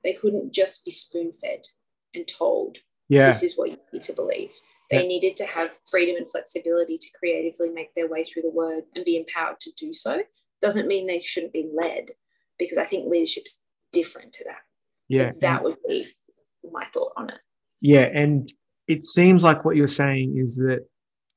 they 0.03 0.13
couldn't 0.13 0.53
just 0.53 0.85
be 0.85 0.91
spoon 0.91 1.31
fed 1.33 1.65
and 2.13 2.27
told, 2.27 2.77
yeah. 3.09 3.27
this 3.27 3.43
is 3.43 3.57
what 3.57 3.71
you 3.71 3.77
need 3.91 4.03
to 4.03 4.13
believe. 4.13 4.51
They 4.91 5.01
yeah. 5.01 5.07
needed 5.07 5.37
to 5.37 5.45
have 5.45 5.69
freedom 5.89 6.15
and 6.17 6.29
flexibility 6.29 6.97
to 6.97 7.07
creatively 7.17 7.69
make 7.69 7.93
their 7.95 8.07
way 8.07 8.23
through 8.23 8.43
the 8.43 8.51
word 8.51 8.83
and 8.95 9.03
be 9.03 9.17
empowered 9.17 9.59
to 9.61 9.71
do 9.77 9.91
so 9.91 10.21
doesn't 10.61 10.87
mean 10.87 11.07
they 11.07 11.21
shouldn't 11.21 11.53
be 11.53 11.69
led 11.75 12.05
because 12.57 12.77
I 12.77 12.85
think 12.85 13.09
leadership's 13.09 13.61
different 13.91 14.33
to 14.33 14.45
that. 14.45 14.61
Yeah. 15.07 15.31
that 15.41 15.63
would 15.63 15.77
be 15.87 16.07
my 16.71 16.85
thought 16.93 17.13
on 17.17 17.29
it. 17.29 17.39
Yeah. 17.81 18.09
And 18.13 18.51
it 18.87 19.03
seems 19.03 19.43
like 19.43 19.65
what 19.65 19.75
you're 19.75 19.87
saying 19.87 20.37
is 20.37 20.55
that 20.55 20.85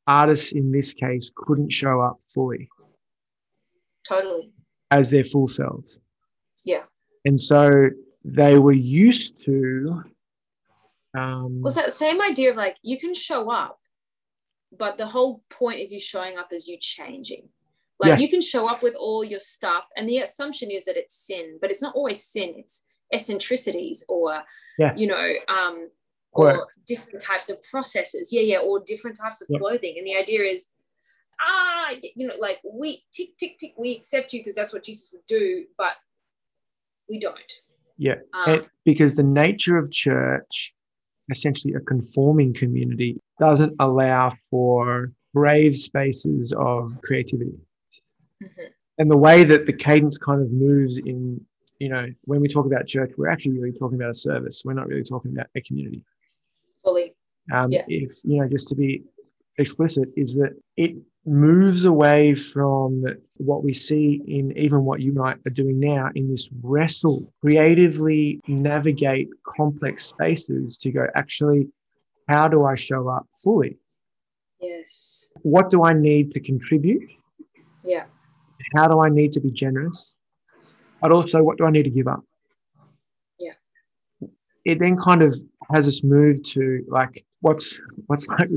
artists 0.06 0.52
in 0.52 0.72
this 0.72 0.92
case 0.92 1.30
couldn't 1.34 1.70
show 1.70 2.00
up 2.00 2.18
fully. 2.34 2.68
Totally. 4.08 4.52
As 4.90 5.10
their 5.10 5.24
full 5.24 5.48
selves. 5.48 6.00
Yeah. 6.64 6.82
And 7.24 7.38
so 7.38 7.70
they 8.24 8.58
were 8.58 8.72
used 8.72 9.44
to. 9.44 10.02
Um, 11.16 11.62
was 11.62 11.74
that 11.74 11.92
same 11.92 12.20
idea 12.20 12.50
of 12.50 12.56
like 12.56 12.76
you 12.82 12.98
can 12.98 13.14
show 13.14 13.50
up, 13.50 13.78
but 14.76 14.98
the 14.98 15.06
whole 15.06 15.42
point 15.50 15.80
of 15.82 15.90
you 15.90 15.98
showing 15.98 16.36
up 16.36 16.52
is 16.52 16.68
you 16.68 16.76
changing. 16.80 17.48
Like 17.98 18.10
yes. 18.10 18.22
you 18.22 18.28
can 18.28 18.40
show 18.40 18.68
up 18.68 18.82
with 18.82 18.94
all 18.94 19.24
your 19.24 19.40
stuff, 19.40 19.84
and 19.96 20.08
the 20.08 20.18
assumption 20.18 20.70
is 20.70 20.84
that 20.84 20.96
it's 20.96 21.14
sin, 21.14 21.58
but 21.60 21.70
it's 21.70 21.82
not 21.82 21.94
always 21.94 22.24
sin. 22.24 22.54
It's 22.56 22.84
eccentricities 23.12 24.04
or, 24.08 24.42
yeah. 24.78 24.94
you 24.94 25.06
know, 25.06 25.32
um, 25.48 25.88
or 26.32 26.68
different 26.86 27.20
types 27.20 27.48
of 27.48 27.60
processes. 27.62 28.32
Yeah, 28.32 28.42
yeah, 28.42 28.58
or 28.58 28.80
different 28.80 29.18
types 29.18 29.40
of 29.40 29.48
clothing. 29.58 29.94
And 29.96 30.06
the 30.06 30.16
idea 30.16 30.42
is, 30.42 30.70
ah, 31.40 31.90
you 32.14 32.28
know, 32.28 32.34
like 32.38 32.58
we 32.64 33.02
tick, 33.12 33.36
tick, 33.38 33.58
tick, 33.58 33.72
we 33.76 33.96
accept 33.96 34.32
you 34.32 34.40
because 34.40 34.54
that's 34.54 34.72
what 34.72 34.84
Jesus 34.84 35.10
would 35.12 35.26
do, 35.26 35.64
but 35.76 35.92
we 37.08 37.18
don't. 37.18 37.52
Yeah, 37.96 38.16
um, 38.32 38.66
because 38.84 39.16
the 39.16 39.24
nature 39.24 39.76
of 39.76 39.90
church, 39.90 40.74
essentially 41.30 41.74
a 41.74 41.80
conforming 41.80 42.52
community, 42.54 43.20
doesn't 43.38 43.74
allow 43.80 44.32
for 44.50 45.12
brave 45.34 45.76
spaces 45.76 46.54
of 46.58 46.90
creativity. 47.02 47.58
Mm-hmm. 48.42 48.62
And 48.98 49.10
the 49.10 49.16
way 49.16 49.44
that 49.44 49.66
the 49.66 49.72
cadence 49.72 50.18
kind 50.18 50.42
of 50.42 50.50
moves 50.50 50.98
in, 50.98 51.40
you 51.78 51.88
know, 51.88 52.06
when 52.24 52.40
we 52.40 52.48
talk 52.48 52.66
about 52.66 52.86
church, 52.86 53.12
we're 53.16 53.28
actually 53.28 53.58
really 53.58 53.72
talking 53.72 53.96
about 53.96 54.10
a 54.10 54.14
service. 54.14 54.62
We're 54.64 54.72
not 54.72 54.88
really 54.88 55.04
talking 55.04 55.32
about 55.32 55.46
a 55.54 55.60
community. 55.60 56.04
Fully. 56.82 57.14
Um, 57.52 57.70
yeah. 57.70 57.84
If, 57.86 58.12
you 58.24 58.40
know, 58.40 58.48
just 58.48 58.68
to 58.68 58.74
be 58.74 59.04
explicit, 59.58 60.08
is 60.16 60.34
that 60.34 60.56
it 60.76 60.96
moves 61.26 61.84
away 61.84 62.34
from 62.34 63.04
what 63.36 63.62
we 63.62 63.72
see 63.72 64.22
in 64.26 64.56
even 64.56 64.84
what 64.84 65.00
you 65.00 65.12
might 65.12 65.36
are 65.46 65.50
doing 65.50 65.78
now 65.78 66.10
in 66.14 66.30
this 66.30 66.48
wrestle, 66.62 67.32
creatively 67.40 68.40
navigate 68.48 69.28
complex 69.56 70.06
spaces 70.06 70.78
to 70.78 70.90
go, 70.90 71.06
actually, 71.14 71.68
how 72.28 72.48
do 72.48 72.64
I 72.64 72.74
show 72.74 73.08
up 73.08 73.26
fully? 73.42 73.76
Yes. 74.60 75.30
What 75.42 75.70
do 75.70 75.84
I 75.84 75.92
need 75.92 76.32
to 76.32 76.40
contribute? 76.40 77.02
Yeah 77.84 78.04
how 78.74 78.88
do 78.88 79.00
I 79.00 79.08
need 79.08 79.32
to 79.32 79.40
be 79.40 79.50
generous? 79.50 80.14
But 81.00 81.12
also, 81.12 81.42
what 81.42 81.58
do 81.58 81.64
I 81.64 81.70
need 81.70 81.84
to 81.84 81.90
give 81.90 82.08
up? 82.08 82.22
Yeah. 83.38 83.52
It 84.64 84.80
then 84.80 84.96
kind 84.96 85.22
of 85.22 85.34
has 85.72 85.86
us 85.86 86.02
move 86.02 86.42
to 86.42 86.84
like 86.88 87.24
what's 87.40 87.78
what's 88.06 88.26
like 88.38 88.48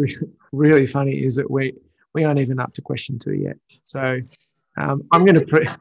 really 0.51 0.85
funny 0.85 1.23
is 1.23 1.35
that 1.35 1.49
we 1.49 1.73
we 2.13 2.23
aren't 2.23 2.39
even 2.39 2.59
up 2.59 2.73
to 2.73 2.81
question 2.81 3.19
two 3.19 3.33
yet. 3.33 3.57
So 3.83 4.19
um, 4.77 5.03
I'm 5.11 5.25
going 5.25 5.39
to 5.39 5.45
pre- 5.45 5.67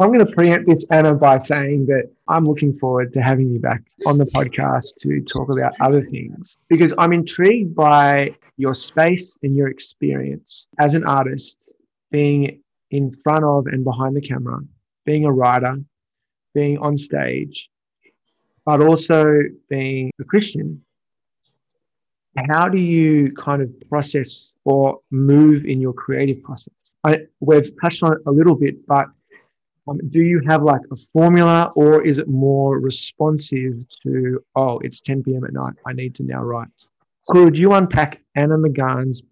I'm 0.00 0.08
going 0.08 0.26
to 0.26 0.32
preempt 0.32 0.68
this 0.68 0.84
Anna 0.90 1.14
by 1.14 1.38
saying 1.38 1.86
that 1.86 2.10
I'm 2.26 2.44
looking 2.44 2.72
forward 2.72 3.12
to 3.12 3.20
having 3.20 3.50
you 3.50 3.60
back 3.60 3.82
on 4.06 4.18
the 4.18 4.24
podcast 4.24 4.96
to 5.02 5.20
talk 5.20 5.52
about 5.52 5.72
other 5.80 6.02
things 6.02 6.58
because 6.68 6.92
I'm 6.98 7.12
intrigued 7.12 7.76
by 7.76 8.34
your 8.56 8.74
space 8.74 9.38
and 9.44 9.54
your 9.54 9.68
experience 9.68 10.66
as 10.80 10.96
an 10.96 11.04
artist, 11.04 11.58
being 12.10 12.60
in 12.90 13.12
front 13.22 13.44
of 13.44 13.66
and 13.66 13.84
behind 13.84 14.16
the 14.16 14.20
camera, 14.20 14.58
being 15.04 15.26
a 15.26 15.32
writer, 15.32 15.76
being 16.54 16.78
on 16.78 16.96
stage, 16.96 17.70
but 18.64 18.82
also 18.82 19.24
being 19.68 20.10
a 20.20 20.24
Christian. 20.24 20.82
How 22.50 22.68
do 22.68 22.80
you 22.80 23.32
kind 23.32 23.62
of 23.62 23.70
process 23.88 24.54
or 24.64 25.00
move 25.10 25.64
in 25.64 25.80
your 25.80 25.92
creative 25.92 26.42
process? 26.42 26.74
I, 27.04 27.18
we've 27.40 27.70
touched 27.80 28.02
on 28.02 28.14
it 28.14 28.18
a 28.26 28.30
little 28.30 28.56
bit, 28.56 28.86
but 28.86 29.06
um, 29.86 29.98
do 30.10 30.20
you 30.20 30.40
have 30.46 30.62
like 30.62 30.80
a 30.90 30.96
formula 30.96 31.70
or 31.76 32.04
is 32.06 32.18
it 32.18 32.26
more 32.28 32.80
responsive 32.80 33.84
to, 34.02 34.42
oh, 34.56 34.78
it's 34.80 35.00
10 35.00 35.22
p.m. 35.22 35.44
at 35.44 35.52
night, 35.52 35.74
I 35.86 35.92
need 35.92 36.14
to 36.16 36.24
now 36.24 36.42
write? 36.42 36.68
Could 37.28 37.56
you 37.56 37.72
unpack 37.72 38.20
Anna 38.34 38.56
McGahan's 38.56 39.22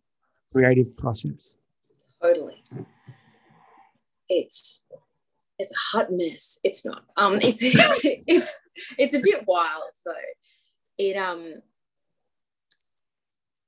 creative 0.53 0.97
process? 0.97 1.57
Totally. 2.22 2.62
It's 4.28 4.82
it's 5.62 5.72
a 5.72 5.96
hot 5.96 6.08
mess. 6.10 6.58
It's 6.64 6.84
not. 6.84 7.04
Um, 7.16 7.40
it's 7.40 7.62
it's 7.62 8.00
it's, 8.26 8.60
it's 8.98 9.14
a 9.14 9.20
bit 9.20 9.46
wild 9.46 9.92
though. 10.04 10.12
It 10.98 11.16
um, 11.16 11.54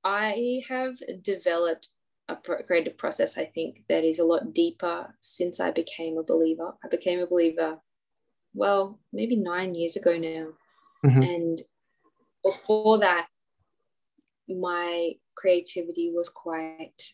I 0.03 0.61
have 0.69 0.97
developed 1.21 1.89
a 2.27 2.35
creative 2.35 2.97
process. 2.97 3.37
I 3.37 3.45
think 3.45 3.83
that 3.89 4.03
is 4.03 4.19
a 4.19 4.25
lot 4.25 4.53
deeper 4.53 5.13
since 5.21 5.59
I 5.59 5.71
became 5.71 6.17
a 6.17 6.23
believer. 6.23 6.73
I 6.83 6.87
became 6.89 7.19
a 7.19 7.27
believer, 7.27 7.77
well, 8.53 8.99
maybe 9.13 9.35
nine 9.35 9.75
years 9.75 9.95
ago 9.95 10.17
now, 10.17 10.47
mm-hmm. 11.05 11.21
and 11.21 11.61
before 12.43 12.99
that, 12.99 13.27
my 14.47 15.13
creativity 15.35 16.11
was 16.13 16.29
quite 16.29 17.13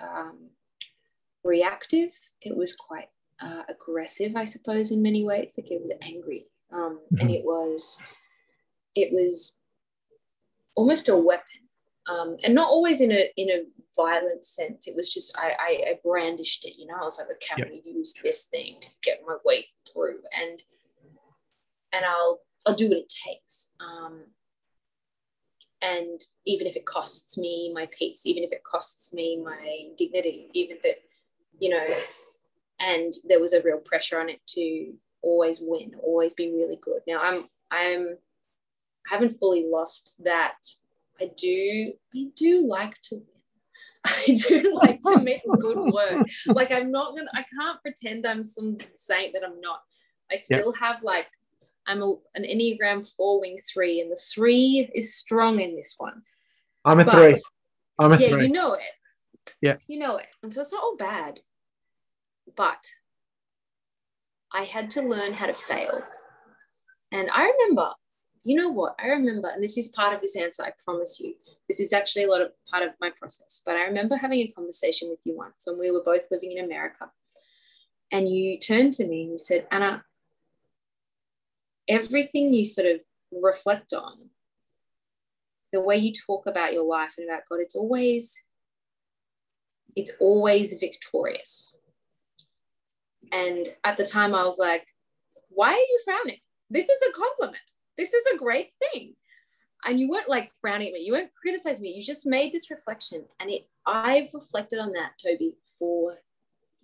um, 0.00 0.50
reactive. 1.44 2.10
It 2.40 2.56
was 2.56 2.76
quite 2.76 3.08
uh, 3.40 3.62
aggressive, 3.68 4.36
I 4.36 4.44
suppose, 4.44 4.90
in 4.90 5.02
many 5.02 5.24
ways. 5.24 5.54
Like 5.56 5.70
it 5.70 5.80
was 5.80 5.92
angry, 6.02 6.46
um, 6.72 7.00
mm-hmm. 7.12 7.20
and 7.20 7.30
it 7.30 7.44
was, 7.44 8.00
it 8.94 9.12
was 9.12 9.58
almost 10.74 11.08
a 11.08 11.16
weapon, 11.16 11.68
um, 12.08 12.36
and 12.44 12.54
not 12.54 12.68
always 12.68 13.00
in 13.00 13.12
a 13.12 13.30
in 13.36 13.50
a 13.50 13.64
violent 13.96 14.44
sense. 14.44 14.86
It 14.86 14.96
was 14.96 15.12
just 15.12 15.36
I, 15.36 15.52
I, 15.58 15.90
I 15.90 16.00
brandished 16.04 16.64
it. 16.64 16.74
You 16.78 16.86
know, 16.86 16.94
I 17.00 17.04
was 17.04 17.18
like, 17.18 17.28
okay, 17.36 17.52
I'm 17.52 17.58
yep. 17.58 17.68
gonna 17.84 17.96
use 17.96 18.14
this 18.22 18.44
thing 18.46 18.76
to 18.80 18.88
get 19.02 19.22
my 19.26 19.36
way 19.44 19.64
through, 19.92 20.20
and 20.38 20.62
and 21.92 22.04
I'll 22.04 22.40
I'll 22.66 22.74
do 22.74 22.88
what 22.88 22.98
it 22.98 23.12
takes. 23.26 23.70
Um, 23.80 24.24
and 25.80 26.20
even 26.44 26.66
if 26.66 26.76
it 26.76 26.86
costs 26.86 27.38
me 27.38 27.72
my 27.74 27.88
peace, 27.96 28.26
even 28.26 28.42
if 28.42 28.52
it 28.52 28.64
costs 28.64 29.14
me 29.14 29.40
my 29.42 29.88
dignity, 29.96 30.48
even 30.52 30.76
if 30.76 30.84
it, 30.84 31.02
you 31.60 31.70
know, 31.70 31.86
and 32.80 33.12
there 33.28 33.40
was 33.40 33.52
a 33.52 33.62
real 33.62 33.78
pressure 33.78 34.20
on 34.20 34.28
it 34.28 34.40
to 34.48 34.92
always 35.22 35.60
win, 35.60 35.94
always 36.02 36.34
be 36.34 36.52
really 36.52 36.78
good. 36.80 37.00
Now 37.06 37.20
I'm 37.20 37.48
I'm 37.70 38.16
I 39.06 39.14
haven't 39.14 39.38
fully 39.38 39.66
lost 39.66 40.22
that. 40.24 40.56
I 41.20 41.30
do 41.36 41.92
I 42.14 42.26
do 42.36 42.66
like 42.66 43.00
to 43.02 43.16
win. 43.16 43.24
I 44.04 44.38
do 44.46 44.74
like 44.74 45.00
to 45.02 45.20
make 45.20 45.42
good 45.58 45.78
work. 45.92 46.26
Like 46.46 46.72
I'm 46.72 46.90
not 46.90 47.16
gonna 47.16 47.30
I 47.34 47.44
can't 47.58 47.80
pretend 47.82 48.26
I'm 48.26 48.44
some 48.44 48.78
saint 48.94 49.32
that 49.34 49.44
I'm 49.44 49.60
not. 49.60 49.80
I 50.30 50.36
still 50.36 50.72
have 50.72 51.02
like 51.02 51.26
I'm 51.86 52.02
a, 52.02 52.10
an 52.34 52.44
Enneagram 52.44 53.08
four 53.16 53.40
wing 53.40 53.58
three, 53.72 54.00
and 54.00 54.12
the 54.12 54.16
three 54.16 54.90
is 54.94 55.16
strong 55.16 55.58
in 55.58 55.74
this 55.74 55.94
one. 55.96 56.22
I'm 56.84 57.00
a 57.00 57.04
but, 57.04 57.14
three. 57.14 57.34
I'm 57.98 58.12
a 58.12 58.18
yeah, 58.18 58.28
three. 58.28 58.46
you 58.46 58.52
know 58.52 58.74
it. 58.74 58.82
Yeah. 59.60 59.76
You 59.86 59.98
know 59.98 60.16
it. 60.16 60.26
And 60.42 60.52
so 60.52 60.60
it's 60.60 60.72
not 60.72 60.82
all 60.82 60.96
bad. 60.96 61.40
But 62.56 62.84
I 64.52 64.64
had 64.64 64.90
to 64.92 65.02
learn 65.02 65.32
how 65.34 65.46
to 65.46 65.54
fail. 65.54 66.02
And 67.12 67.28
I 67.30 67.50
remember, 67.50 67.92
you 68.42 68.56
know 68.56 68.68
what? 68.68 68.94
I 68.98 69.08
remember, 69.08 69.48
and 69.48 69.62
this 69.62 69.76
is 69.76 69.88
part 69.88 70.14
of 70.14 70.20
this 70.20 70.36
answer, 70.36 70.62
I 70.62 70.72
promise 70.84 71.20
you. 71.20 71.34
This 71.68 71.80
is 71.80 71.92
actually 71.92 72.24
a 72.24 72.28
lot 72.28 72.40
of 72.40 72.52
part 72.70 72.82
of 72.82 72.90
my 73.00 73.10
process. 73.18 73.62
But 73.64 73.76
I 73.76 73.84
remember 73.84 74.16
having 74.16 74.38
a 74.40 74.48
conversation 74.48 75.10
with 75.10 75.20
you 75.24 75.36
once 75.36 75.64
when 75.66 75.78
we 75.78 75.90
were 75.90 76.02
both 76.02 76.26
living 76.30 76.52
in 76.52 76.64
America. 76.64 77.10
And 78.10 78.28
you 78.28 78.58
turned 78.58 78.94
to 78.94 79.06
me 79.06 79.22
and 79.22 79.32
you 79.32 79.38
said, 79.38 79.66
Anna, 79.70 80.02
everything 81.88 82.54
you 82.54 82.64
sort 82.64 82.86
of 82.86 83.00
reflect 83.30 83.92
on, 83.92 84.30
the 85.72 85.82
way 85.82 85.96
you 85.96 86.12
talk 86.12 86.46
about 86.46 86.72
your 86.72 86.84
life 86.84 87.14
and 87.18 87.28
about 87.28 87.42
God, 87.50 87.60
it's 87.60 87.76
always, 87.76 88.42
it's 89.94 90.12
always 90.20 90.72
victorious. 90.74 91.76
And 93.32 93.68
at 93.84 93.96
the 93.96 94.06
time 94.06 94.34
I 94.34 94.44
was 94.44 94.58
like, 94.58 94.86
why 95.48 95.72
are 95.72 95.76
you 95.76 96.00
frowning? 96.04 96.38
This 96.70 96.88
is 96.88 97.00
a 97.08 97.12
compliment. 97.12 97.62
This 97.96 98.12
is 98.12 98.24
a 98.34 98.38
great 98.38 98.70
thing. 98.80 99.14
And 99.84 99.98
you 99.98 100.08
weren't 100.08 100.28
like 100.28 100.52
frowning 100.60 100.88
at 100.88 100.92
me. 100.92 101.00
You 101.00 101.12
weren't 101.12 101.30
criticizing 101.40 101.82
me. 101.82 101.90
You 101.90 102.02
just 102.02 102.26
made 102.26 102.52
this 102.52 102.70
reflection. 102.70 103.24
And 103.40 103.50
it 103.50 103.68
I've 103.86 104.28
reflected 104.34 104.80
on 104.80 104.92
that, 104.92 105.12
Toby, 105.24 105.56
for 105.78 106.18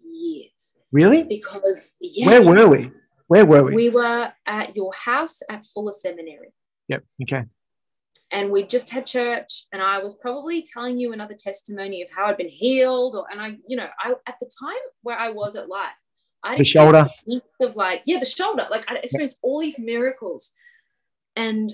years. 0.03 0.76
Really? 0.92 1.22
Because 1.22 1.95
yes, 2.01 2.47
where 2.47 2.66
were 2.66 2.76
we? 2.76 2.90
Where 3.26 3.45
were 3.45 3.64
we? 3.64 3.74
We 3.74 3.90
were 3.90 4.32
at 4.47 4.76
your 4.76 4.92
house 4.92 5.42
at 5.51 5.66
Fuller 5.66 5.92
Seminary. 5.92 6.55
Yep. 6.88 7.05
Okay. 7.22 7.45
And 8.30 8.51
we 8.51 8.64
just 8.64 8.90
had 8.90 9.07
church, 9.07 9.66
and 9.72 9.82
I 9.82 9.99
was 9.99 10.18
probably 10.18 10.62
telling 10.62 10.99
you 10.99 11.12
another 11.12 11.34
testimony 11.38 12.03
of 12.03 12.09
how 12.14 12.26
I'd 12.26 12.36
been 12.36 12.49
healed, 12.49 13.14
or 13.14 13.26
and 13.30 13.40
I, 13.40 13.59
you 13.68 13.76
know, 13.76 13.88
I 13.99 14.14
at 14.26 14.36
the 14.40 14.51
time 14.61 14.80
where 15.03 15.16
I 15.18 15.30
was 15.30 15.57
at 15.57 15.68
life, 15.68 15.92
I 16.45 16.57
the 16.57 16.64
shoulder 16.64 17.09
of 17.61 17.76
like 17.76 18.03
yeah, 18.07 18.18
the 18.18 18.26
shoulder, 18.26 18.66
like 18.70 18.90
I 18.90 18.97
experienced 18.97 19.40
all 19.42 19.61
these 19.61 19.78
miracles, 19.78 20.53
and 21.36 21.72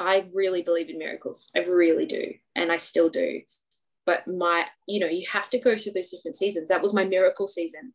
I 0.00 0.26
really 0.32 0.62
believe 0.62 0.88
in 0.88 0.98
miracles. 0.98 1.50
I 1.56 1.60
really 1.60 2.06
do, 2.06 2.32
and 2.54 2.72
I 2.72 2.76
still 2.76 3.08
do. 3.08 3.40
But 4.06 4.26
my, 4.28 4.66
you 4.86 5.00
know, 5.00 5.06
you 5.06 5.26
have 5.32 5.48
to 5.50 5.58
go 5.58 5.76
through 5.76 5.92
those 5.92 6.10
different 6.10 6.36
seasons. 6.36 6.68
That 6.68 6.82
was 6.82 6.92
my 6.92 7.04
miracle 7.04 7.46
season 7.46 7.94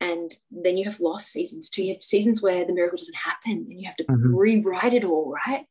and 0.00 0.32
then 0.50 0.76
you 0.76 0.84
have 0.86 1.00
lost 1.00 1.30
seasons 1.30 1.68
too. 1.68 1.84
You 1.84 1.94
have 1.94 2.02
seasons 2.02 2.40
where 2.40 2.64
the 2.64 2.72
miracle 2.72 2.96
doesn't 2.96 3.16
happen 3.16 3.66
and 3.68 3.80
you 3.80 3.86
have 3.86 3.96
to 3.96 4.04
mm-hmm. 4.04 4.34
rewrite 4.34 4.94
it 4.94 5.04
all, 5.04 5.34
right? 5.46 5.66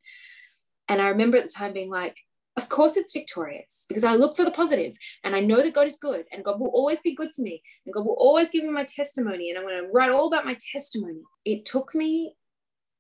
And 0.88 1.02
I 1.02 1.10
remember 1.10 1.38
at 1.38 1.44
the 1.44 1.50
time 1.50 1.74
being 1.74 1.90
like, 1.90 2.16
of 2.60 2.68
course 2.68 2.98
it's 2.98 3.14
victorious 3.14 3.86
because 3.88 4.04
I 4.04 4.16
look 4.16 4.36
for 4.36 4.44
the 4.44 4.52
positive 4.52 4.98
and 5.24 5.34
I 5.34 5.40
know 5.40 5.62
that 5.62 5.74
God 5.74 5.88
is 5.88 5.96
good 5.96 6.26
and 6.30 6.44
God 6.44 6.60
will 6.60 6.68
always 6.68 7.00
be 7.00 7.16
good 7.16 7.30
to 7.32 7.42
me 7.42 7.64
and 7.86 7.94
God 7.94 8.06
will 8.06 8.18
always 8.20 8.50
give 8.50 8.66
me 8.66 8.70
my 8.70 8.84
testimony 8.84 9.50
and 9.50 9.58
I'm 9.58 9.66
going 9.66 9.82
to 9.82 9.90
write 9.92 10.12
all 10.12 10.28
about 10.28 10.46
my 10.46 10.58
testimony. 10.74 11.22
It 11.46 11.64
took 11.64 11.96
me 11.96 12.36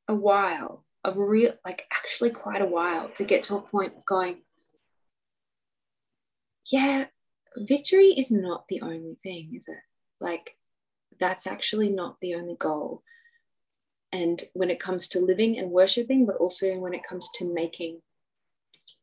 a 0.07 0.16
while 0.16 0.86
of 1.03 1.18
real, 1.18 1.53
like 1.66 1.86
actually 1.91 2.30
quite 2.30 2.62
a 2.62 2.66
while 2.66 3.10
to 3.16 3.26
get 3.26 3.43
to 3.43 3.57
a 3.57 3.62
point 3.62 3.97
of 3.97 4.05
going, 4.05 4.38
yeah, 6.72 7.07
victory 7.57 8.14
is 8.18 8.32
not 8.32 8.64
the 8.70 8.82
only 8.82 9.18
thing, 9.24 9.55
is 9.55 9.68
it? 9.68 9.84
Like 10.22 10.55
that's 11.20 11.47
actually 11.47 11.89
not 11.89 12.16
the 12.22 12.36
only 12.36 12.55
goal. 12.55 13.03
And 14.14 14.41
when 14.53 14.70
it 14.70 14.80
comes 14.80 15.10
to 15.10 15.20
living 15.20 15.60
and 15.60 15.70
worshiping, 15.70 16.26
but 16.26 16.38
also 16.38 16.78
when 16.78 16.93
it 16.93 17.03
comes 17.03 17.30
to 17.36 17.53
making, 17.53 18.01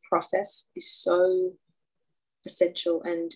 process 0.09 0.69
is 0.75 0.91
so 0.91 1.53
essential 2.45 3.01
and 3.03 3.35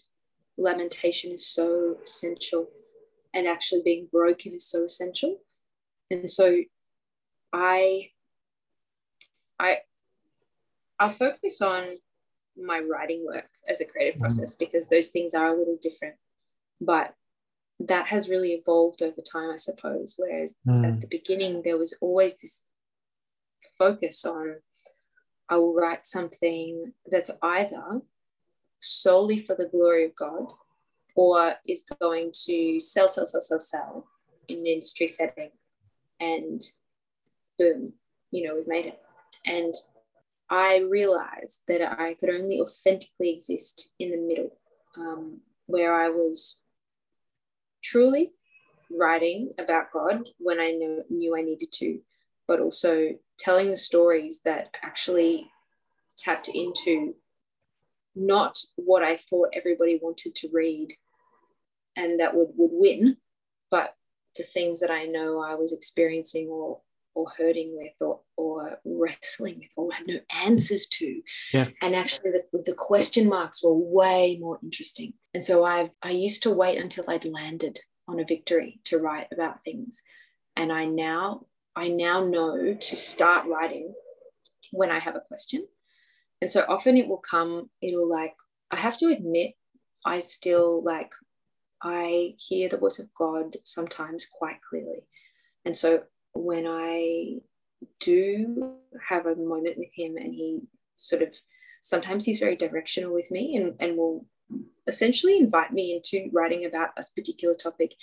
lamentation 0.58 1.32
is 1.32 1.48
so 1.48 1.98
essential 2.04 2.70
and 3.34 3.48
actually 3.48 3.82
being 3.84 4.08
broken 4.12 4.54
is 4.54 4.70
so 4.70 4.84
essential 4.84 5.38
and 6.10 6.30
so 6.30 6.58
i 7.54 8.10
i 9.60 9.78
i 11.00 11.10
focus 11.10 11.62
on 11.62 11.84
my 12.58 12.80
writing 12.80 13.26
work 13.26 13.50
as 13.68 13.82
a 13.82 13.86
creative 13.86 14.16
mm-hmm. 14.16 14.24
process 14.24 14.56
because 14.56 14.88
those 14.88 15.10
things 15.10 15.34
are 15.34 15.48
a 15.48 15.58
little 15.58 15.78
different 15.82 16.16
but 16.80 17.16
that 17.88 18.08
has 18.08 18.30
really 18.30 18.52
evolved 18.52 19.02
over 19.02 19.22
time, 19.22 19.52
I 19.52 19.58
suppose. 19.58 20.16
Whereas 20.18 20.56
mm. 20.68 20.88
at 20.88 21.02
the 21.02 21.08
beginning, 21.08 21.62
there 21.64 21.78
was 21.78 21.98
always 22.02 22.38
this 22.38 22.64
focus 23.78 24.26
on 24.26 24.58
I 25.52 25.58
will 25.58 25.74
write 25.74 26.08
something 26.08 26.94
that's 27.12 27.30
either 27.44 28.02
solely 28.80 29.42
for 29.42 29.54
the 29.54 29.68
glory 29.68 30.06
of 30.06 30.16
God 30.16 30.46
or 31.16 31.56
is 31.68 31.86
going 32.00 32.32
to 32.46 32.80
sell, 32.80 33.10
sell, 33.10 33.26
sell, 33.26 33.42
sell, 33.42 33.60
sell 33.60 34.08
in 34.48 34.60
an 34.60 34.66
industry 34.66 35.10
setting. 35.10 35.52
And 36.22 36.62
boom, 37.60 37.92
you 38.32 38.48
know, 38.48 38.56
we've 38.56 38.68
made 38.68 38.86
it. 38.86 39.02
And 39.46 39.74
I 40.50 40.86
realized 40.90 41.64
that 41.68 42.00
I 42.00 42.14
could 42.14 42.30
only 42.30 42.62
authentically 42.62 43.32
exist 43.32 43.92
in 44.00 44.12
the 44.12 44.18
middle, 44.18 44.58
um, 44.98 45.42
where 45.66 45.94
I 45.94 46.08
was 46.08 46.62
truly 47.84 48.32
writing 48.90 49.52
about 49.60 49.92
God 49.92 50.30
when 50.38 50.62
I 50.62 50.72
knew, 50.72 51.04
knew 51.10 51.36
I 51.36 51.42
needed 51.42 51.74
to, 51.74 52.00
but 52.48 52.62
also 52.62 53.10
telling 53.42 53.70
the 53.70 53.76
stories 53.76 54.42
that 54.46 54.70
actually 54.84 55.50
tapped 56.18 56.50
into 56.50 57.16
not 58.16 58.58
what 58.76 59.04
I 59.04 59.18
thought 59.18 59.50
everybody 59.54 60.00
wanted 60.02 60.36
to 60.36 60.50
read 60.52 60.94
and 61.96 62.20
that 62.20 62.36
would, 62.36 62.50
would 62.56 62.72
win, 62.74 63.18
but 63.70 63.96
the 64.38 64.44
things 64.44 64.80
that 64.80 64.92
I 64.92 65.06
know 65.06 65.42
I 65.42 65.56
was 65.56 65.74
experiencing 65.74 66.48
or 66.48 66.80
or 67.14 67.30
hurting 67.38 67.76
with 67.76 67.92
or, 68.00 68.22
or 68.38 68.80
wrestling 68.86 69.60
with 69.60 69.72
or 69.76 69.92
had 69.92 70.08
no 70.08 70.18
answers 70.34 70.88
to. 70.88 71.22
And 71.82 71.94
actually 71.94 72.32
the, 72.32 72.64
the 72.66 72.74
question 72.74 73.28
marks 73.28 73.62
were 73.62 73.74
way 73.74 74.38
more 74.40 74.60
interesting. 74.64 75.14
And 75.34 75.44
so 75.44 75.66
I 75.66 75.92
I 76.02 76.12
used 76.12 76.44
to 76.44 76.52
wait 76.52 76.78
until 76.78 77.04
I'd 77.10 77.26
landed 77.26 77.80
on 78.08 78.22
a 78.22 78.26
victory 78.26 78.80
to 78.86 78.98
write 78.98 79.28
about 79.34 79.64
things. 79.66 80.04
And 80.56 80.72
I 80.72 80.86
now 80.86 81.48
I 81.76 81.88
now 81.88 82.24
know 82.24 82.74
to 82.74 82.96
start 82.96 83.48
writing 83.48 83.94
when 84.72 84.92
I 84.92 85.00
have 85.00 85.16
a 85.16 85.22
question. 85.22 85.68
And 86.42 86.50
so 86.50 86.66
often 86.68 86.98
it 86.98 87.08
will 87.08 87.18
come, 87.30 87.70
it'll 87.82 88.10
like, 88.10 88.34
I 88.72 88.78
have 88.78 88.98
to 88.98 89.08
admit, 89.08 89.54
I 90.06 90.20
still 90.20 90.84
like, 90.84 91.12
I 91.84 92.36
hear 92.38 92.70
the 92.70 92.78
voice 92.78 93.00
of 93.00 93.14
God 93.14 93.58
sometimes 93.64 94.28
quite 94.32 94.58
clearly. 94.68 95.06
And 95.66 95.76
so 95.76 96.04
when 96.34 96.66
I 96.68 97.40
do 98.00 98.76
have 99.08 99.26
a 99.26 99.36
moment 99.36 99.78
with 99.78 99.90
him 99.94 100.18
and 100.18 100.34
he 100.34 100.60
sort 100.96 101.22
of 101.22 101.36
sometimes 101.82 102.26
he's 102.26 102.40
very 102.40 102.56
directional 102.56 103.14
with 103.14 103.32
me 103.32 103.56
and, 103.56 103.76
and 103.80 103.98
will 103.98 104.26
essentially 104.88 105.38
invite 105.38 105.74
me 105.74 105.96
into 105.96 106.30
writing 106.32 106.66
about 106.66 106.90
a 106.98 107.04
particular 107.16 107.56
topic. 107.56 107.96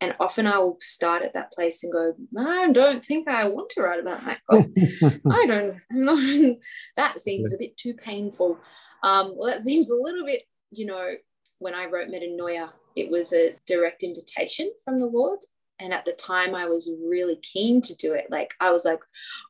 And 0.00 0.14
often 0.18 0.46
I 0.46 0.58
will 0.58 0.78
start 0.80 1.22
at 1.22 1.34
that 1.34 1.52
place 1.52 1.84
and 1.84 1.92
go, 1.92 2.14
I 2.38 2.72
don't 2.72 3.04
think 3.04 3.28
I 3.28 3.46
want 3.48 3.68
to 3.70 3.82
write 3.82 4.00
about 4.00 4.22
that. 4.24 4.40
I 5.30 5.46
don't, 5.46 5.76
not, 5.90 6.56
that 6.96 7.20
seems 7.20 7.52
a 7.52 7.58
bit 7.58 7.76
too 7.76 7.94
painful. 7.94 8.58
Um, 9.02 9.34
well, 9.36 9.50
that 9.50 9.62
seems 9.62 9.90
a 9.90 9.94
little 9.94 10.24
bit, 10.24 10.42
you 10.70 10.86
know, 10.86 11.10
when 11.58 11.74
I 11.74 11.86
wrote 11.86 12.08
Metanoia, 12.08 12.70
it 12.96 13.10
was 13.10 13.32
a 13.32 13.54
direct 13.66 14.02
invitation 14.02 14.70
from 14.84 14.98
the 14.98 15.06
Lord. 15.06 15.40
And 15.78 15.92
at 15.92 16.04
the 16.04 16.12
time, 16.12 16.54
I 16.54 16.66
was 16.66 16.90
really 17.06 17.36
keen 17.36 17.80
to 17.82 17.94
do 17.96 18.12
it. 18.12 18.26
Like, 18.30 18.54
I 18.60 18.70
was 18.70 18.84
like, 18.84 19.00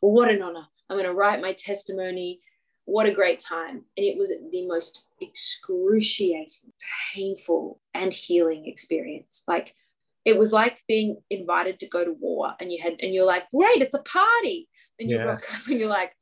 well, 0.03 0.13
what 0.13 0.31
an 0.31 0.43
honor. 0.43 0.67
I'm 0.89 0.97
going 0.97 1.07
to 1.07 1.15
write 1.15 1.41
my 1.41 1.53
testimony. 1.53 2.41
What 2.85 3.07
a 3.07 3.15
great 3.15 3.41
time. 3.41 3.85
And 3.97 4.07
it 4.07 4.19
was 4.19 4.33
the 4.51 4.67
most 4.67 5.07
excruciating, 5.21 6.73
painful, 7.15 7.81
and 7.95 8.13
healing 8.13 8.67
experience. 8.67 9.45
Like, 9.47 9.75
it 10.25 10.39
was 10.39 10.53
like 10.53 10.81
being 10.87 11.17
invited 11.31 11.81
to 11.81 11.89
go 11.89 12.05
to 12.05 12.13
war 12.13 12.55
and 12.61 12.71
you 12.71 12.83
had 12.83 12.95
and 13.01 13.15
you're 13.15 13.27
like 13.27 13.45
great 13.55 13.83
it's 13.83 13.95
a 13.95 14.03
party 14.03 14.69
and 14.99 15.09
you 15.09 15.17
yeah. 15.17 15.25
rock 15.25 15.45
up 15.55 15.67
and 15.67 15.81
you're 15.81 15.89
like 15.89 16.13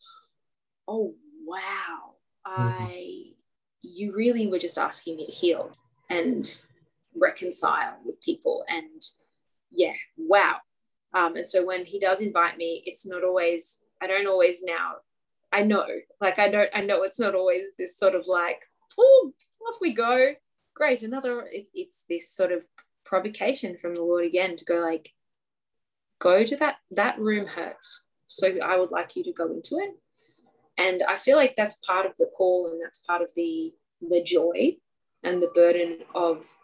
oh 0.87 1.15
wow 1.45 2.15
mm-hmm. 2.47 2.83
i 2.85 3.23
you 3.83 4.15
really 4.15 4.47
were 4.47 4.59
just 4.59 4.79
asking 4.79 5.17
me 5.17 5.27
to 5.27 5.33
heal 5.33 5.73
and 6.11 6.61
reconcile 7.17 7.97
with 8.05 8.21
people 8.23 8.65
and 8.69 9.03
yeah 9.71 9.95
wow 10.17 10.57
um, 11.15 11.37
and 11.37 11.47
so 11.47 11.65
when 11.65 11.85
he 11.85 11.99
does 11.99 12.21
invite 12.21 12.57
me 12.57 12.83
it's 12.87 13.07
not 13.07 13.25
always 13.25 13.81
i 14.01 14.07
don't 14.07 14.27
always 14.27 14.63
now 14.63 14.93
i 15.53 15.63
know 15.63 15.87
like 16.21 16.39
i 16.39 16.49
don't 16.49 16.71
i 16.75 16.81
know 16.81 17.03
it's 17.03 17.19
not 17.19 17.35
always 17.35 17.69
this 17.79 17.97
sort 17.97 18.15
of 18.15 18.27
like 18.27 18.61
oh 18.99 19.33
off 19.67 19.77
we 19.81 19.93
go 19.93 20.33
great 20.75 21.03
another 21.03 21.45
it, 21.51 21.69
it's 21.75 22.05
this 22.09 22.31
sort 22.31 22.53
of 22.53 22.65
provocation 23.09 23.77
from 23.81 23.95
the 23.95 24.03
lord 24.03 24.25
again 24.25 24.55
to 24.55 24.65
go 24.65 24.77
like 24.77 25.13
go 26.19 26.45
to 26.45 26.57
that 26.57 26.77
that 26.91 27.19
room 27.19 27.47
hurts 27.47 28.07
so 28.27 28.49
i 28.63 28.77
would 28.79 28.91
like 28.91 29.17
you 29.17 29.25
to 29.25 29.33
go 29.33 29.47
into 29.51 29.77
it 29.79 29.91
and 30.77 31.03
i 31.09 31.17
feel 31.17 31.37
like 31.37 31.57
that's 31.57 31.77
part 31.77 32.05
of 32.05 32.15
the 32.19 32.31
call 32.37 32.71
and 32.71 32.81
that's 32.85 32.99
part 33.01 33.23
of 33.23 33.29
the 33.35 33.73
the 34.11 34.23
joy 34.23 34.77
and 35.25 35.43
the 35.43 35.51
burden 35.55 35.99
of 36.15 36.55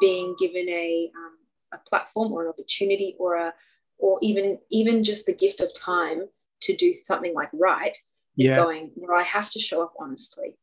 being 0.00 0.34
given 0.38 0.68
a 0.68 1.10
um, 1.16 1.36
a 1.74 1.88
platform 1.88 2.32
or 2.32 2.44
an 2.44 2.48
opportunity 2.48 3.14
or 3.18 3.36
a 3.36 3.52
or 3.98 4.18
even 4.22 4.58
even 4.70 5.04
just 5.04 5.26
the 5.26 5.34
gift 5.34 5.60
of 5.60 5.70
time 5.74 6.22
to 6.60 6.74
do 6.76 6.92
something 6.92 7.34
like 7.34 7.50
write 7.52 7.98
is 8.38 8.50
yeah. 8.50 8.56
going 8.56 8.90
where 8.94 9.16
I 9.16 9.22
have 9.22 9.50
to 9.50 9.60
show 9.60 9.82
up 9.82 9.94
honestly. 9.98 10.56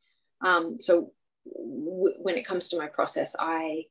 Um, 0.44 0.80
so 0.80 1.12
w- 1.46 2.16
when 2.22 2.36
it 2.36 2.46
comes 2.46 2.70
to 2.70 2.78
my 2.78 2.88
process, 2.88 3.36
I 3.40 3.86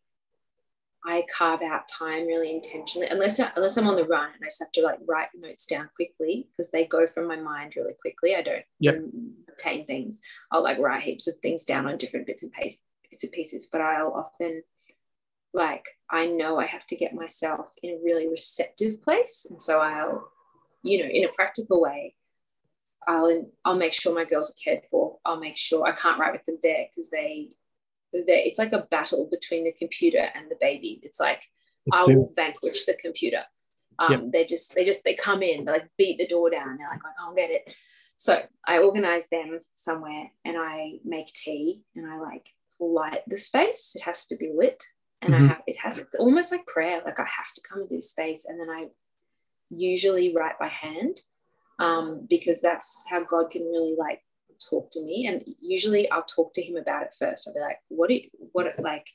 I 1.06 1.24
carve 1.34 1.62
out 1.62 1.88
time 1.88 2.26
really 2.26 2.54
intentionally, 2.54 3.08
unless 3.08 3.40
I, 3.40 3.50
unless 3.56 3.76
I'm 3.76 3.86
on 3.86 3.96
the 3.96 4.04
run 4.04 4.26
and 4.34 4.42
I 4.42 4.46
just 4.46 4.60
have 4.60 4.72
to 4.72 4.82
like 4.82 4.98
write 5.08 5.28
notes 5.34 5.64
down 5.64 5.88
quickly 5.96 6.48
because 6.50 6.70
they 6.70 6.84
go 6.84 7.06
from 7.06 7.26
my 7.26 7.36
mind 7.36 7.74
really 7.76 7.94
quickly. 8.00 8.34
I 8.36 8.42
don't 8.42 8.64
yep. 8.80 9.02
obtain 9.48 9.86
things. 9.86 10.20
I'll 10.52 10.62
like 10.62 10.78
write 10.78 11.02
heaps 11.02 11.26
of 11.26 11.34
things 11.42 11.64
down 11.64 11.86
on 11.86 11.96
different 11.96 12.26
bits 12.26 12.42
and 12.42 12.52
bits 12.52 13.24
and 13.24 13.32
pieces, 13.32 13.68
but 13.72 13.80
I'll 13.80 14.12
often 14.12 14.62
like 15.52 15.84
I 16.10 16.26
know 16.26 16.58
I 16.58 16.66
have 16.66 16.86
to 16.86 16.96
get 16.96 17.14
myself 17.14 17.66
in 17.82 17.92
a 17.92 18.04
really 18.04 18.28
receptive 18.28 19.02
place. 19.02 19.46
And 19.48 19.60
so 19.60 19.80
I'll, 19.80 20.28
you 20.82 21.02
know, 21.02 21.08
in 21.10 21.24
a 21.24 21.32
practical 21.32 21.80
way, 21.80 22.14
I'll 23.08 23.50
I'll 23.64 23.76
make 23.76 23.94
sure 23.94 24.14
my 24.14 24.24
girls 24.26 24.50
are 24.50 24.62
cared 24.62 24.84
for. 24.90 25.18
I'll 25.24 25.40
make 25.40 25.56
sure 25.56 25.86
I 25.86 25.92
can't 25.92 26.18
write 26.18 26.32
with 26.32 26.44
them 26.44 26.58
there 26.62 26.86
because 26.90 27.10
they 27.10 27.50
they 28.12 28.44
it's 28.44 28.58
like 28.58 28.72
a 28.72 28.86
battle 28.90 29.28
between 29.30 29.64
the 29.64 29.72
computer 29.72 30.28
and 30.34 30.50
the 30.50 30.56
baby. 30.60 31.00
It's 31.02 31.20
like 31.20 31.42
I 31.92 32.04
will 32.04 32.30
vanquish 32.34 32.84
the 32.84 32.94
computer. 32.94 33.42
Um, 33.98 34.12
yep. 34.12 34.22
they 34.32 34.44
just 34.46 34.74
they 34.74 34.84
just 34.84 35.04
they 35.04 35.14
come 35.14 35.42
in, 35.42 35.64
they 35.64 35.72
like 35.72 35.90
beat 35.98 36.18
the 36.18 36.26
door 36.26 36.50
down. 36.50 36.76
They're 36.76 36.88
like, 36.88 37.00
I'll 37.20 37.34
get 37.34 37.50
it. 37.50 37.74
So 38.16 38.42
I 38.66 38.78
organize 38.78 39.28
them 39.28 39.60
somewhere 39.74 40.30
and 40.44 40.56
I 40.58 40.98
make 41.04 41.32
tea 41.32 41.82
and 41.96 42.06
I 42.06 42.18
like 42.18 42.48
light 42.78 43.22
the 43.26 43.36
space. 43.36 43.94
It 43.96 44.02
has 44.02 44.26
to 44.26 44.36
be 44.36 44.52
lit 44.54 44.82
and 45.22 45.34
mm-hmm. 45.34 45.44
I 45.44 45.48
have 45.48 45.62
it 45.66 45.76
has 45.78 45.98
it's 45.98 46.14
almost 46.16 46.52
like 46.52 46.66
prayer. 46.66 47.00
Like 47.04 47.18
I 47.20 47.24
have 47.24 47.52
to 47.54 47.60
come 47.68 47.86
to 47.86 47.94
this 47.94 48.10
space, 48.10 48.46
and 48.46 48.58
then 48.58 48.70
I 48.70 48.86
usually 49.70 50.34
write 50.34 50.58
by 50.58 50.68
hand 50.68 51.20
um, 51.78 52.26
because 52.28 52.60
that's 52.60 53.04
how 53.08 53.24
God 53.24 53.50
can 53.50 53.62
really 53.62 53.94
like 53.98 54.20
talk 54.68 54.90
to 54.92 55.02
me. 55.02 55.26
And 55.26 55.42
usually 55.60 56.10
I'll 56.10 56.24
talk 56.24 56.52
to 56.54 56.62
Him 56.62 56.76
about 56.76 57.02
it 57.02 57.14
first. 57.18 57.48
I'll 57.48 57.54
be 57.54 57.60
like, 57.60 57.78
"What? 57.88 58.08
Do 58.08 58.14
you, 58.14 58.28
what? 58.52 58.66
Like?" 58.78 59.06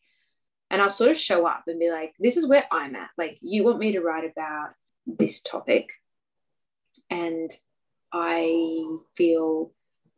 And 0.72 0.82
I'll 0.82 0.90
sort 0.90 1.12
of 1.12 1.18
show 1.18 1.46
up 1.46 1.64
and 1.68 1.80
be 1.80 1.92
like, 1.92 2.14
"This 2.20 2.38
is 2.38 2.48
where 2.48 2.66
I'm 2.72 2.96
at. 2.96 3.10
Like, 3.18 3.38
you 3.42 3.64
want 3.64 3.80
me 3.80 3.92
to 3.94 4.02
write 4.02 4.30
about 4.30 4.70
this 5.06 5.42
topic, 5.42 5.92
and 7.10 7.52
I 8.12 8.86
feel, 9.16 9.72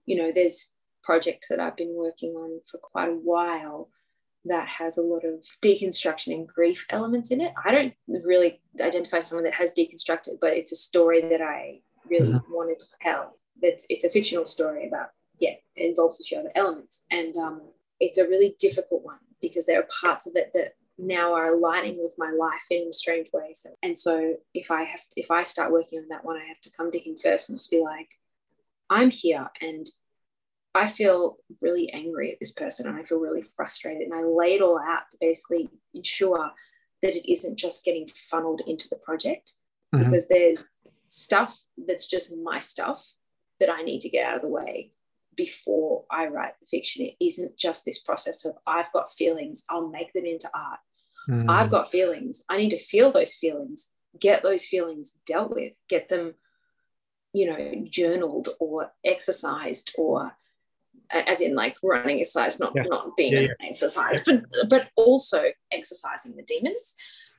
you 0.06 0.18
know, 0.18 0.32
there's 0.32 0.72
project 1.04 1.48
that 1.50 1.60
I've 1.60 1.78
been 1.78 1.96
working 1.96 2.36
on 2.36 2.62
for 2.70 2.78
quite 2.78 3.10
a 3.10 3.14
while 3.14 3.90
that 4.46 4.68
has 4.68 4.98
a 4.98 5.02
lot 5.02 5.24
of 5.26 5.44
deconstruction 5.62 6.34
and 6.34 6.48
grief 6.48 6.86
elements 6.90 7.32
in 7.32 7.42
it. 7.42 7.54
I 7.66 7.72
don't 7.72 7.94
really 8.08 8.62
identify 8.82 9.20
someone 9.20 9.46
that 9.46 9.56
has 9.56 9.74
deconstructed, 9.74 10.40
but 10.40 10.54
it's 10.54 10.72
a 10.72 10.76
story 10.76 11.22
that 11.22 11.42
I 11.42 11.80
really 12.10 12.34
mm-hmm. 12.34 12.54
wanted 12.54 12.80
to 12.80 12.88
tell. 13.02 13.38
It's, 13.62 13.86
it's 13.90 14.06
a 14.06 14.10
fictional 14.10 14.46
story 14.46 14.88
about, 14.88 15.08
yeah, 15.40 15.56
it 15.76 15.90
involves 15.90 16.22
a 16.22 16.24
few 16.24 16.38
other 16.38 16.52
elements. 16.56 17.06
And 17.12 17.36
um, 17.38 17.62
it's 18.00 18.18
a 18.18 18.28
really 18.28 18.56
difficult 18.60 19.04
one 19.04 19.20
because 19.42 19.66
there 19.66 19.80
are 19.80 19.88
parts 20.02 20.28
of 20.28 20.36
it 20.36 20.52
that 20.54 20.76
now 20.98 21.34
are 21.34 21.54
aligning 21.54 21.98
with 22.02 22.16
my 22.18 22.32
life 22.32 22.66
in 22.72 22.92
strange 22.92 23.30
ways. 23.34 23.66
And 23.84 23.98
so 23.98 24.36
if 24.54 24.72
I 24.72 24.84
have, 24.84 25.02
if 25.16 25.30
I 25.30 25.44
start 25.44 25.72
working 25.72 26.00
on 26.00 26.08
that 26.10 26.26
one, 26.26 26.38
I 26.38 26.48
have 26.48 26.62
to 26.62 26.72
come 26.76 26.92
to 26.92 27.00
him 27.00 27.16
first 27.16 27.50
and 27.50 27.58
just 27.58 27.70
be 27.70 27.82
like, 27.82 28.16
I'm 28.90 29.12
here 29.12 29.48
and 29.62 29.86
I 30.74 30.88
feel 30.88 31.38
really 31.62 31.92
angry 31.94 32.32
at 32.32 32.40
this 32.40 32.54
person 32.54 32.88
and 32.88 32.98
I 32.98 33.04
feel 33.04 33.20
really 33.20 33.44
frustrated. 33.44 34.04
And 34.04 34.14
I 34.14 34.24
lay 34.24 34.56
it 34.56 34.62
all 34.62 34.80
out 34.80 35.04
to 35.12 35.18
basically 35.20 35.70
ensure 35.94 36.52
that 37.04 37.16
it 37.16 37.32
isn't 37.32 37.60
just 37.60 37.86
getting 37.86 38.08
funneled 38.08 38.62
into 38.66 38.88
the 38.90 38.96
project 38.98 39.54
mm-hmm. 39.94 40.04
because 40.04 40.28
there's 40.28 40.70
stuff 41.10 41.64
that's 41.88 42.08
just 42.08 42.36
my 42.44 42.60
stuff 42.60 43.04
that 43.60 43.72
I 43.72 43.82
need 43.82 44.02
to 44.02 44.10
get 44.10 44.26
out 44.26 44.36
of 44.36 44.42
the 44.42 44.48
way 44.48 44.92
before 45.38 46.04
I 46.12 46.28
write 46.28 46.60
the 46.60 46.66
fiction. 46.66 47.06
It 47.06 47.24
isn't 47.24 47.56
just 47.56 47.86
this 47.86 48.00
process 48.02 48.44
of 48.44 48.56
I've 48.68 48.92
got 48.92 49.12
feelings, 49.12 49.64
I'll 49.70 49.88
make 49.88 50.12
them 50.12 50.26
into 50.26 50.50
art. 50.54 50.80
Mm. 51.30 51.50
I've 51.50 51.70
got 51.70 51.90
feelings, 51.92 52.44
I 52.50 52.58
need 52.58 52.72
to 52.72 52.80
feel 52.80 53.12
those 53.12 53.36
feelings, 53.36 53.92
get 54.20 54.44
those 54.44 54.66
feelings 54.66 55.18
dealt 55.26 55.52
with, 55.52 55.74
get 55.88 56.10
them, 56.10 56.34
you 57.32 57.50
know, 57.50 57.86
journaled 57.90 58.50
or 58.60 58.92
exercised 59.06 59.94
or 59.98 60.34
as 61.10 61.40
in 61.40 61.56
like 61.56 61.78
running 61.84 62.20
exercise, 62.20 62.60
not 62.60 62.74
Yeah. 62.76 62.84
not 62.88 63.16
demon 63.16 63.44
Yeah, 63.44 63.68
exercise, 63.70 64.24
but 64.26 64.44
but 64.70 64.90
also 64.96 65.46
exercising 65.72 66.36
the 66.36 66.44
demons. 66.44 66.96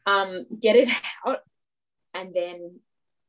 Um, 0.06 0.46
get 0.60 0.76
it 0.76 0.88
out, 1.26 1.40
and 2.14 2.32
then 2.32 2.80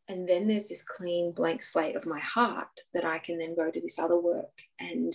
and 0.10 0.28
then 0.28 0.48
there's 0.48 0.68
this 0.68 0.84
clean 0.84 1.32
blank 1.32 1.62
slate 1.62 1.96
of 1.96 2.06
my 2.06 2.20
heart 2.20 2.82
that 2.94 3.06
I 3.06 3.20
can 3.20 3.38
then 3.38 3.56
go 3.56 3.72
to 3.72 3.80
this 3.80 4.00
other 4.00 4.20
work 4.20 4.52
and 4.80 5.14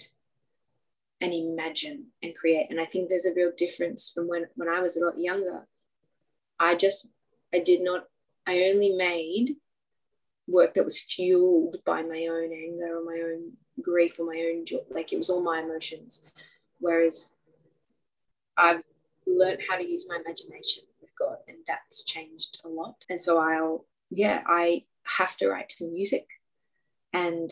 and 1.21 1.33
imagine 1.33 2.07
and 2.23 2.35
create. 2.35 2.67
And 2.71 2.81
I 2.81 2.87
think 2.87 3.09
there's 3.09 3.27
a 3.27 3.35
real 3.35 3.53
difference 3.57 4.11
from 4.15 4.29
when 4.29 4.47
when 4.55 4.69
I 4.69 4.81
was 4.81 4.97
a 4.97 5.05
lot 5.05 5.19
younger. 5.19 5.67
I 6.59 6.77
just 6.77 7.13
I 7.53 7.59
did 7.59 7.83
not. 7.83 8.05
I 8.47 8.71
only 8.73 8.95
made 8.95 9.57
work 10.47 10.75
that 10.75 10.85
was 10.85 11.01
fueled 11.01 11.77
by 11.85 12.03
my 12.03 12.27
own 12.31 12.53
anger 12.53 12.99
or 12.99 13.05
my 13.05 13.21
own 13.21 13.53
grief 13.83 14.19
or 14.19 14.27
my 14.27 14.51
own 14.51 14.65
joy. 14.65 14.79
Like 14.91 15.13
it 15.13 15.19
was 15.19 15.31
all 15.31 15.43
my 15.43 15.61
emotions. 15.61 16.31
Whereas 16.79 17.33
I've 18.57 18.83
learned 19.27 19.63
how 19.69 19.77
to 19.77 19.85
use 19.85 20.07
my 20.09 20.19
imagination 20.25 20.85
with 21.01 21.11
God, 21.19 21.39
and 21.49 21.59
that's 21.67 22.05
changed 22.05 22.61
a 22.65 22.69
lot. 22.69 23.05
And 23.09 23.21
so 23.21 23.39
I'll, 23.39 23.87
yeah, 24.15 24.43
I 24.47 24.85
have 25.19 25.37
to 25.39 25.49
write 25.49 25.69
to 25.71 25.85
music, 25.87 26.27
and 27.13 27.51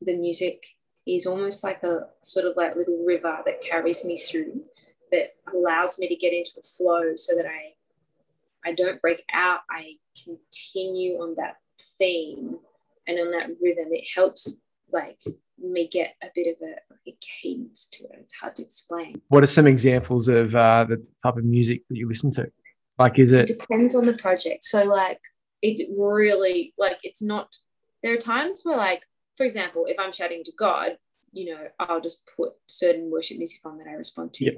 the 0.00 0.16
music 0.16 0.64
is 1.06 1.26
almost 1.26 1.62
like 1.64 1.82
a 1.82 2.08
sort 2.22 2.46
of 2.46 2.56
like 2.56 2.76
little 2.76 3.04
river 3.06 3.38
that 3.46 3.60
carries 3.62 4.04
me 4.04 4.16
through, 4.16 4.62
that 5.12 5.34
allows 5.52 5.98
me 5.98 6.08
to 6.08 6.16
get 6.16 6.32
into 6.32 6.50
a 6.58 6.62
flow, 6.62 7.16
so 7.16 7.36
that 7.36 7.46
I, 7.46 7.74
I 8.68 8.74
don't 8.74 9.00
break 9.00 9.22
out. 9.32 9.60
I 9.70 9.94
continue 10.24 11.14
on 11.20 11.34
that 11.36 11.56
theme 11.98 12.58
and 13.06 13.18
on 13.18 13.30
that 13.32 13.48
rhythm. 13.62 13.88
It 13.90 14.06
helps 14.14 14.60
like 14.90 15.20
me 15.58 15.88
get 15.88 16.14
a 16.22 16.28
bit 16.34 16.56
of 16.56 16.66
a, 16.66 17.10
a 17.10 17.16
cadence 17.20 17.88
to 17.92 18.04
it. 18.04 18.18
It's 18.20 18.34
hard 18.34 18.56
to 18.56 18.62
explain. 18.62 19.20
What 19.28 19.42
are 19.42 19.46
some 19.46 19.66
examples 19.66 20.28
of 20.28 20.54
uh, 20.54 20.84
the 20.88 20.96
type 21.22 21.36
of 21.36 21.44
music 21.44 21.82
that 21.88 21.96
you 21.96 22.08
listen 22.08 22.32
to? 22.34 22.50
Like, 22.98 23.18
is 23.18 23.32
It 23.32 23.50
it? 23.50 23.58
depends 23.58 23.94
on 23.94 24.06
the 24.06 24.14
project. 24.14 24.64
So 24.64 24.82
like 24.84 25.20
it 25.62 25.88
really 25.98 26.74
like 26.78 26.98
it's 27.02 27.22
not 27.22 27.54
there 28.02 28.14
are 28.14 28.18
times 28.18 28.62
where 28.64 28.76
like 28.76 29.02
for 29.36 29.44
example 29.44 29.86
if 29.86 29.98
I'm 29.98 30.12
chatting 30.12 30.44
to 30.44 30.52
God, 30.58 30.98
you 31.32 31.54
know, 31.54 31.66
I'll 31.78 32.00
just 32.00 32.28
put 32.36 32.52
certain 32.66 33.10
worship 33.10 33.38
music 33.38 33.60
on 33.64 33.78
that 33.78 33.88
I 33.88 33.92
respond 33.94 34.34
to. 34.34 34.44
Yeah. 34.44 34.52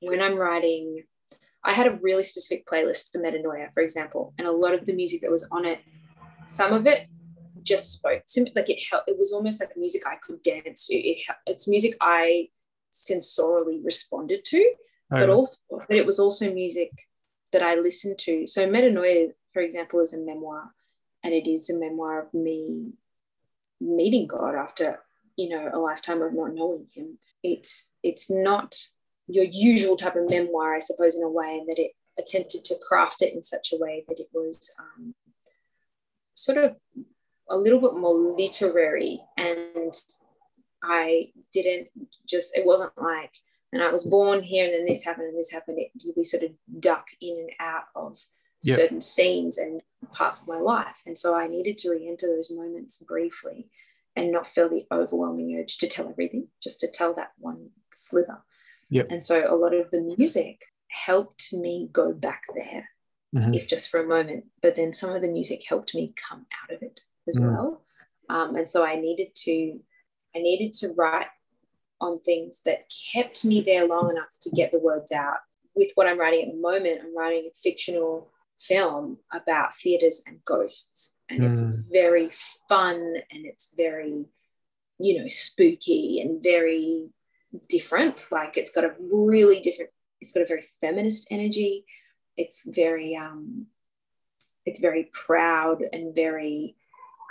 When 0.00 0.20
I'm 0.20 0.36
writing 0.36 1.04
I 1.64 1.72
had 1.72 1.86
a 1.88 1.98
really 2.00 2.22
specific 2.22 2.66
playlist 2.66 3.10
for 3.10 3.18
Metanoia, 3.18 3.72
for 3.74 3.82
example, 3.82 4.34
and 4.38 4.46
a 4.46 4.52
lot 4.52 4.72
of 4.72 4.86
the 4.86 4.92
music 4.92 5.22
that 5.22 5.30
was 5.30 5.48
on 5.50 5.64
it, 5.64 5.80
some 6.46 6.72
of 6.72 6.86
it 6.86 7.08
just 7.64 7.92
spoke 7.92 8.22
to 8.28 8.42
me. 8.42 8.52
Like 8.54 8.70
it 8.70 8.78
helped. 8.88 9.08
It 9.08 9.18
was 9.18 9.32
almost 9.32 9.60
like 9.60 9.76
music 9.76 10.02
I 10.06 10.14
could 10.24 10.42
dance 10.42 10.86
to. 10.86 10.94
It, 10.94 11.26
it's 11.46 11.66
music 11.66 11.96
I 12.00 12.48
sensorially 12.92 13.84
responded 13.84 14.44
to, 14.46 14.74
but 15.10 15.28
Oh, 15.28 15.34
also, 15.34 15.56
but 15.70 15.96
it 15.96 16.06
was 16.06 16.18
also 16.18 16.52
music 16.52 16.92
that 17.52 17.62
I 17.62 17.74
listened 17.74 18.18
to. 18.20 18.46
So 18.46 18.66
Metanoia, 18.68 19.32
for 19.56 19.62
example, 19.62 20.00
is 20.00 20.12
a 20.12 20.18
memoir, 20.18 20.70
and 21.24 21.32
it 21.32 21.50
is 21.50 21.70
a 21.70 21.78
memoir 21.78 22.20
of 22.20 22.34
me 22.34 22.92
meeting 23.80 24.26
God 24.26 24.54
after 24.54 24.98
you 25.34 25.48
know 25.48 25.70
a 25.72 25.78
lifetime 25.78 26.20
of 26.20 26.34
not 26.34 26.52
knowing 26.52 26.88
Him. 26.92 27.16
It's 27.42 27.90
it's 28.02 28.30
not 28.30 28.76
your 29.26 29.44
usual 29.44 29.96
type 29.96 30.14
of 30.14 30.28
memoir, 30.28 30.74
I 30.74 30.80
suppose, 30.80 31.16
in 31.16 31.22
a 31.22 31.30
way, 31.30 31.62
that 31.66 31.78
it 31.78 31.92
attempted 32.18 32.66
to 32.66 32.78
craft 32.86 33.22
it 33.22 33.32
in 33.32 33.42
such 33.42 33.72
a 33.72 33.78
way 33.78 34.04
that 34.08 34.20
it 34.20 34.28
was 34.34 34.74
um, 34.78 35.14
sort 36.34 36.58
of 36.58 36.76
a 37.48 37.56
little 37.56 37.80
bit 37.80 37.94
more 37.94 38.12
literary 38.12 39.22
and 39.38 39.94
I 40.82 41.32
didn't 41.52 41.88
just, 42.28 42.56
it 42.56 42.66
wasn't 42.66 42.92
like, 42.96 43.32
and 43.72 43.82
I 43.82 43.90
was 43.90 44.04
born 44.04 44.42
here 44.42 44.66
and 44.66 44.74
then 44.74 44.86
this 44.86 45.04
happened 45.04 45.28
and 45.28 45.38
this 45.38 45.50
happened. 45.50 45.78
It, 45.78 45.90
we 46.16 46.24
sort 46.24 46.42
of 46.42 46.50
duck 46.80 47.06
in 47.20 47.38
and 47.38 47.50
out 47.60 47.84
of 47.94 48.18
Yep. 48.66 48.78
certain 48.78 49.00
scenes 49.00 49.58
and 49.58 49.80
parts 50.12 50.42
of 50.42 50.48
my 50.48 50.58
life. 50.58 50.96
And 51.06 51.16
so 51.16 51.34
I 51.34 51.46
needed 51.46 51.78
to 51.78 51.90
re 51.90 52.08
enter 52.08 52.26
those 52.26 52.50
moments 52.50 52.96
briefly 52.98 53.70
and 54.16 54.32
not 54.32 54.46
feel 54.46 54.68
the 54.68 54.86
overwhelming 54.90 55.56
urge 55.58 55.78
to 55.78 55.86
tell 55.86 56.08
everything, 56.08 56.48
just 56.62 56.80
to 56.80 56.88
tell 56.88 57.14
that 57.14 57.32
one 57.38 57.70
slither. 57.92 58.38
Yep. 58.90 59.06
And 59.10 59.22
so 59.22 59.44
a 59.52 59.54
lot 59.56 59.74
of 59.74 59.90
the 59.90 60.00
music 60.16 60.62
helped 60.88 61.52
me 61.52 61.88
go 61.92 62.12
back 62.12 62.44
there 62.54 62.88
Mhm. 63.34 63.54
if 63.54 63.68
just 63.68 63.88
for 63.90 64.00
a 64.00 64.06
moment. 64.06 64.46
But 64.62 64.74
then 64.76 64.92
some 64.92 65.10
of 65.10 65.22
the 65.22 65.28
music 65.28 65.62
helped 65.68 65.94
me 65.94 66.14
come 66.16 66.46
out 66.62 66.72
of 66.74 66.82
it 66.82 67.00
as 67.28 67.36
Mm. 67.36 67.42
well. 67.52 67.82
Um, 68.28 68.56
and 68.56 68.68
so 68.68 68.84
I 68.84 68.96
needed 68.96 69.34
to, 69.44 69.80
I 70.34 70.38
needed 70.40 70.72
to 70.80 70.92
write 70.92 71.28
on 72.00 72.20
things 72.20 72.62
that 72.62 72.90
kept 73.12 73.44
me 73.44 73.60
there 73.62 73.86
long 73.86 74.10
enough 74.10 74.30
to 74.40 74.50
get 74.50 74.72
the 74.72 74.78
words 74.78 75.12
out. 75.12 75.38
With 75.74 75.92
what 75.94 76.06
I'm 76.06 76.18
writing 76.18 76.46
at 76.48 76.52
the 76.54 76.60
moment, 76.60 77.00
I'm 77.02 77.14
writing 77.16 77.50
a 77.52 77.56
fictional 77.58 78.32
film 78.58 79.18
about 79.32 79.74
theaters 79.74 80.22
and 80.26 80.44
ghosts, 80.44 81.16
and 81.28 81.44
it's 81.44 81.62
Mm. 81.62 81.84
very 81.92 82.30
fun 82.68 82.96
and 83.30 83.46
it's 83.46 83.72
very, 83.76 84.26
you 84.98 85.18
know, 85.18 85.28
spooky 85.28 86.20
and 86.20 86.42
very 86.42 87.10
different. 87.68 88.26
Like 88.30 88.56
it's 88.56 88.70
got 88.72 88.84
a 88.84 88.94
really 88.98 89.60
different. 89.60 89.90
It's 90.20 90.32
got 90.32 90.42
a 90.42 90.46
very 90.46 90.62
feminist 90.80 91.28
energy. 91.30 91.84
It's 92.36 92.64
very, 92.66 93.14
um, 93.16 93.66
it's 94.64 94.80
very 94.80 95.04
proud 95.12 95.82
and 95.92 96.14
very 96.14 96.76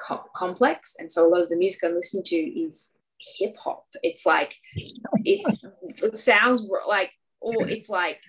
co- 0.06 0.26
complex. 0.36 0.96
And 1.00 1.12
so 1.12 1.26
a 1.26 1.30
lot 1.30 1.42
of 1.42 1.50
the 1.50 1.56
music 1.58 1.84
I'm 1.84 1.96
listening 1.96 2.24
to 2.26 2.36
is 2.38 2.96
hip 3.38 3.56
hop. 3.58 3.88
It's 4.04 4.26
like 4.26 4.56
it's 5.24 5.64
it 6.04 6.18
sounds 6.18 6.68
like 6.88 7.14
or 7.40 7.68
it's 7.68 7.90
like 7.90 8.22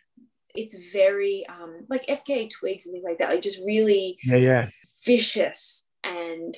it's 0.56 0.76
very 0.92 1.46
um 1.48 1.86
like 1.88 2.06
FKA 2.06 2.50
Twigs 2.50 2.86
and 2.86 2.92
things 2.92 3.04
like 3.04 3.18
that. 3.18 3.30
Like 3.30 3.42
just 3.42 3.60
really 3.64 4.18
Yeah, 4.22 4.36
yeah. 4.36 4.68
vicious 5.04 5.88
and 6.04 6.54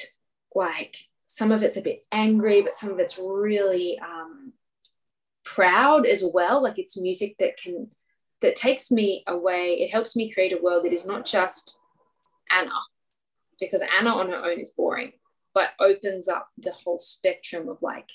like 0.55 0.97
some 1.27 1.53
of 1.53 1.63
it's 1.63 1.77
a 1.77 1.83
bit 1.83 2.05
angry, 2.11 2.63
but 2.63 2.75
some 2.75 2.91
of 2.91 2.99
it's 2.99 3.19
really 3.19 3.99
um, 3.99 4.53
proud 5.45 6.07
as 6.07 6.25
well. 6.25 6.63
Like 6.63 6.79
it's 6.79 6.99
music 6.99 7.37
that 7.39 7.57
can 7.57 7.91
that 8.41 8.57
takes 8.57 8.91
me 8.91 9.25
away. 9.27 9.81
It 9.81 9.91
helps 9.91 10.17
me 10.17 10.33
create 10.33 10.53
a 10.53 10.63
world 10.63 10.85
that 10.85 10.93
is 10.93 11.07
not 11.07 11.27
just 11.27 11.79
Anna, 12.51 12.71
because 13.61 13.83
Anna 13.99 14.11
on 14.11 14.31
her 14.31 14.45
own 14.45 14.59
is 14.59 14.71
boring, 14.71 15.13
but 15.55 15.71
opens 15.81 16.29
up 16.29 16.49
the 16.57 16.73
whole 16.73 16.99
spectrum 16.99 17.69
of 17.69 17.79
like 17.83 18.09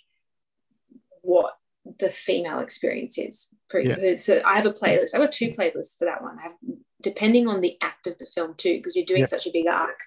what 1.21 1.53
the 1.99 2.09
female 2.09 2.59
experience 2.59 3.17
is. 3.17 3.53
For 3.69 3.79
Yeah. 3.81 4.15
so 4.17 4.41
I 4.45 4.55
have 4.55 4.65
a 4.65 4.73
playlist. 4.73 5.15
I 5.15 5.19
have 5.19 5.29
two 5.31 5.51
playlists 5.51 5.97
for 5.97 6.05
that 6.05 6.21
one. 6.21 6.37
I 6.39 6.43
have 6.43 6.53
depending 7.01 7.47
on 7.47 7.59
the 7.59 7.77
act 7.81 8.07
of 8.07 8.17
the 8.17 8.25
film 8.25 8.53
too, 8.55 8.77
because 8.77 8.95
you're 8.95 9.05
doing 9.05 9.19
Yeah. 9.21 9.25
such 9.25 9.45
a 9.45 9.51
big 9.51 9.67
arc. 9.67 9.99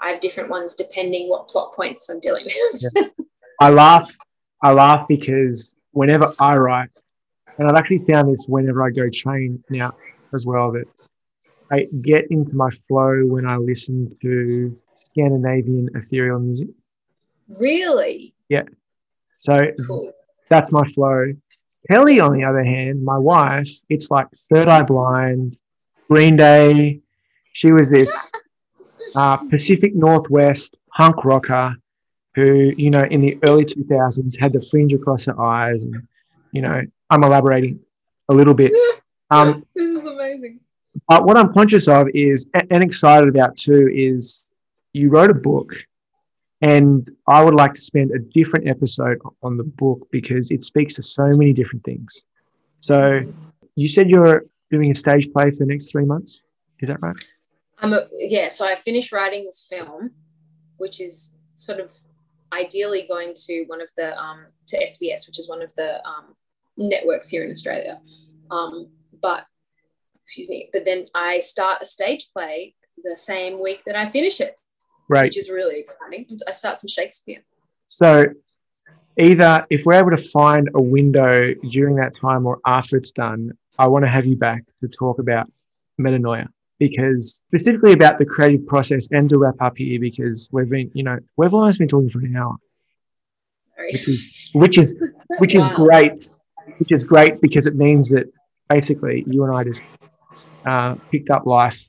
I 0.00 0.10
have 0.10 0.20
different 0.20 0.50
ones 0.50 0.74
depending 0.74 1.28
what 1.28 1.46
plot 1.46 1.74
points 1.74 2.08
I'm 2.08 2.18
dealing 2.18 2.46
with. 2.46 3.10
I 3.60 3.70
laugh. 3.70 4.12
I 4.60 4.72
laugh 4.72 5.06
because 5.06 5.74
whenever 5.92 6.26
I 6.40 6.56
write, 6.56 6.88
and 7.58 7.68
I've 7.68 7.76
actually 7.76 7.98
found 8.10 8.32
this 8.32 8.44
whenever 8.48 8.82
I 8.82 8.90
go 8.90 9.08
train 9.12 9.62
now 9.70 9.94
as 10.34 10.44
well, 10.44 10.72
that 10.72 10.86
I 11.70 11.86
get 12.00 12.26
into 12.30 12.54
my 12.56 12.70
flow 12.88 13.22
when 13.24 13.46
I 13.46 13.56
listen 13.56 14.16
to 14.22 14.72
Scandinavian 14.96 15.88
ethereal 15.94 16.40
music. 16.40 16.68
really 17.60 18.34
Yeah. 18.48 18.64
So 19.36 19.56
cool. 19.86 20.12
That's 20.52 20.70
my 20.70 20.86
flow. 20.92 21.32
Kelly, 21.90 22.20
on 22.20 22.32
the 22.32 22.44
other 22.44 22.62
hand, 22.62 23.04
my 23.04 23.18
wife, 23.18 23.70
it's 23.88 24.10
like 24.10 24.28
Third 24.50 24.68
Eye 24.68 24.84
Blind, 24.84 25.58
Green 26.08 26.36
Day. 26.36 27.00
She 27.52 27.72
was 27.72 27.90
this 27.90 28.30
uh, 29.16 29.38
Pacific 29.48 29.94
Northwest 29.94 30.76
punk 30.96 31.24
rocker 31.24 31.76
who, 32.34 32.72
you 32.76 32.90
know, 32.90 33.04
in 33.04 33.20
the 33.20 33.38
early 33.46 33.64
2000s 33.64 34.38
had 34.38 34.52
the 34.52 34.62
fringe 34.70 34.92
across 34.92 35.24
her 35.26 35.40
eyes. 35.40 35.82
And, 35.82 36.06
you 36.52 36.62
know, 36.62 36.82
I'm 37.10 37.24
elaborating 37.24 37.80
a 38.28 38.34
little 38.34 38.54
bit. 38.54 38.72
Um, 39.30 39.64
this 39.74 39.98
is 39.98 40.04
amazing. 40.04 40.60
but 41.08 41.24
what 41.24 41.38
I'm 41.38 41.54
conscious 41.54 41.88
of 41.88 42.06
is, 42.12 42.50
and 42.70 42.84
excited 42.84 43.30
about 43.30 43.56
too, 43.56 43.88
is 43.90 44.44
you 44.92 45.08
wrote 45.08 45.30
a 45.30 45.34
book, 45.34 45.72
and 46.62 47.10
I 47.26 47.42
would 47.42 47.54
like 47.54 47.74
to 47.74 47.80
spend 47.80 48.12
a 48.12 48.20
different 48.20 48.68
episode 48.68 49.18
on 49.42 49.56
the 49.56 49.64
book 49.64 50.06
because 50.12 50.52
it 50.52 50.62
speaks 50.62 50.94
to 50.94 51.02
so 51.02 51.26
many 51.26 51.52
different 51.52 51.84
things. 51.84 52.24
So 52.80 53.22
you 53.74 53.88
said 53.88 54.08
you're 54.08 54.44
doing 54.70 54.90
a 54.92 54.94
stage 54.94 55.30
play 55.32 55.50
for 55.50 55.58
the 55.58 55.66
next 55.66 55.90
three 55.90 56.04
months. 56.04 56.44
Is 56.80 56.88
that 56.88 56.98
right? 57.02 57.16
Yeah, 58.12 58.48
so 58.48 58.66
I 58.66 58.76
finished 58.76 59.12
writing 59.12 59.44
this 59.44 59.66
film, 59.68 60.12
which 60.76 61.00
is 61.00 61.34
sort 61.54 61.80
of 61.80 61.92
ideally 62.52 63.06
going 63.08 63.34
to 63.46 63.64
one 63.64 63.80
of 63.80 63.90
the 63.96 64.16
um, 64.16 64.46
to 64.68 64.78
SBS, 64.78 65.26
which 65.26 65.40
is 65.40 65.48
one 65.48 65.62
of 65.62 65.74
the 65.74 65.96
um, 66.06 66.36
networks 66.76 67.28
here 67.28 67.44
in 67.44 67.50
Australia. 67.50 68.00
Um, 68.52 68.88
but 69.20 69.46
excuse 70.22 70.48
me, 70.48 70.70
but 70.72 70.84
then 70.84 71.06
I 71.14 71.40
start 71.40 71.82
a 71.82 71.86
stage 71.86 72.28
play 72.32 72.76
the 73.02 73.16
same 73.16 73.60
week 73.60 73.82
that 73.86 73.96
I 73.96 74.06
finish 74.06 74.40
it, 74.40 74.60
Right. 75.08 75.24
which 75.24 75.38
is 75.38 75.50
really 75.50 75.80
exciting. 75.80 76.38
I 76.48 76.52
start 76.52 76.78
some 76.78 76.88
Shakespeare. 76.88 77.42
So 77.88 78.24
either 79.18 79.62
if 79.70 79.84
we're 79.84 79.94
able 79.94 80.10
to 80.10 80.16
find 80.16 80.70
a 80.74 80.80
window 80.80 81.54
during 81.68 81.96
that 81.96 82.16
time 82.16 82.46
or 82.46 82.60
after 82.66 82.96
it's 82.96 83.12
done, 83.12 83.52
I 83.78 83.86
want 83.88 84.04
to 84.04 84.10
have 84.10 84.26
you 84.26 84.36
back 84.36 84.64
to 84.80 84.88
talk 84.88 85.18
about 85.18 85.50
metanoia 86.00 86.48
because 86.78 87.40
specifically 87.48 87.92
about 87.92 88.18
the 88.18 88.24
creative 88.24 88.66
process 88.66 89.08
and 89.10 89.28
to 89.28 89.38
wrap 89.38 89.54
up 89.60 89.76
here 89.76 90.00
because 90.00 90.48
we've 90.52 90.68
been, 90.68 90.90
you 90.94 91.02
know, 91.02 91.18
we've 91.36 91.54
almost 91.54 91.78
been 91.78 91.88
talking 91.88 92.10
for 92.10 92.20
an 92.20 92.36
hour, 92.36 92.56
which 93.92 94.08
is 94.08 94.50
which 94.54 94.78
is 94.78 94.96
which 95.38 95.54
wow. 95.58 95.70
is 95.70 95.76
great, 95.76 96.28
which 96.78 96.92
is 96.92 97.04
great 97.04 97.40
because 97.40 97.66
it 97.66 97.76
means 97.76 98.08
that 98.10 98.24
basically 98.68 99.24
you 99.26 99.44
and 99.44 99.54
I 99.54 99.64
just 99.64 99.82
uh, 100.64 100.94
picked 101.10 101.30
up 101.30 101.46
life 101.46 101.88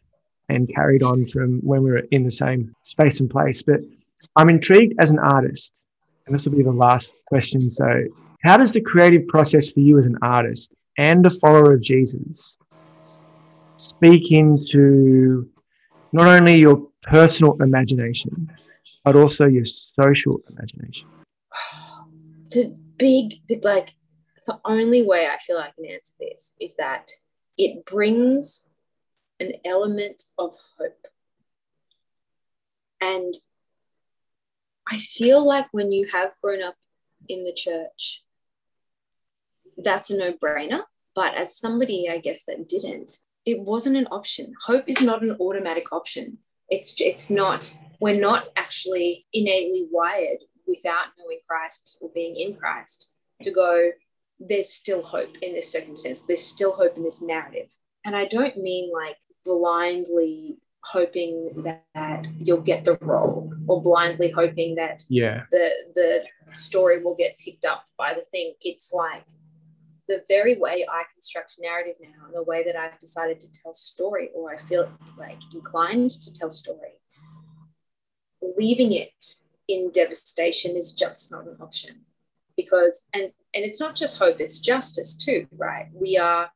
and 0.49 0.73
carried 0.73 1.03
on 1.03 1.25
from 1.27 1.59
when 1.59 1.83
we 1.83 1.91
were 1.91 2.03
in 2.11 2.23
the 2.23 2.31
same 2.31 2.73
space 2.83 3.19
and 3.19 3.29
place. 3.29 3.61
But 3.61 3.81
I'm 4.35 4.49
intrigued 4.49 4.95
as 4.99 5.11
an 5.11 5.19
artist, 5.19 5.73
and 6.27 6.35
this 6.35 6.45
will 6.45 6.53
be 6.53 6.63
the 6.63 6.71
last 6.71 7.13
question. 7.27 7.69
So, 7.69 7.85
how 8.43 8.57
does 8.57 8.73
the 8.73 8.81
creative 8.81 9.27
process 9.27 9.71
for 9.71 9.79
you 9.79 9.97
as 9.97 10.05
an 10.05 10.17
artist 10.21 10.73
and 10.97 11.25
a 11.25 11.29
follower 11.29 11.73
of 11.73 11.81
Jesus 11.81 12.57
speak 13.77 14.31
into 14.31 15.49
not 16.11 16.25
only 16.25 16.57
your 16.57 16.87
personal 17.03 17.61
imagination, 17.61 18.51
but 19.03 19.15
also 19.15 19.45
your 19.45 19.65
social 19.65 20.39
imagination? 20.49 21.09
The 22.49 22.75
big, 22.97 23.35
the, 23.47 23.59
like, 23.63 23.93
the 24.45 24.59
only 24.65 25.05
way 25.05 25.27
I 25.27 25.37
feel 25.37 25.57
I 25.57 25.71
can 25.71 25.85
answer 25.85 26.13
this 26.19 26.53
is 26.59 26.75
that 26.75 27.09
it 27.57 27.85
brings 27.85 28.65
an 29.43 29.53
element 29.65 30.23
of 30.37 30.55
hope. 30.77 31.07
And 33.01 33.33
I 34.89 34.97
feel 34.97 35.45
like 35.45 35.67
when 35.71 35.91
you 35.91 36.07
have 36.13 36.35
grown 36.41 36.61
up 36.61 36.75
in 37.27 37.43
the 37.43 37.53
church, 37.53 38.23
that's 39.77 40.09
a 40.09 40.17
no 40.17 40.33
brainer. 40.33 40.83
But 41.15 41.35
as 41.35 41.57
somebody, 41.57 42.09
I 42.09 42.17
guess, 42.19 42.43
that 42.45 42.67
didn't, 42.67 43.11
it 43.45 43.59
wasn't 43.59 43.97
an 43.97 44.07
option. 44.07 44.53
Hope 44.65 44.85
is 44.87 45.01
not 45.01 45.21
an 45.21 45.37
automatic 45.39 45.91
option. 45.91 46.39
It's 46.69 46.95
it's 46.99 47.29
not. 47.29 47.75
We're 47.99 48.19
not 48.19 48.47
actually 48.55 49.25
innately 49.33 49.87
wired 49.91 50.39
without 50.67 51.07
knowing 51.17 51.39
Christ 51.47 51.97
or 52.01 52.09
being 52.13 52.35
in 52.35 52.55
Christ 52.55 53.11
to 53.43 53.51
go. 53.51 53.91
There's 54.39 54.69
still 54.69 55.03
hope 55.03 55.37
in 55.41 55.53
this 55.53 55.71
circumstance. 55.71 56.23
There's 56.23 56.43
still 56.43 56.73
hope 56.73 56.97
in 56.97 57.03
this 57.03 57.21
narrative. 57.21 57.69
And 58.05 58.15
I 58.15 58.25
don't 58.25 58.57
mean 58.57 58.91
like 58.91 59.17
blindly 59.43 60.57
hoping 60.83 61.63
that 61.93 62.27
you'll 62.37 62.61
get 62.61 62.83
the 62.83 62.97
role 63.01 63.53
or 63.67 63.81
blindly 63.81 64.29
hoping 64.29 64.75
that 64.75 65.01
yeah 65.09 65.43
the 65.51 65.69
the 65.95 66.23
story 66.53 67.01
will 67.01 67.15
get 67.15 67.37
picked 67.37 67.63
up 67.63 67.85
by 67.97 68.13
the 68.13 68.25
thing 68.31 68.53
it's 68.61 68.91
like 68.91 69.23
the 70.07 70.23
very 70.27 70.57
way 70.57 70.85
I 70.89 71.03
construct 71.13 71.55
narrative 71.61 71.95
now, 72.01 72.25
and 72.25 72.35
the 72.35 72.43
way 72.43 72.63
that 72.63 72.75
I've 72.75 72.97
decided 72.99 73.39
to 73.39 73.51
tell 73.51 73.73
story, 73.73 74.29
or 74.35 74.53
I 74.53 74.57
feel 74.57 74.91
like 75.17 75.39
inclined 75.53 76.11
to 76.11 76.33
tell 76.33 76.51
story, 76.51 76.99
leaving 78.57 78.91
it 78.91 79.35
in 79.67 79.91
devastation 79.91 80.75
is 80.75 80.93
just 80.93 81.31
not 81.31 81.47
an 81.47 81.57
option. 81.61 82.01
Because 82.57 83.07
and 83.13 83.31
and 83.53 83.65
it's 83.65 83.79
not 83.79 83.95
just 83.95 84.19
hope, 84.19 84.39
it's 84.39 84.59
justice 84.59 85.15
too, 85.17 85.47
right? 85.53 85.87
We 85.93 86.17
are 86.17 86.51